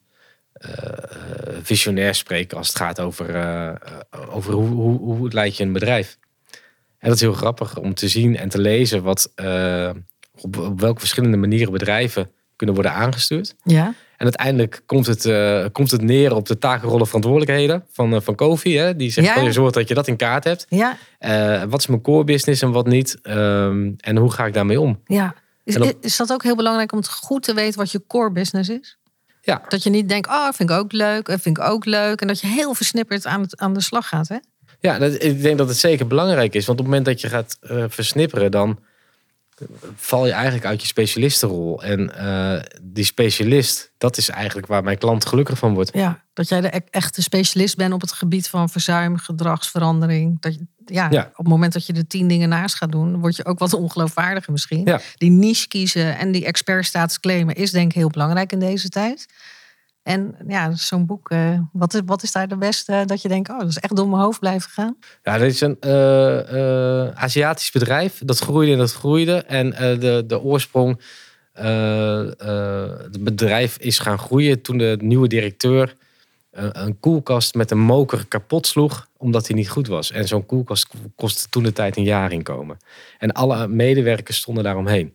visionair 1.61 2.15
spreken 2.15 2.57
als 2.57 2.67
het 2.67 2.77
gaat 2.77 2.99
over, 2.99 3.35
eh, 3.35 3.67
eh, 3.67 3.75
over 4.29 4.53
hoe, 4.53 4.67
hoe, 4.69 4.99
hoe 4.99 5.31
leid 5.31 5.57
je 5.57 5.63
een 5.63 5.73
bedrijf. 5.73 6.17
En 6.99 7.07
dat 7.07 7.15
is 7.15 7.21
heel 7.21 7.33
grappig 7.33 7.77
om 7.77 7.93
te 7.93 8.07
zien 8.07 8.37
en 8.37 8.49
te 8.49 8.59
lezen 8.59 9.03
wat, 9.03 9.31
eh, 9.35 9.89
op, 10.41 10.57
op 10.57 10.79
welke 10.79 10.99
verschillende 10.99 11.37
manieren 11.37 11.71
bedrijven 11.71 12.31
kunnen 12.55 12.75
worden 12.75 12.93
aangestuurd. 12.93 13.55
Ja. 13.63 13.85
En 14.17 14.23
uiteindelijk 14.23 14.81
komt 14.85 15.05
het, 15.05 15.25
eh, 15.25 15.65
komt 15.71 15.91
het 15.91 16.01
neer 16.01 16.35
op 16.35 16.45
de 16.45 16.57
takenrollen 16.57 17.05
verantwoordelijkheden 17.05 17.85
van, 17.91 18.13
eh, 18.13 18.21
van 18.21 18.35
Kofi. 18.35 18.77
Hè? 18.77 18.95
Die 18.95 19.11
zegt 19.11 19.27
Ja. 19.27 19.33
van 19.33 19.43
je 19.43 19.51
zorgt 19.51 19.73
dat 19.73 19.87
je 19.87 19.93
dat 19.93 20.07
in 20.07 20.15
kaart 20.15 20.43
hebt. 20.43 20.65
Ja. 20.69 20.97
Eh, 21.19 21.63
wat 21.63 21.79
is 21.79 21.87
mijn 21.87 22.01
core 22.01 22.23
business 22.23 22.61
en 22.61 22.71
wat 22.71 22.87
niet? 22.87 23.17
Ehm, 23.21 23.91
en 23.97 24.17
hoe 24.17 24.31
ga 24.31 24.45
ik 24.45 24.53
daarmee 24.53 24.79
om? 24.81 25.01
ja. 25.05 25.33
Is, 25.63 25.77
op- 25.79 25.97
is 26.01 26.17
dat 26.17 26.31
ook 26.31 26.43
heel 26.43 26.55
belangrijk 26.55 26.91
om 26.91 26.97
het 26.97 27.09
goed 27.09 27.43
te 27.43 27.53
weten 27.53 27.79
wat 27.79 27.91
je 27.91 28.03
core 28.07 28.31
business 28.31 28.69
is? 28.69 28.97
Ja, 29.47 29.61
Dat 29.67 29.83
je 29.83 29.89
niet 29.89 30.09
denkt, 30.09 30.27
oh, 30.29 30.49
vind 30.53 30.69
ik 30.69 30.75
ook 30.75 30.91
leuk, 30.91 31.25
dat 31.25 31.41
vind 31.41 31.57
ik 31.57 31.63
ook 31.63 31.85
leuk. 31.85 32.21
En 32.21 32.27
dat 32.27 32.39
je 32.39 32.47
heel 32.47 32.73
versnipperd 32.73 33.25
aan, 33.25 33.41
het, 33.41 33.57
aan 33.57 33.73
de 33.73 33.81
slag 33.81 34.07
gaat. 34.07 34.27
Hè? 34.27 34.37
ja 34.79 34.99
dat, 34.99 35.23
ik 35.23 35.41
denk 35.41 35.57
dat 35.57 35.67
het 35.67 35.77
zeker 35.77 36.07
belangrijk 36.07 36.55
is. 36.55 36.65
Want 36.65 36.79
op 36.79 36.85
het 36.85 36.93
moment 36.93 37.05
dat 37.05 37.21
je 37.21 37.29
gaat 37.29 37.57
eh, 37.61 37.83
versnipperen, 37.87 38.51
dan 38.51 38.79
val 39.95 40.25
je 40.25 40.31
eigenlijk 40.31 40.65
uit 40.65 40.81
je 40.81 40.87
specialistenrol. 40.87 41.83
En 41.83 42.15
eh, 42.17 42.63
die 42.81 43.03
specialist, 43.03 43.91
dat 43.97 44.17
is 44.17 44.29
eigenlijk 44.29 44.67
waar 44.67 44.83
mijn 44.83 44.97
klant 44.97 45.25
gelukkig 45.25 45.57
van 45.57 45.73
wordt. 45.73 45.89
Ja. 45.93 46.25
Dat 46.37 46.47
jij 46.47 46.61
de 46.61 46.75
e- 46.75 46.79
echte 46.89 47.21
specialist 47.21 47.75
bent 47.77 47.93
op 47.93 48.01
het 48.01 48.11
gebied 48.11 48.49
van 48.49 48.69
verzuim, 48.69 49.17
gedragsverandering. 49.17 50.41
Dat 50.41 50.53
je, 50.53 50.65
ja, 50.85 51.07
Ja. 51.09 51.21
op 51.31 51.37
het 51.37 51.47
moment 51.47 51.73
dat 51.73 51.85
je 51.85 51.93
de 51.93 52.07
tien 52.07 52.27
dingen 52.27 52.49
naast 52.49 52.75
gaat 52.75 52.91
doen, 52.91 53.19
word 53.19 53.35
je 53.35 53.45
ook 53.45 53.59
wat 53.59 53.73
ongeloofwaardiger 53.73 54.51
misschien. 54.51 54.85
Ja. 54.85 54.99
Die 55.15 55.31
niche 55.31 55.67
kiezen 55.67 56.17
en 56.17 56.31
die 56.31 56.45
expertstatus 56.45 57.19
claimen 57.19 57.55
is 57.55 57.71
denk 57.71 57.89
ik 57.89 57.95
heel 57.97 58.09
belangrijk 58.09 58.51
in 58.51 58.59
deze 58.59 58.89
tijd. 58.89 59.25
En 60.03 60.35
ja, 60.47 60.75
zo'n 60.75 61.05
boek, 61.05 61.29
eh, 61.29 61.59
wat, 61.71 61.93
is, 61.93 62.01
wat 62.05 62.23
is 62.23 62.31
daar 62.31 62.47
de 62.47 62.57
beste 62.57 63.03
dat 63.05 63.21
je 63.21 63.27
denkt, 63.27 63.49
oh, 63.49 63.59
dat 63.59 63.69
is 63.69 63.77
echt 63.77 63.95
door 63.95 64.07
mijn 64.09 64.21
hoofd 64.21 64.39
blijven 64.39 64.69
gaan? 64.69 64.97
Ja, 65.23 65.37
dit 65.37 65.51
is 65.53 65.61
een 65.61 65.77
eh, 65.79 67.03
eh, 67.05 67.15
Aziatisch 67.15 67.71
bedrijf. 67.71 68.21
Dat 68.25 68.39
groeide 68.39 68.71
en 68.71 68.77
dat 68.77 68.93
groeide. 68.93 69.43
En 69.43 69.73
eh, 69.73 69.99
de, 69.99 70.23
de 70.27 70.41
oorsprong, 70.41 71.01
eh, 71.53 72.19
eh, 72.41 72.99
het 72.99 73.23
bedrijf 73.23 73.77
is 73.77 73.99
gaan 73.99 74.19
groeien 74.19 74.61
toen 74.61 74.77
de 74.77 74.97
nieuwe 75.01 75.27
directeur 75.27 75.95
een 76.57 76.99
koelkast 76.99 77.55
met 77.55 77.71
een 77.71 77.79
moker 77.79 78.25
kapot 78.27 78.67
sloeg, 78.67 79.07
omdat 79.17 79.47
hij 79.47 79.55
niet 79.55 79.69
goed 79.69 79.87
was. 79.87 80.11
En 80.11 80.27
zo'n 80.27 80.45
koelkast 80.45 80.87
kostte 81.15 81.49
toen 81.49 81.63
de 81.63 81.73
tijd 81.73 81.97
een 81.97 82.03
jaar 82.03 82.31
inkomen. 82.31 82.77
En 83.17 83.31
alle 83.31 83.67
medewerkers 83.67 84.37
stonden 84.37 84.63
daaromheen. 84.63 85.13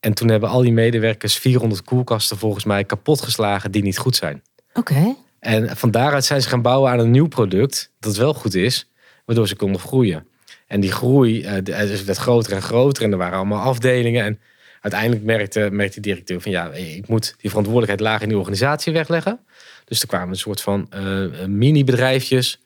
En 0.00 0.14
toen 0.14 0.28
hebben 0.28 0.48
al 0.48 0.60
die 0.60 0.72
medewerkers 0.72 1.38
400 1.38 1.82
koelkasten 1.82 2.38
volgens 2.38 2.64
mij 2.64 2.84
kapotgeslagen 2.84 3.70
die 3.70 3.82
niet 3.82 3.98
goed 3.98 4.16
zijn. 4.16 4.42
Oké. 4.74 5.14
En 5.38 5.76
van 5.76 5.90
daaruit 5.90 6.24
zijn 6.24 6.42
ze 6.42 6.48
gaan 6.48 6.62
bouwen 6.62 6.90
aan 6.90 6.98
een 6.98 7.10
nieuw 7.10 7.28
product 7.28 7.92
dat 8.00 8.16
wel 8.16 8.34
goed 8.34 8.54
is, 8.54 8.90
waardoor 9.24 9.48
ze 9.48 9.56
konden 9.56 9.80
groeien. 9.80 10.26
En 10.66 10.80
die 10.80 10.92
groei 10.92 11.46
het 11.46 12.04
werd 12.04 12.18
groter 12.18 12.52
en 12.52 12.62
groter 12.62 13.04
en 13.04 13.12
er 13.12 13.18
waren 13.18 13.36
allemaal 13.36 13.62
afdelingen. 13.62 14.24
En 14.24 14.40
uiteindelijk 14.82 15.22
merkte, 15.22 15.68
merkte 15.72 16.00
de 16.00 16.08
directeur 16.08 16.40
van 16.40 16.52
ja, 16.52 16.70
ik 16.72 17.08
moet 17.08 17.34
die 17.38 17.50
verantwoordelijkheid 17.50 18.00
laag 18.10 18.22
in 18.22 18.28
die 18.28 18.38
organisatie 18.38 18.92
wegleggen. 18.92 19.40
Dus 19.84 20.00
er 20.02 20.08
kwamen 20.08 20.28
een 20.28 20.36
soort 20.36 20.60
van 20.60 20.86
eh, 20.90 21.46
mini-bedrijfjes 21.46 22.60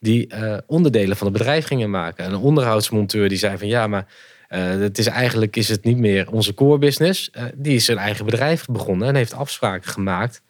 die 0.00 0.26
eh, 0.26 0.58
onderdelen 0.66 1.16
van 1.16 1.26
het 1.26 1.36
bedrijf 1.36 1.66
gingen 1.66 1.90
maken. 1.90 2.24
En 2.24 2.32
een 2.32 2.40
onderhoudsmonteur 2.40 3.28
die 3.28 3.38
zei 3.38 3.58
van 3.58 3.68
ja, 3.68 3.86
maar 3.86 4.06
eh, 4.48 4.60
het 4.62 4.98
is 4.98 5.06
eigenlijk 5.06 5.56
is 5.56 5.68
het 5.68 5.84
niet 5.84 5.98
meer 5.98 6.30
onze 6.30 6.54
core 6.54 6.78
business. 6.78 7.30
Eh, 7.30 7.44
die 7.54 7.74
is 7.74 7.84
zijn 7.84 7.98
eigen 7.98 8.24
bedrijf 8.24 8.66
begonnen 8.66 9.08
en 9.08 9.14
heeft 9.14 9.34
afspraken 9.34 9.90
gemaakt 9.90 10.42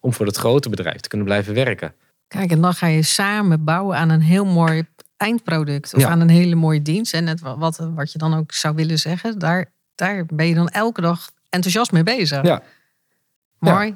om 0.00 0.12
voor 0.12 0.26
het 0.26 0.36
grote 0.36 0.68
bedrijf 0.68 1.00
te 1.00 1.08
kunnen 1.08 1.26
blijven 1.26 1.54
werken. 1.54 1.94
Kijk, 2.28 2.50
en 2.50 2.60
dan 2.60 2.74
ga 2.74 2.86
je 2.86 3.02
samen 3.02 3.64
bouwen 3.64 3.96
aan 3.96 4.08
een 4.10 4.20
heel 4.20 4.44
mooi 4.44 4.84
eindproduct. 5.16 5.94
Of 5.94 6.00
Ja. 6.00 6.08
aan 6.08 6.20
een 6.20 6.28
hele 6.28 6.54
mooie 6.54 6.82
dienst. 6.82 7.14
En 7.14 7.26
het, 7.26 7.40
wat, 7.40 7.88
wat 7.94 8.12
je 8.12 8.18
dan 8.18 8.34
ook 8.34 8.52
zou 8.52 8.74
willen 8.74 8.98
zeggen, 8.98 9.38
daar, 9.38 9.72
daar 10.00 10.26
ben 10.26 10.46
je 10.46 10.54
dan 10.54 10.68
elke 10.68 11.00
dag 11.00 11.30
enthousiast 11.48 11.92
mee 11.92 12.02
bezig. 12.02 12.42
Ja. 12.42 12.62
Mooi. 13.58 13.94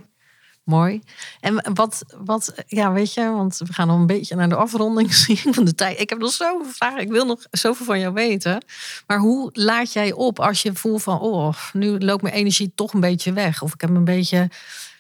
Mooi. 0.64 1.00
En 1.40 1.74
wat, 1.74 2.02
wat, 2.24 2.54
ja, 2.66 2.92
weet 2.92 3.14
je, 3.14 3.30
want 3.30 3.58
we 3.58 3.72
gaan 3.72 3.86
nog 3.86 3.98
een 3.98 4.06
beetje 4.06 4.34
naar 4.36 4.48
de 4.48 4.54
afronding 4.54 5.14
zien 5.24 5.36
van 5.54 5.64
de 5.64 5.74
tijd. 5.74 6.00
Ik 6.00 6.08
heb 6.10 6.18
nog 6.18 6.30
zoveel 6.32 6.72
vragen. 6.72 7.00
Ik 7.00 7.10
wil 7.10 7.26
nog 7.26 7.46
zoveel 7.50 7.86
van 7.86 7.98
jou 8.00 8.12
weten. 8.12 8.64
Maar 9.06 9.18
hoe 9.18 9.50
laat 9.52 9.92
jij 9.92 10.12
op 10.12 10.38
als 10.40 10.62
je 10.62 10.74
voelt 10.74 11.02
van, 11.02 11.20
oh, 11.20 11.54
nu 11.72 11.98
loopt 11.98 12.22
mijn 12.22 12.34
energie 12.34 12.72
toch 12.74 12.92
een 12.92 13.00
beetje 13.00 13.32
weg? 13.32 13.62
Of 13.62 13.74
ik 13.74 13.80
heb 13.80 13.90
een 13.90 14.04
beetje, 14.04 14.50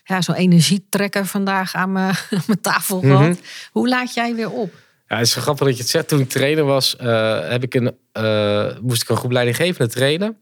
ja, 0.04 0.22
zo'n 0.22 0.34
energietrekker 0.34 1.26
vandaag 1.26 1.74
aan 1.74 1.92
mijn, 1.92 2.14
aan 2.30 2.42
mijn 2.46 2.60
tafel 2.60 3.00
Mhm. 3.00 3.16
gehad. 3.16 3.38
Hoe 3.72 3.88
laat 3.88 4.14
jij 4.14 4.34
weer 4.34 4.50
op? 4.50 4.72
Ja, 5.08 5.16
het 5.16 5.26
is 5.26 5.32
zo 5.32 5.40
grappig 5.40 5.66
dat 5.66 5.76
je 5.76 5.82
het 5.82 5.90
zegt. 5.90 6.08
Toen 6.08 6.20
ik 6.20 6.28
trainer 6.28 6.64
was, 6.64 6.96
eh, 6.96 7.48
heb 7.48 7.62
ik 7.62 7.74
een, 7.74 7.96
eh, 8.12 8.78
moest 8.80 9.02
ik 9.02 9.08
een 9.08 9.16
groep 9.16 9.30
leidinggevenden 9.32 9.90
trainen. 9.94 10.36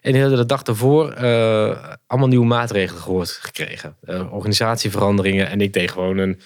En 0.00 0.12
die 0.12 0.20
hadden 0.20 0.38
de 0.38 0.46
dag 0.46 0.62
daarvoor 0.62 1.12
eh, 1.12 1.88
allemaal 2.06 2.28
nieuwe 2.28 2.46
maatregelen 2.46 3.02
gehoord 3.02 3.30
gekregen. 3.30 3.96
Eh, 4.04 4.32
organisatieveranderingen. 4.32 5.48
En 5.48 5.60
ik 5.60 5.72
deed 5.72 5.90
gewoon 5.90 6.18
een, 6.18 6.40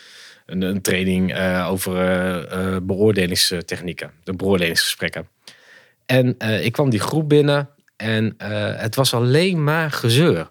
een, 0.47 0.63
een 0.63 0.83
training 0.83 1.35
eh, 1.35 1.69
over 1.71 2.83
beoordelingstechnieken. 2.83 4.11
De 4.25 4.33
beoordelingsgesprekken. 4.33 5.29
En 6.07 6.37
ik 6.39 6.73
kwam 6.73 6.91
die 6.91 7.01
groep 7.01 7.29
binnen 7.29 7.69
en 7.97 8.35
het 8.77 8.95
was 8.95 9.15
alleen 9.15 9.65
maar 9.65 9.91
gezeur. 9.91 10.51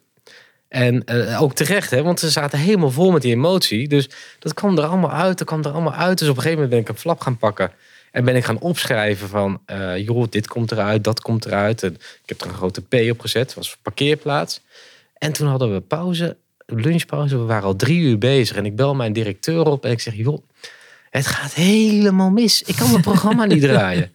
En 0.68 1.08
ook 1.40 1.54
terecht, 1.54 1.92
hè, 1.92 2.04
want 2.04 2.20
ze 2.20 2.30
zaten 2.30 2.60
helemaal 2.60 2.92
vol 2.92 3.12
met 3.12 3.22
die 3.22 3.34
emotie. 3.34 3.88
Dus 3.88 4.10
dat 4.40 4.54
kwam 4.54 4.78
er 4.78 4.84
allemaal 4.84 5.12
uit, 5.12 5.38
dat 5.38 5.48
kwam 5.48 5.64
er 5.64 5.72
allemaal 5.72 5.94
uit. 5.94 6.20
Dus 6.20 6.30
op 6.30 6.36
een 6.36 6.42
gegeven 6.42 6.64
moment 6.64 6.70
ben 6.70 6.80
ik 6.80 6.90
een 6.90 7.02
flap 7.02 7.20
gaan 7.20 7.38
pakken. 7.38 7.72
En 8.14 8.26
ben 8.26 8.36
ik 8.36 8.44
gaan 8.46 8.60
opschrijven 8.60 9.28
van, 9.28 9.62
eh, 9.66 9.98
joh, 10.06 10.26
dit 10.30 10.48
komt 10.48 10.72
eruit, 10.72 11.04
dat 11.04 11.22
komt 11.22 11.46
eruit. 11.46 11.84
En 11.84 11.94
ik 11.94 12.24
heb 12.26 12.42
er 12.42 12.48
een 12.48 12.54
grote 12.54 12.82
P 12.82 12.94
op 13.12 13.20
gezet, 13.20 13.54
was 13.54 13.78
parkeerplaats. 13.82 14.62
En 15.18 15.34
toen 15.34 15.48
hadden 15.48 15.74
we 15.74 15.80
pauze, 15.82 16.38
lunchpauze. 16.66 17.38
We 17.38 17.44
waren 17.44 17.64
al 17.64 17.76
drie 17.76 18.00
uur 18.00 18.18
bezig. 18.18 18.56
En 18.58 18.66
ik 18.66 18.76
bel 18.76 18.96
mijn 18.96 19.14
directeur 19.14 19.66
op 19.66 19.86
en 19.86 19.92
ik 19.92 20.00
zeg, 20.00 20.14
joh, 20.16 20.44
het 21.10 21.28
gaat 21.28 21.54
helemaal 21.54 22.30
mis. 22.30 22.62
Ik 22.62 22.76
kan 22.76 22.90
mijn 22.90 23.02
programma 23.12 23.46
niet 23.46 23.62
draaien. 23.62 24.04
En 24.04 24.12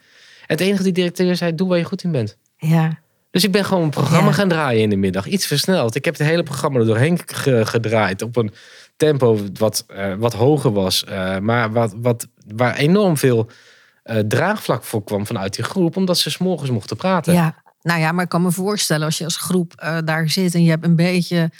het 0.56 0.60
enige 0.60 0.82
die 0.82 0.92
directeur 0.92 1.36
zei, 1.36 1.54
doe 1.54 1.68
waar 1.68 1.78
je 1.78 1.84
goed 1.84 2.02
in 2.04 2.12
bent. 2.12 2.36
Ja, 2.56 2.98
Dus 3.30 3.44
ik 3.44 3.52
ben 3.52 3.64
gewoon 3.64 3.82
een 3.82 3.90
programma 3.90 4.26
Ja. 4.28 4.32
gaan 4.34 4.48
draaien 4.48 4.82
in 4.82 4.90
de 4.90 4.96
middag. 4.96 5.26
Iets 5.26 5.46
versneld. 5.46 5.94
Ik 5.94 6.04
heb 6.04 6.18
het 6.18 6.26
hele 6.26 6.42
programma 6.42 6.78
er 6.78 6.86
doorheen 6.86 7.18
ge- 7.26 7.66
gedraaid. 7.66 8.22
Op 8.22 8.36
een 8.36 8.52
tempo 8.96 9.38
wat, 9.58 9.84
eh, 9.88 10.14
wat 10.18 10.32
hoger 10.32 10.72
was. 10.72 11.04
eh, 11.04 11.38
maar 11.38 11.72
wat, 11.72 11.94
wat, 11.96 12.26
waar 12.54 12.76
enorm 12.76 13.16
veel 13.16 13.50
draagvlak 14.16 14.84
voor 14.84 15.04
kwam 15.04 15.26
vanuit 15.26 15.54
die 15.54 15.64
groep. 15.64 15.96
Omdat 15.96 16.18
ze 16.18 16.30
s'morgens 16.30 16.70
mochten 16.70 16.96
praten. 16.96 17.32
ja. 17.32 17.54
Nou 17.82 18.00
ja, 18.00 18.12
maar 18.12 18.24
ik 18.24 18.30
kan 18.30 18.42
me 18.42 18.50
voorstellen 18.52 19.04
als 19.06 19.18
je 19.18 19.24
als 19.24 19.36
groep 19.36 19.72
eh, 19.76 19.96
daar 20.04 20.28
zit 20.30 20.54
en 20.54 20.62
je 20.62 20.70
hebt 20.70 20.84
een 20.84 20.96
beetje 20.96 21.50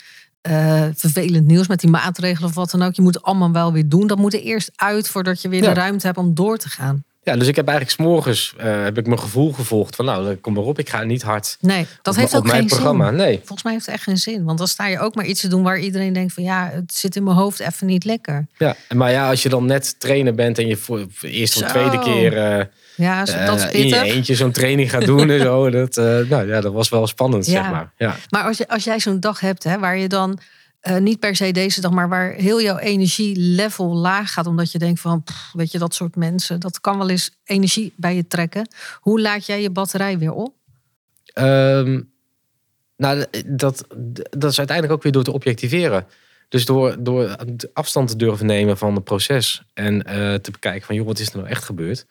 eh, 0.41 0.85
vervelend 0.95 1.45
nieuws 1.45 1.67
met 1.67 1.79
die 1.79 1.89
maatregelen 1.89 2.49
of 2.49 2.55
wat 2.55 2.71
dan 2.71 2.81
ook. 2.81 2.93
Je 2.93 3.01
moet 3.01 3.13
het 3.13 3.23
allemaal 3.23 3.51
wel 3.51 3.73
weer 3.73 3.89
doen. 3.89 4.07
Dat 4.07 4.17
moet 4.17 4.33
er 4.33 4.41
eerst 4.41 4.71
uit 4.75 5.09
voordat 5.09 5.41
je 5.41 5.49
weer 5.49 5.63
Ja. 5.63 5.73
de 5.73 5.79
ruimte 5.79 6.05
hebt 6.05 6.17
om 6.17 6.33
door 6.33 6.57
te 6.57 6.69
gaan. 6.69 7.03
Ja, 7.23 7.35
dus 7.35 7.47
ik 7.47 7.55
heb 7.55 7.67
eigenlijk 7.67 7.97
s'morgens 7.97 8.53
eh 8.57 8.83
heb 8.83 8.97
ik 8.97 9.05
mijn 9.07 9.19
gevoel 9.19 9.51
gevolgd. 9.53 9.95
Van 9.95 10.05
nou, 10.05 10.35
kom 10.35 10.53
maar 10.53 10.63
op. 10.63 10.79
Ik 10.79 10.89
ga 10.89 11.03
niet 11.03 11.21
hard 11.21 11.57
Nee, 11.59 11.85
dat 12.01 12.13
op, 12.13 12.19
heeft 12.19 12.33
op 12.33 12.39
ook 12.39 12.45
mijn 12.45 12.57
geen 12.57 12.67
programma. 12.67 13.07
zin. 13.07 13.15
Nee. 13.15 13.37
Volgens 13.37 13.63
mij 13.63 13.73
heeft 13.73 13.85
het 13.85 13.95
echt 13.95 14.03
geen 14.03 14.17
zin. 14.17 14.43
Want 14.43 14.57
dan 14.57 14.67
sta 14.67 14.87
je 14.87 14.99
ook 14.99 15.15
maar 15.15 15.25
iets 15.25 15.41
te 15.41 15.47
doen 15.47 15.63
waar 15.63 15.79
iedereen 15.79 16.13
denkt 16.13 16.33
van 16.33 16.43
ja, 16.43 16.69
het 16.73 16.93
zit 16.93 17.15
in 17.15 17.23
mijn 17.23 17.35
hoofd 17.35 17.59
even 17.59 17.87
niet 17.87 18.03
lekker. 18.05 18.47
Ja, 18.57 18.75
maar 18.95 19.11
ja, 19.11 19.29
als 19.29 19.43
je 19.43 19.49
dan 19.49 19.65
net 19.65 19.99
trainer 19.99 20.35
bent 20.35 20.57
en 20.57 20.67
je 20.67 20.77
voor, 20.77 21.05
voor 21.11 21.29
eerst 21.29 21.63
of 21.63 21.69
tweede 21.69 21.99
keer 21.99 22.37
eh, 22.37 22.65
Ja, 22.95 23.25
zo- 23.25 23.45
dat 23.45 23.57
is 23.57 23.63
eh, 23.65 23.79
in 23.79 23.87
je 23.87 24.01
eentje 24.01 24.35
zo'n 24.35 24.51
training 24.51 24.89
gaat 24.89 25.05
doen 25.05 25.29
en 25.29 25.39
zo. 25.39 25.69
Dat, 25.79 25.97
eh, 25.97 26.03
nou 26.05 26.47
ja, 26.47 26.61
dat 26.61 26.73
was 26.73 26.89
wel 26.89 27.07
spannend, 27.07 27.45
Ja. 27.45 27.51
zeg 27.51 27.71
maar. 27.71 27.91
Ja. 27.97 28.15
Maar 28.29 28.43
als, 28.43 28.57
je, 28.57 28.67
als 28.67 28.83
jij 28.83 28.99
zo'n 28.99 29.19
dag 29.19 29.39
hebt 29.39 29.63
hè, 29.63 29.79
waar 29.79 29.97
je 29.97 30.07
dan 30.07 30.39
eh, 30.79 30.97
niet 30.97 31.19
per 31.19 31.35
se 31.35 31.51
deze 31.51 31.81
dag, 31.81 31.91
maar 31.91 32.09
waar 32.09 32.31
heel 32.31 32.61
jouw 32.61 32.77
energielevel 32.77 33.95
laag 33.95 34.33
gaat, 34.33 34.47
omdat 34.47 34.71
je 34.71 34.79
denkt 34.79 34.99
van, 34.99 35.23
weet 35.53 35.71
je, 35.71 35.77
dat 35.77 35.93
soort 35.93 36.15
mensen, 36.15 36.59
dat 36.59 36.81
kan 36.81 36.97
wel 36.97 37.09
eens 37.09 37.31
energie 37.43 37.93
bij 37.95 38.15
je 38.15 38.27
trekken. 38.27 38.67
Hoe 38.99 39.21
laat 39.21 39.45
jij 39.45 39.61
je 39.61 39.69
batterij 39.69 40.17
weer 40.17 40.33
op? 40.33 40.53
Ehm, 41.33 42.01
nou, 42.97 43.25
dat, 43.45 43.85
dat 44.29 44.51
is 44.51 44.57
uiteindelijk 44.57 44.91
ook 44.97 45.03
weer 45.03 45.11
door 45.11 45.23
te 45.23 45.31
objectiveren. 45.31 46.05
Dus 46.49 46.65
door, 46.65 47.03
door 47.03 47.35
afstand 47.73 48.09
te 48.09 48.15
durven 48.15 48.45
nemen 48.45 48.77
van 48.77 48.95
het 48.95 49.03
proces. 49.03 49.63
En 49.73 50.03
eh, 50.03 50.33
te 50.33 50.51
bekijken 50.51 50.85
van, 50.85 50.95
joh, 50.95 51.05
wat 51.05 51.19
is 51.19 51.29
er 51.29 51.37
nou 51.37 51.49
echt 51.49 51.63
gebeurd? 51.63 52.05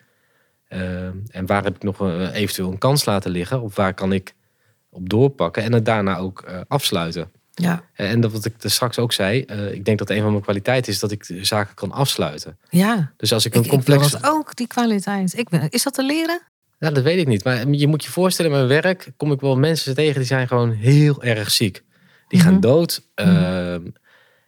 Ehm, 0.69 1.17
en 1.31 1.47
waar 1.47 1.65
heb 1.65 1.77
ik 1.77 1.83
nog 1.83 2.01
een, 2.01 2.31
eventueel 2.31 2.71
een 2.71 2.79
kans 2.79 3.05
laten 3.05 3.31
liggen? 3.31 3.63
Of 3.63 3.77
waar 3.77 3.95
kan 3.95 4.13
ik 4.13 4.35
op 4.91 5.09
doorpakken? 5.09 5.63
En 5.63 5.73
het 5.73 5.85
daarna 5.85 6.19
ook 6.19 6.41
eh, 6.41 6.61
afsluiten. 6.69 7.31
Ja, 7.63 7.85
En 7.95 8.21
dat 8.21 8.33
wat 8.33 8.45
ik 8.45 8.55
er 8.63 8.71
straks 8.71 8.99
ook 8.99 9.13
zei. 9.13 9.43
eh, 9.43 9.73
ik 9.73 9.85
denk 9.85 9.99
dat 9.99 10.11
een 10.11 10.21
van 10.23 10.31
mijn 10.31 10.43
kwaliteiten 10.43 10.93
is 10.93 10.99
dat 10.99 11.11
ik 11.11 11.25
zaken 11.43 11.75
kan 11.75 11.93
afsluiten. 11.93 12.59
ja. 12.71 13.13
Dus 13.17 13.33
als 13.33 13.45
ik 13.45 13.53
Ik, 13.53 13.59
een 13.59 13.65
ik 13.65 13.71
complex... 13.71 14.11
dat 14.11 14.25
ook, 14.27 14.57
die 14.57 14.67
kwaliteit. 14.67 15.39
Ik 15.39 15.49
ben, 15.49 15.69
is 15.71 15.83
dat 15.83 15.95
te 15.95 16.05
leren? 16.05 16.41
Ja, 16.79 16.91
dat 16.91 17.03
weet 17.05 17.19
ik 17.19 17.27
niet. 17.27 17.45
Maar 17.45 17.69
je 17.69 17.87
moet 17.87 18.05
je 18.05 18.11
voorstellen, 18.11 18.51
in 18.53 18.57
mijn 18.57 18.69
werk 18.83 19.13
kom 19.17 19.33
ik 19.33 19.41
wel 19.41 19.57
mensen 19.57 19.95
tegen 19.95 20.15
die 20.15 20.25
zijn 20.27 20.49
gewoon 20.49 20.71
heel 20.73 21.23
erg 21.23 21.51
ziek. 21.51 21.83
Die 22.29 22.41
gaan 22.41 22.53
Mhm. 22.53 22.61
dood. 22.61 23.03
ehm, 23.15 23.83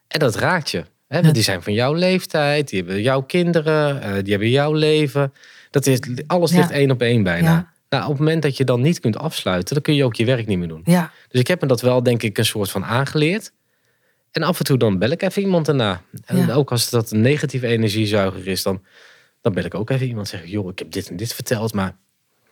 en 0.09 0.19
dat 0.19 0.35
raakt 0.37 0.71
je. 0.71 0.85
Hè? 1.09 1.19
Ja. 1.19 1.33
Die 1.33 1.43
zijn 1.43 1.63
van 1.63 1.73
jouw 1.73 1.93
leeftijd, 1.95 2.69
die 2.69 2.79
hebben 2.79 3.03
jouw 3.03 3.23
kinderen, 3.23 4.03
eh, 4.03 4.13
die 4.23 4.31
hebben 4.31 4.51
jouw 4.51 4.73
leven. 4.73 5.33
Dat 5.71 5.87
is, 5.87 5.99
alles 6.27 6.51
Ja. 6.51 6.57
ligt 6.57 6.71
één 6.71 6.91
op 6.91 7.03
één 7.03 7.23
bijna. 7.23 7.51
Ja. 7.51 7.73
Nou, 7.91 8.03
op 8.05 8.11
het 8.11 8.19
moment 8.19 8.43
dat 8.43 8.57
je 8.57 8.65
dan 8.65 8.81
niet 8.81 9.01
kunt 9.01 9.17
afsluiten, 9.17 9.75
dan 9.75 9.83
kun 9.83 9.95
je 9.95 10.05
ook 10.05 10.15
je 10.15 10.25
werk 10.25 10.47
niet 10.47 10.59
meer 10.59 10.69
doen. 10.69 10.83
Ja, 10.85 11.13
Dus 11.29 11.41
ik 11.41 11.47
heb 11.47 11.61
me 11.61 11.67
dat 11.67 11.81
wel, 11.81 12.03
denk 12.03 12.23
ik, 12.23 12.39
een 12.39 12.45
soort 12.45 12.71
van 12.71 12.85
aangeleerd. 12.85 13.53
En 14.31 14.43
af 14.43 14.59
en 14.59 14.65
toe 14.65 14.77
dan 14.79 14.99
bel 14.99 15.11
ik 15.11 15.23
even 15.23 15.43
iemand 15.43 15.67
daarna. 15.67 16.03
En 16.25 16.37
Ja. 16.37 16.53
ook 16.55 16.71
als 16.71 16.91
dat 16.91 17.11
een 17.11 17.21
negatieve 17.21 17.67
energiezuiger 17.67 18.47
is, 18.47 18.63
dan, 18.63 18.85
dan 19.41 19.53
bel 19.53 19.65
ik 19.65 19.75
ook 19.75 19.91
even 19.91 20.07
iemand. 20.07 20.29
Zeg 20.29 20.43
ik, 20.43 20.49
joh, 20.49 20.71
ik 20.71 20.79
heb 20.79 20.91
dit 20.91 21.09
en 21.11 21.17
dit 21.17 21.35
verteld, 21.35 21.73
maar 21.73 21.97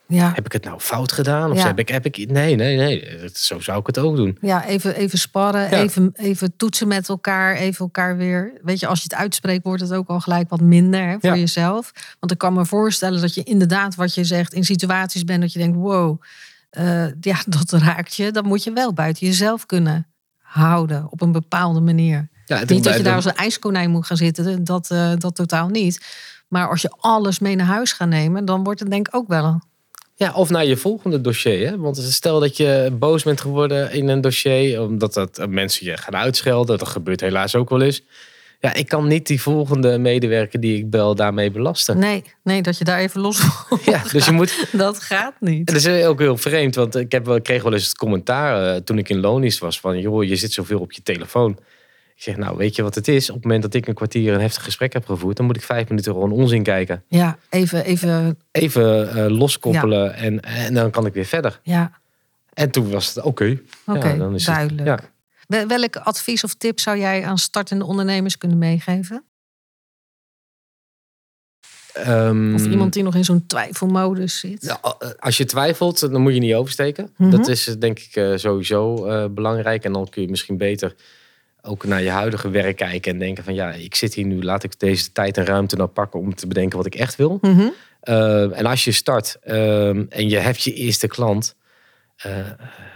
ja. 0.08 0.32
heb 0.34 0.46
ik 0.46 0.52
het 0.52 0.64
nou 0.64 0.80
fout 0.80 1.12
gedaan? 1.12 1.50
Of 1.50 1.56
Ja. 1.56 1.66
heb 1.66 1.78
ik, 1.78 1.88
heb 1.88 2.04
ik... 2.06 2.30
Nee, 2.30 2.54
nee, 2.54 2.76
nee. 2.76 3.18
Dat- 3.20 3.36
Zo 3.36 3.60
zou 3.60 3.80
ik 3.80 3.86
het 3.86 3.98
ook 3.98 4.16
doen. 4.16 4.38
Ja, 4.40 4.64
even, 4.64 4.94
even 4.96 5.18
sparren, 5.18 5.60
Ja. 5.60 5.82
even, 5.82 6.10
even 6.14 6.56
toetsen 6.56 6.88
met 6.88 7.08
elkaar, 7.08 7.54
even 7.54 7.78
elkaar 7.84 8.16
weer. 8.16 8.52
Weet 8.62 8.80
je, 8.80 8.86
als 8.86 8.98
je 8.98 9.04
het 9.08 9.18
uitspreekt, 9.18 9.64
wordt 9.64 9.82
het 9.82 9.92
ook 9.92 10.08
al 10.08 10.20
gelijk 10.20 10.48
wat 10.50 10.60
minder 10.60 11.00
hè, 11.08 11.16
voor 11.20 11.38
jezelf. 11.38 11.92
Want 12.20 12.32
ik 12.32 12.38
kan 12.38 12.52
me 12.54 12.64
voorstellen 12.66 13.20
dat 13.20 13.34
je 13.34 13.42
inderdaad, 13.42 13.94
wat 13.94 14.14
je 14.14 14.24
zegt, 14.24 14.52
in 14.52 14.64
situaties 14.64 15.24
bent 15.24 15.40
dat 15.40 15.52
je 15.52 15.58
denkt: 15.58 15.76
wow, 15.76 16.22
eh, 16.70 17.06
ja, 17.20 17.36
dat 17.58 17.72
raakt 17.72 18.14
je. 18.14 18.30
Dan 18.30 18.46
moet 18.46 18.64
je 18.64 18.72
wel 18.72 18.92
buiten 18.92 19.26
jezelf 19.26 19.66
kunnen 19.66 20.06
houden 20.38 21.06
op 21.10 21.20
een 21.20 21.32
bepaalde 21.32 21.80
manier. 21.80 22.28
Ja, 22.46 22.62
Niet 22.66 22.84
dat 22.84 22.96
je 22.96 23.02
daar 23.02 23.14
als 23.14 23.24
een 23.24 23.34
ijskonijn 23.34 23.90
moet 23.90 24.06
gaan 24.06 24.16
zitten, 24.16 24.64
dat, 24.64 24.90
eh, 24.90 25.12
dat 25.18 25.34
totaal 25.34 25.68
niet. 25.68 26.06
Maar 26.48 26.68
als 26.68 26.82
je 26.82 26.90
alles 27.00 27.38
mee 27.38 27.56
naar 27.56 27.66
huis 27.66 27.92
gaat 27.92 28.08
nemen, 28.08 28.44
dan 28.44 28.64
wordt 28.64 28.80
het 28.80 28.90
denk 28.90 29.08
ik 29.08 29.14
ook 29.14 29.28
wel. 29.28 29.60
Ja, 30.18 30.32
of 30.34 30.50
naar 30.50 30.66
je 30.66 30.76
volgende 30.76 31.20
dossier. 31.20 31.68
Hè? 31.68 31.78
Want 31.78 31.96
stel 31.96 32.40
dat 32.40 32.56
je 32.56 32.96
boos 32.98 33.22
bent 33.22 33.40
geworden 33.40 33.92
in 33.92 34.08
een 34.08 34.20
dossier, 34.20 34.82
omdat 34.82 35.14
dat, 35.14 35.38
eh, 35.38 35.46
mensen 35.46 35.86
je 35.86 35.96
gaan 35.96 36.16
uitschelden. 36.16 36.78
Dat 36.78 36.88
gebeurt 36.88 37.20
helaas 37.20 37.54
ook 37.54 37.70
wel 37.70 37.80
eens. 37.80 38.02
Ja, 38.60 38.74
ik 38.74 38.88
kan 38.88 39.06
niet 39.06 39.26
die 39.26 39.42
volgende 39.42 39.98
medewerker 39.98 40.60
die 40.60 40.76
ik 40.76 40.90
bel 40.90 41.14
daarmee 41.14 41.50
belasten. 41.50 41.98
Nee, 41.98 42.24
nee, 42.42 42.62
dat 42.62 42.78
je 42.78 42.84
daar 42.84 42.98
even 42.98 43.20
los 43.20 43.40
Ja, 43.84 44.02
dus 44.12 44.24
je 44.24 44.32
moet. 44.32 44.68
Dat 44.72 45.00
gaat 45.00 45.34
niet. 45.40 45.68
En 45.68 45.74
dat 45.74 45.84
is 45.84 46.04
ook 46.04 46.18
heel 46.18 46.36
vreemd, 46.36 46.74
want 46.74 46.96
ik, 46.96 47.12
heb 47.12 47.26
wel, 47.26 47.36
ik 47.36 47.42
kreeg 47.42 47.62
wel 47.62 47.72
eens 47.72 47.86
het 47.86 47.96
commentaar 47.96 48.74
eh, 48.74 48.80
toen 48.80 48.98
ik 48.98 49.08
in 49.08 49.20
Lonisch 49.20 49.58
was: 49.58 49.80
van 49.80 50.00
joh, 50.00 50.24
je 50.24 50.36
zit 50.36 50.52
zoveel 50.52 50.80
op 50.80 50.92
je 50.92 51.02
telefoon. 51.02 51.58
Ik 52.18 52.24
zeg, 52.24 52.36
nou, 52.36 52.56
weet 52.56 52.76
je 52.76 52.82
wat 52.82 52.94
het 52.94 53.08
is? 53.08 53.28
Op 53.28 53.34
het 53.34 53.44
moment 53.44 53.62
dat 53.62 53.74
ik 53.74 53.86
een 53.86 53.94
kwartier 53.94 54.34
een 54.34 54.40
heftig 54.40 54.64
gesprek 54.64 54.92
heb 54.92 55.06
gevoerd, 55.06 55.36
dan 55.36 55.46
moet 55.46 55.56
ik 55.56 55.62
vijf 55.62 55.88
minuten 55.88 56.12
gewoon 56.12 56.32
onzin 56.32 56.62
kijken. 56.62 57.04
Ja, 57.08 57.38
even, 57.50 57.84
even, 57.84 58.38
Even 58.50 59.14
eh, 59.16 59.26
loskoppelen 59.38 60.14
en, 60.14 60.40
en 60.40 60.74
dan 60.74 60.90
kan 60.90 61.06
ik 61.06 61.12
weer 61.14 61.24
verder. 61.24 61.60
ja, 61.62 61.90
En 62.52 62.70
toen 62.70 62.90
was 62.90 63.14
het 63.14 63.24
oké. 63.24 63.58
oké, 63.86 64.08
Ja, 64.08 64.16
dan 64.16 64.34
is 64.34 64.46
het- 64.46 64.54
duidelijk. 64.54 64.86
ja. 64.88 64.98
Wel- 65.46 65.66
Welk 65.66 65.96
advies 65.96 66.44
of 66.44 66.54
tip 66.54 66.80
zou 66.80 66.98
jij 66.98 67.24
aan 67.24 67.38
startende 67.38 67.84
ondernemers 67.84 68.38
kunnen 68.38 68.58
meegeven? 68.58 69.24
Ehm, 71.92 72.54
Of 72.54 72.66
iemand 72.66 72.92
die 72.92 73.02
nog 73.02 73.14
in 73.14 73.24
zo'n 73.24 73.46
twijfelmodus 73.46 74.38
zit? 74.38 74.62
nou, 74.62 74.78
eh, 74.98 75.08
als 75.18 75.36
je 75.36 75.44
twijfelt, 75.44 76.00
dan 76.00 76.20
moet 76.20 76.34
je 76.34 76.40
niet 76.40 76.54
oversteken. 76.54 77.12
Mhm. 77.16 77.30
Dat 77.30 77.48
is 77.48 77.66
eh, 77.68 77.74
denk 77.78 77.98
ik 77.98 78.16
eh, 78.16 78.32
sowieso 78.36 79.06
eh, 79.06 79.24
belangrijk. 79.30 79.84
En 79.84 79.92
dan 79.92 80.08
kun 80.08 80.22
je 80.22 80.28
misschien 80.28 80.56
beter 80.56 80.94
ook 81.68 81.84
naar 81.84 82.02
je 82.02 82.10
huidige 82.10 82.50
werk 82.50 82.76
kijken 82.76 83.12
en 83.12 83.18
denken 83.18 83.44
van 83.44 83.54
ja, 83.54 83.70
ik 83.70 83.94
zit 83.94 84.14
hier 84.14 84.24
nu, 84.26 84.42
laat 84.42 84.62
ik 84.62 84.78
deze 84.78 85.12
tijd 85.12 85.36
en 85.36 85.44
ruimte 85.44 85.76
nou 85.76 85.88
pakken 85.88 86.20
om 86.20 86.34
te 86.34 86.46
bedenken 86.46 86.76
wat 86.76 86.86
ik 86.86 86.94
echt 86.94 87.16
wil. 87.16 87.38
Mhm. 87.40 87.68
Uh, 88.04 88.58
en 88.58 88.66
als 88.66 88.84
je 88.84 88.92
start 88.92 89.36
ehm, 89.42 90.04
en 90.08 90.28
je 90.28 90.36
hebt 90.38 90.62
je 90.62 90.72
eerste 90.72 91.06
klant, 91.06 91.56
uh, 92.26 92.32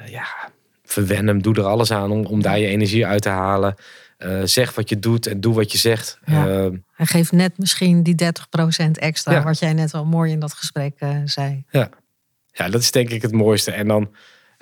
ja, 0.06 0.26
verwen 0.84 1.26
hem, 1.26 1.42
doe 1.42 1.54
er 1.54 1.64
alles 1.64 1.90
aan 1.90 2.10
om, 2.10 2.24
om 2.26 2.42
daar 2.42 2.58
je 2.58 2.66
energie 2.66 3.06
uit 3.06 3.22
te 3.22 3.28
halen. 3.28 3.74
Uh, 4.18 4.40
zeg 4.44 4.74
wat 4.74 4.88
je 4.88 4.98
doet 4.98 5.26
en 5.26 5.40
doe 5.40 5.54
wat 5.54 5.72
je 5.72 5.78
zegt. 5.78 6.18
Ja. 6.24 6.46
Uh, 6.46 6.76
Hij 6.92 7.06
geeft 7.06 7.32
net 7.32 7.58
misschien 7.58 8.02
die 8.02 8.14
30% 8.24 8.90
extra, 8.92 9.32
Ja. 9.32 9.42
wat 9.42 9.58
jij 9.58 9.72
net 9.72 9.94
al 9.94 10.04
mooi 10.04 10.32
in 10.32 10.38
dat 10.38 10.52
gesprek 10.52 10.94
eh, 10.98 11.16
zei. 11.24 11.64
ja. 11.70 11.88
ja, 12.52 12.68
dat 12.68 12.80
is 12.80 12.90
denk 12.90 13.10
ik 13.10 13.22
het 13.22 13.32
mooiste. 13.32 13.70
En 13.70 13.88
dan 13.88 14.02
eh, 14.02 14.10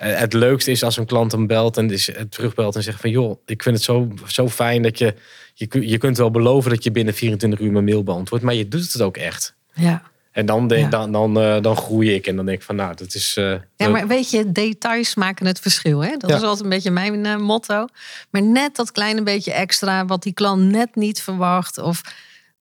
het 0.07 0.33
leukste 0.33 0.71
is 0.71 0.83
als 0.83 0.97
een 0.97 1.05
klant 1.05 1.31
hem 1.31 1.47
belt 1.47 1.77
en 1.77 1.87
dus, 1.87 2.09
eh, 2.11 2.21
terugbelt 2.23 2.75
en 2.75 2.83
zegt 2.83 3.01
van 3.01 3.09
joh, 3.09 3.39
ik 3.45 3.63
vind 3.63 3.75
het 3.75 3.83
zo, 3.85 4.07
zo 4.27 4.49
fijn 4.49 4.81
dat 4.81 4.97
je, 4.97 5.13
je, 5.53 5.67
kun- 5.67 5.87
je 5.87 5.97
kunt 5.97 6.17
wel 6.17 6.31
beloven 6.31 6.69
dat 6.69 6.83
je 6.83 6.91
binnen 6.91 7.13
24 7.13 7.59
uur 7.59 7.71
mijn 7.71 7.83
mail 7.85 8.03
beantwoordt, 8.03 8.43
maar 8.45 8.53
je 8.53 8.67
doet 8.67 8.93
het 8.93 9.01
ook 9.01 9.17
echt. 9.17 9.55
Ja. 9.73 10.01
En 10.31 10.45
dan, 10.45 10.69
Ja. 10.69 10.89
dan, 10.89 11.11
dan, 11.11 11.39
eh, 11.39 11.61
dan 11.61 11.75
groei 11.75 12.13
ik 12.13 12.27
en 12.27 12.35
dan 12.35 12.45
denk 12.45 12.57
ik 12.57 12.63
van 12.63 12.75
nou, 12.75 12.95
dat 12.95 13.13
is... 13.13 13.35
eh, 13.37 13.53
Ja, 13.75 13.87
maar 13.89 14.07
weet 14.07 14.29
je, 14.29 14.51
details 14.51 15.15
maken 15.15 15.45
het 15.45 15.59
verschil. 15.59 15.99
Hè? 16.03 16.17
Dat 16.17 16.29
Ja. 16.29 16.35
is 16.35 16.41
altijd 16.41 16.63
een 16.63 16.69
beetje 16.69 16.91
mijn 16.91 17.25
eh, 17.25 17.37
motto. 17.37 17.85
Maar 18.29 18.41
net 18.41 18.75
dat 18.75 18.91
kleine 18.91 19.23
beetje 19.23 19.51
extra, 19.51 20.05
wat 20.05 20.23
die 20.23 20.33
klant 20.33 20.61
net 20.71 20.95
niet 20.95 21.21
verwacht. 21.21 21.77
Of 21.77 22.01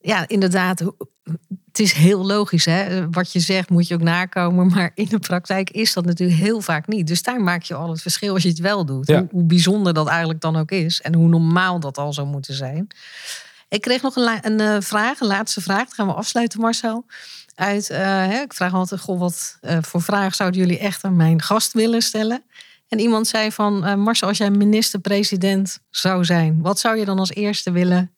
ja, 0.00 0.28
inderdaad, 0.28 0.82
het 1.78 1.86
is 1.86 1.92
heel 1.92 2.26
logisch. 2.26 2.64
Hè? 2.64 3.10
Wat 3.10 3.32
je 3.32 3.40
zegt 3.40 3.70
moet 3.70 3.88
je 3.88 3.94
ook 3.94 4.02
nakomen. 4.02 4.66
Maar 4.74 4.90
in 4.94 5.06
de 5.08 5.18
praktijk 5.18 5.70
is 5.70 5.92
dat 5.92 6.04
natuurlijk 6.04 6.38
heel 6.38 6.60
vaak 6.60 6.86
niet. 6.86 7.06
Dus 7.06 7.22
daar 7.22 7.40
maak 7.40 7.62
je 7.62 7.74
al 7.74 7.90
het 7.90 8.02
verschil 8.02 8.34
als 8.34 8.42
je 8.42 8.48
het 8.48 8.58
wel 8.58 8.84
doet. 8.84 9.06
Ja. 9.06 9.18
Hoe, 9.18 9.28
hoe 9.30 9.44
bijzonder 9.44 9.94
dat 9.94 10.08
eigenlijk 10.08 10.40
dan 10.40 10.56
ook 10.56 10.70
is. 10.70 11.00
En 11.00 11.14
hoe 11.14 11.28
normaal 11.28 11.80
dat 11.80 11.98
al 11.98 12.12
zou 12.12 12.26
moeten 12.26 12.54
zijn. 12.54 12.86
Ik 13.68 13.80
kreeg 13.80 14.02
nog 14.02 14.16
een, 14.16 14.38
een 14.42 14.60
eh, 14.60 14.76
vraag, 14.80 15.20
een 15.20 15.26
laatste 15.26 15.60
vraag. 15.60 15.84
Dat 15.84 15.94
gaan 15.94 16.06
we 16.06 16.12
afsluiten, 16.12 16.60
Marcel. 16.60 17.04
Uit, 17.54 17.90
eh, 17.90 17.98
hè, 18.06 18.40
ik 18.40 18.54
vraag 18.54 18.74
altijd, 18.74 19.00
goh, 19.00 19.18
wat 19.18 19.58
eh, 19.60 19.78
voor 19.80 20.02
vragen 20.02 20.34
zouden 20.34 20.60
jullie 20.60 20.78
echt 20.78 21.04
aan 21.04 21.16
mijn 21.16 21.42
gast 21.42 21.72
willen 21.72 22.02
stellen? 22.02 22.42
En 22.88 22.98
iemand 22.98 23.26
zei 23.26 23.52
van, 23.52 24.00
Marcel, 24.00 24.28
als 24.28 24.38
jij 24.38 24.50
minister-president 24.50 25.78
zou 25.90 26.24
zijn, 26.24 26.60
wat 26.62 26.78
zou 26.78 26.96
je 26.96 27.04
dan 27.04 27.18
als 27.18 27.30
eerste 27.30 27.70
willen 27.70 28.14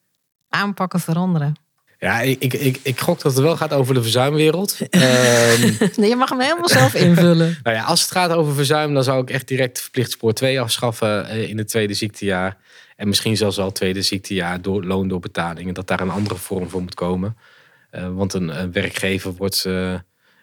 aanpakken, 0.49 1.01
veranderen? 1.01 1.60
Ja, 2.01 2.21
ik, 2.21 2.43
ik, 2.43 2.53
ik, 2.53 2.81
ik 2.83 3.01
gok 3.01 3.21
dat 3.21 3.33
het 3.33 3.43
wel 3.43 3.57
gaat 3.57 3.73
over 3.73 3.95
de 3.95 4.03
verzuimwereld. 4.03 4.77
Ehm, 4.91 5.73
Nee, 5.97 6.09
je 6.09 6.17
mag 6.17 6.29
hem 6.29 6.41
helemaal 6.41 6.69
zelf 6.69 6.95
invullen. 6.95 7.59
nou 7.63 7.77
ja, 7.77 7.83
als 7.83 8.01
het 8.01 8.11
gaat 8.11 8.31
over 8.31 8.55
verzuim, 8.55 8.95
dan 8.95 9.05
zou 9.05 9.23
ik 9.23 9.31
echt 9.31 9.49
direct 9.49 9.81
verplicht 9.81 10.11
spoor 10.11 10.33
2 10.33 10.61
afschaffen 10.61 11.29
eh, 11.29 11.49
in 11.49 11.59
het 11.59 11.69
tweede 11.69 11.95
ziektejaar. 11.95 12.57
En 12.97 13.09
misschien 13.09 13.37
zelfs 13.37 13.59
al 13.59 13.65
het 13.65 13.75
tweede 13.75 14.03
ziektejaar 14.03 14.63
door 14.63 14.85
loon 14.85 15.09
door 15.09 15.21
betaling. 15.21 15.69
En 15.69 15.75
dat 15.75 15.87
daar 15.87 16.01
een 16.01 16.11
andere 16.11 16.35
vorm 16.35 16.69
voor 16.69 16.83
moet 16.83 16.95
komen. 16.95 17.37
Eh, 17.91 18.09
want 18.09 18.35
een, 18.35 18.61
een 18.61 18.73
werkgever 18.73 19.33
wordt 19.33 19.65
eh, 19.65 19.95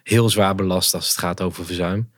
heel 0.04 0.30
zwaar 0.30 0.56
belast 0.56 0.94
als 0.94 1.08
het 1.08 1.18
gaat 1.18 1.42
over 1.42 1.66
verzuim. 1.66 2.12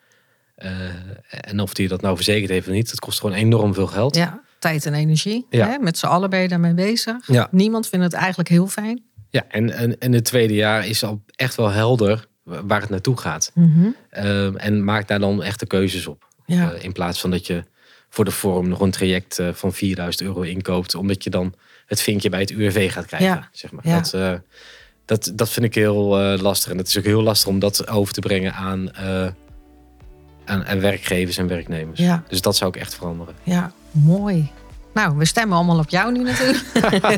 En 1.30 1.60
of 1.60 1.74
die 1.74 1.88
dat 1.88 2.02
nou 2.02 2.16
verzekerd 2.16 2.50
heeft 2.50 2.68
of 2.68 2.74
niet, 2.74 2.90
dat 2.90 3.00
kost 3.00 3.20
gewoon 3.20 3.36
enorm 3.36 3.74
veel 3.74 3.88
geld. 3.88 4.16
Ja, 4.16 4.42
tijd 4.60 4.86
en 4.86 4.94
energie. 4.94 5.46
Ja. 5.50 5.68
Hè? 5.68 5.78
Met 5.78 5.98
z'n 5.98 6.06
allen 6.06 6.30
ben 6.30 6.40
je 6.40 6.48
daarmee 6.48 6.74
bezig. 6.74 7.28
Ja. 7.28 7.48
Niemand 7.52 7.88
vindt 7.88 8.06
het 8.06 8.14
eigenlijk 8.14 8.50
heel 8.50 8.68
fijn. 8.68 9.04
Ja, 9.30 9.46
en, 9.48 9.70
en, 9.70 10.00
en 10.00 10.14
het 10.14 10.26
tweede 10.26 10.54
jaar 10.54 10.88
is 10.88 11.04
al 11.04 11.22
echt 11.36 11.56
wel 11.56 11.70
helder 11.70 12.28
waar 12.44 12.82
het 12.82 12.90
naartoe 12.90 13.18
gaat. 13.18 13.52
Mhm. 13.54 13.88
Ehm, 14.10 14.56
en 14.56 14.84
maak 14.84 15.08
daar 15.08 15.20
dan 15.20 15.44
echte 15.44 15.66
keuzes 15.66 16.08
op. 16.08 16.28
Ja. 16.46 16.72
Eh, 16.72 16.84
in 16.84 16.92
plaats 16.92 17.20
van 17.20 17.32
dat 17.32 17.48
je 17.48 17.64
voor 18.10 18.26
de 18.26 18.32
vorm 18.32 18.68
nog 18.68 18.80
een 18.80 18.92
traject 18.92 19.40
eh, 19.40 19.48
van 19.54 19.74
4000 19.74 20.28
euro 20.28 20.42
inkoopt. 20.42 20.96
Omdat 20.96 21.24
je 21.24 21.30
dan 21.30 21.54
het 21.86 22.02
vinkje 22.02 22.30
bij 22.30 22.40
het 22.40 22.50
UWV 22.50 22.92
gaat 22.92 23.06
krijgen. 23.06 23.30
Ja. 23.30 23.50
Zeg 23.52 23.72
maar. 23.72 23.88
Ja. 23.88 23.96
Dat, 23.96 24.14
eh, 24.14 24.34
dat, 25.06 25.32
dat 25.36 25.50
vind 25.50 25.66
ik 25.66 25.76
heel 25.76 26.18
lastig. 26.38 26.72
En 26.72 26.78
het 26.78 26.88
is 26.88 26.98
ook 26.98 27.04
heel 27.04 27.24
lastig 27.24 27.50
om 27.50 27.60
dat 27.60 27.88
over 27.88 28.14
te 28.14 28.20
brengen 28.20 28.54
aan, 28.54 28.96
aan, 30.46 30.66
aan 30.66 30.80
werkgevers 30.80 31.38
en 31.38 31.48
werknemers. 31.48 32.00
Ja. 32.00 32.24
Dus 32.28 32.42
dat 32.42 32.56
zou 32.56 32.70
ik 32.70 32.82
echt 32.82 32.96
veranderen. 32.96 33.36
Ja, 33.44 33.72
mooi. 33.92 34.52
Nou, 35.00 35.18
we 35.18 35.26
stemmen 35.26 35.58
allemaal 35.58 35.80
op 35.80 35.90
jou 35.90 36.12
nu 36.12 36.24
natuurlijk. 36.24 36.66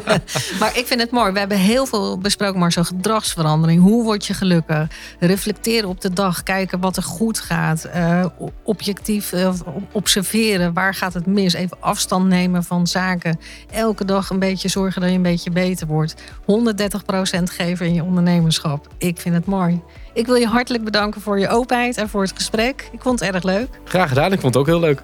maar 0.59 0.77
ik 0.77 0.87
vind 0.87 0.99
het 1.01 1.11
mooi. 1.11 1.31
We 1.31 1.39
hebben 1.39 1.57
heel 1.57 1.85
veel 1.85 2.17
besproken, 2.17 2.59
maar 2.59 2.71
zo 2.71 2.83
gedragsverandering. 2.83 3.81
Hoe 3.81 4.03
word 4.03 4.25
je 4.25 4.33
gelukkig? 4.33 4.87
Reflecteren 5.19 5.89
op 5.89 6.01
de 6.01 6.13
dag. 6.13 6.43
Kijken 6.43 6.79
wat 6.79 6.97
er 6.97 7.03
goed 7.03 7.39
gaat. 7.39 7.83
eh, 7.83 8.25
objectief 8.63 9.31
eh, 9.31 9.53
observeren. 9.91 10.73
Waar 10.73 10.93
gaat 10.93 11.13
het 11.13 11.25
mis? 11.25 11.53
Even 11.53 11.77
afstand 11.79 12.27
nemen 12.27 12.63
van 12.63 12.87
zaken. 12.87 13.39
Elke 13.71 14.05
dag 14.05 14.29
een 14.29 14.39
beetje 14.39 14.67
zorgen 14.67 15.01
dat 15.01 15.09
je 15.09 15.15
een 15.15 15.21
beetje 15.21 15.51
beter 15.51 15.87
wordt. 15.87 16.15
130% 16.45 17.43
geven 17.43 17.85
in 17.85 17.93
je 17.93 18.03
ondernemerschap. 18.03 18.87
Ik 18.97 19.19
vind 19.19 19.35
het 19.35 19.45
mooi. 19.45 19.81
Ik 20.13 20.25
wil 20.25 20.35
je 20.35 20.47
hartelijk 20.47 20.83
bedanken 20.83 21.21
voor 21.21 21.39
je 21.39 21.49
openheid 21.49 21.97
en 21.97 22.09
voor 22.09 22.21
het 22.21 22.33
gesprek. 22.35 22.89
Ik 22.91 23.01
vond 23.01 23.19
het 23.19 23.33
erg 23.33 23.43
leuk. 23.43 23.67
Graag 23.83 24.07
gedaan. 24.09 24.31
Ik 24.31 24.39
vond 24.39 24.53
het 24.53 24.63
ook 24.63 24.69
heel 24.69 24.79
leuk. 24.79 25.03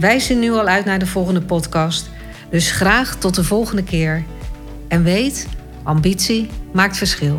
Wij 0.00 0.18
zien 0.18 0.38
nu 0.38 0.52
al 0.52 0.66
uit 0.66 0.84
naar 0.84 0.98
de 0.98 1.06
volgende 1.06 1.42
podcast. 1.42 2.10
Dus 2.50 2.70
graag 2.70 3.16
tot 3.16 3.34
de 3.34 3.44
volgende 3.44 3.84
keer. 3.84 4.24
En 4.88 5.02
weet, 5.02 5.48
ambitie 5.82 6.50
maakt 6.72 6.96
verschil. 6.96 7.38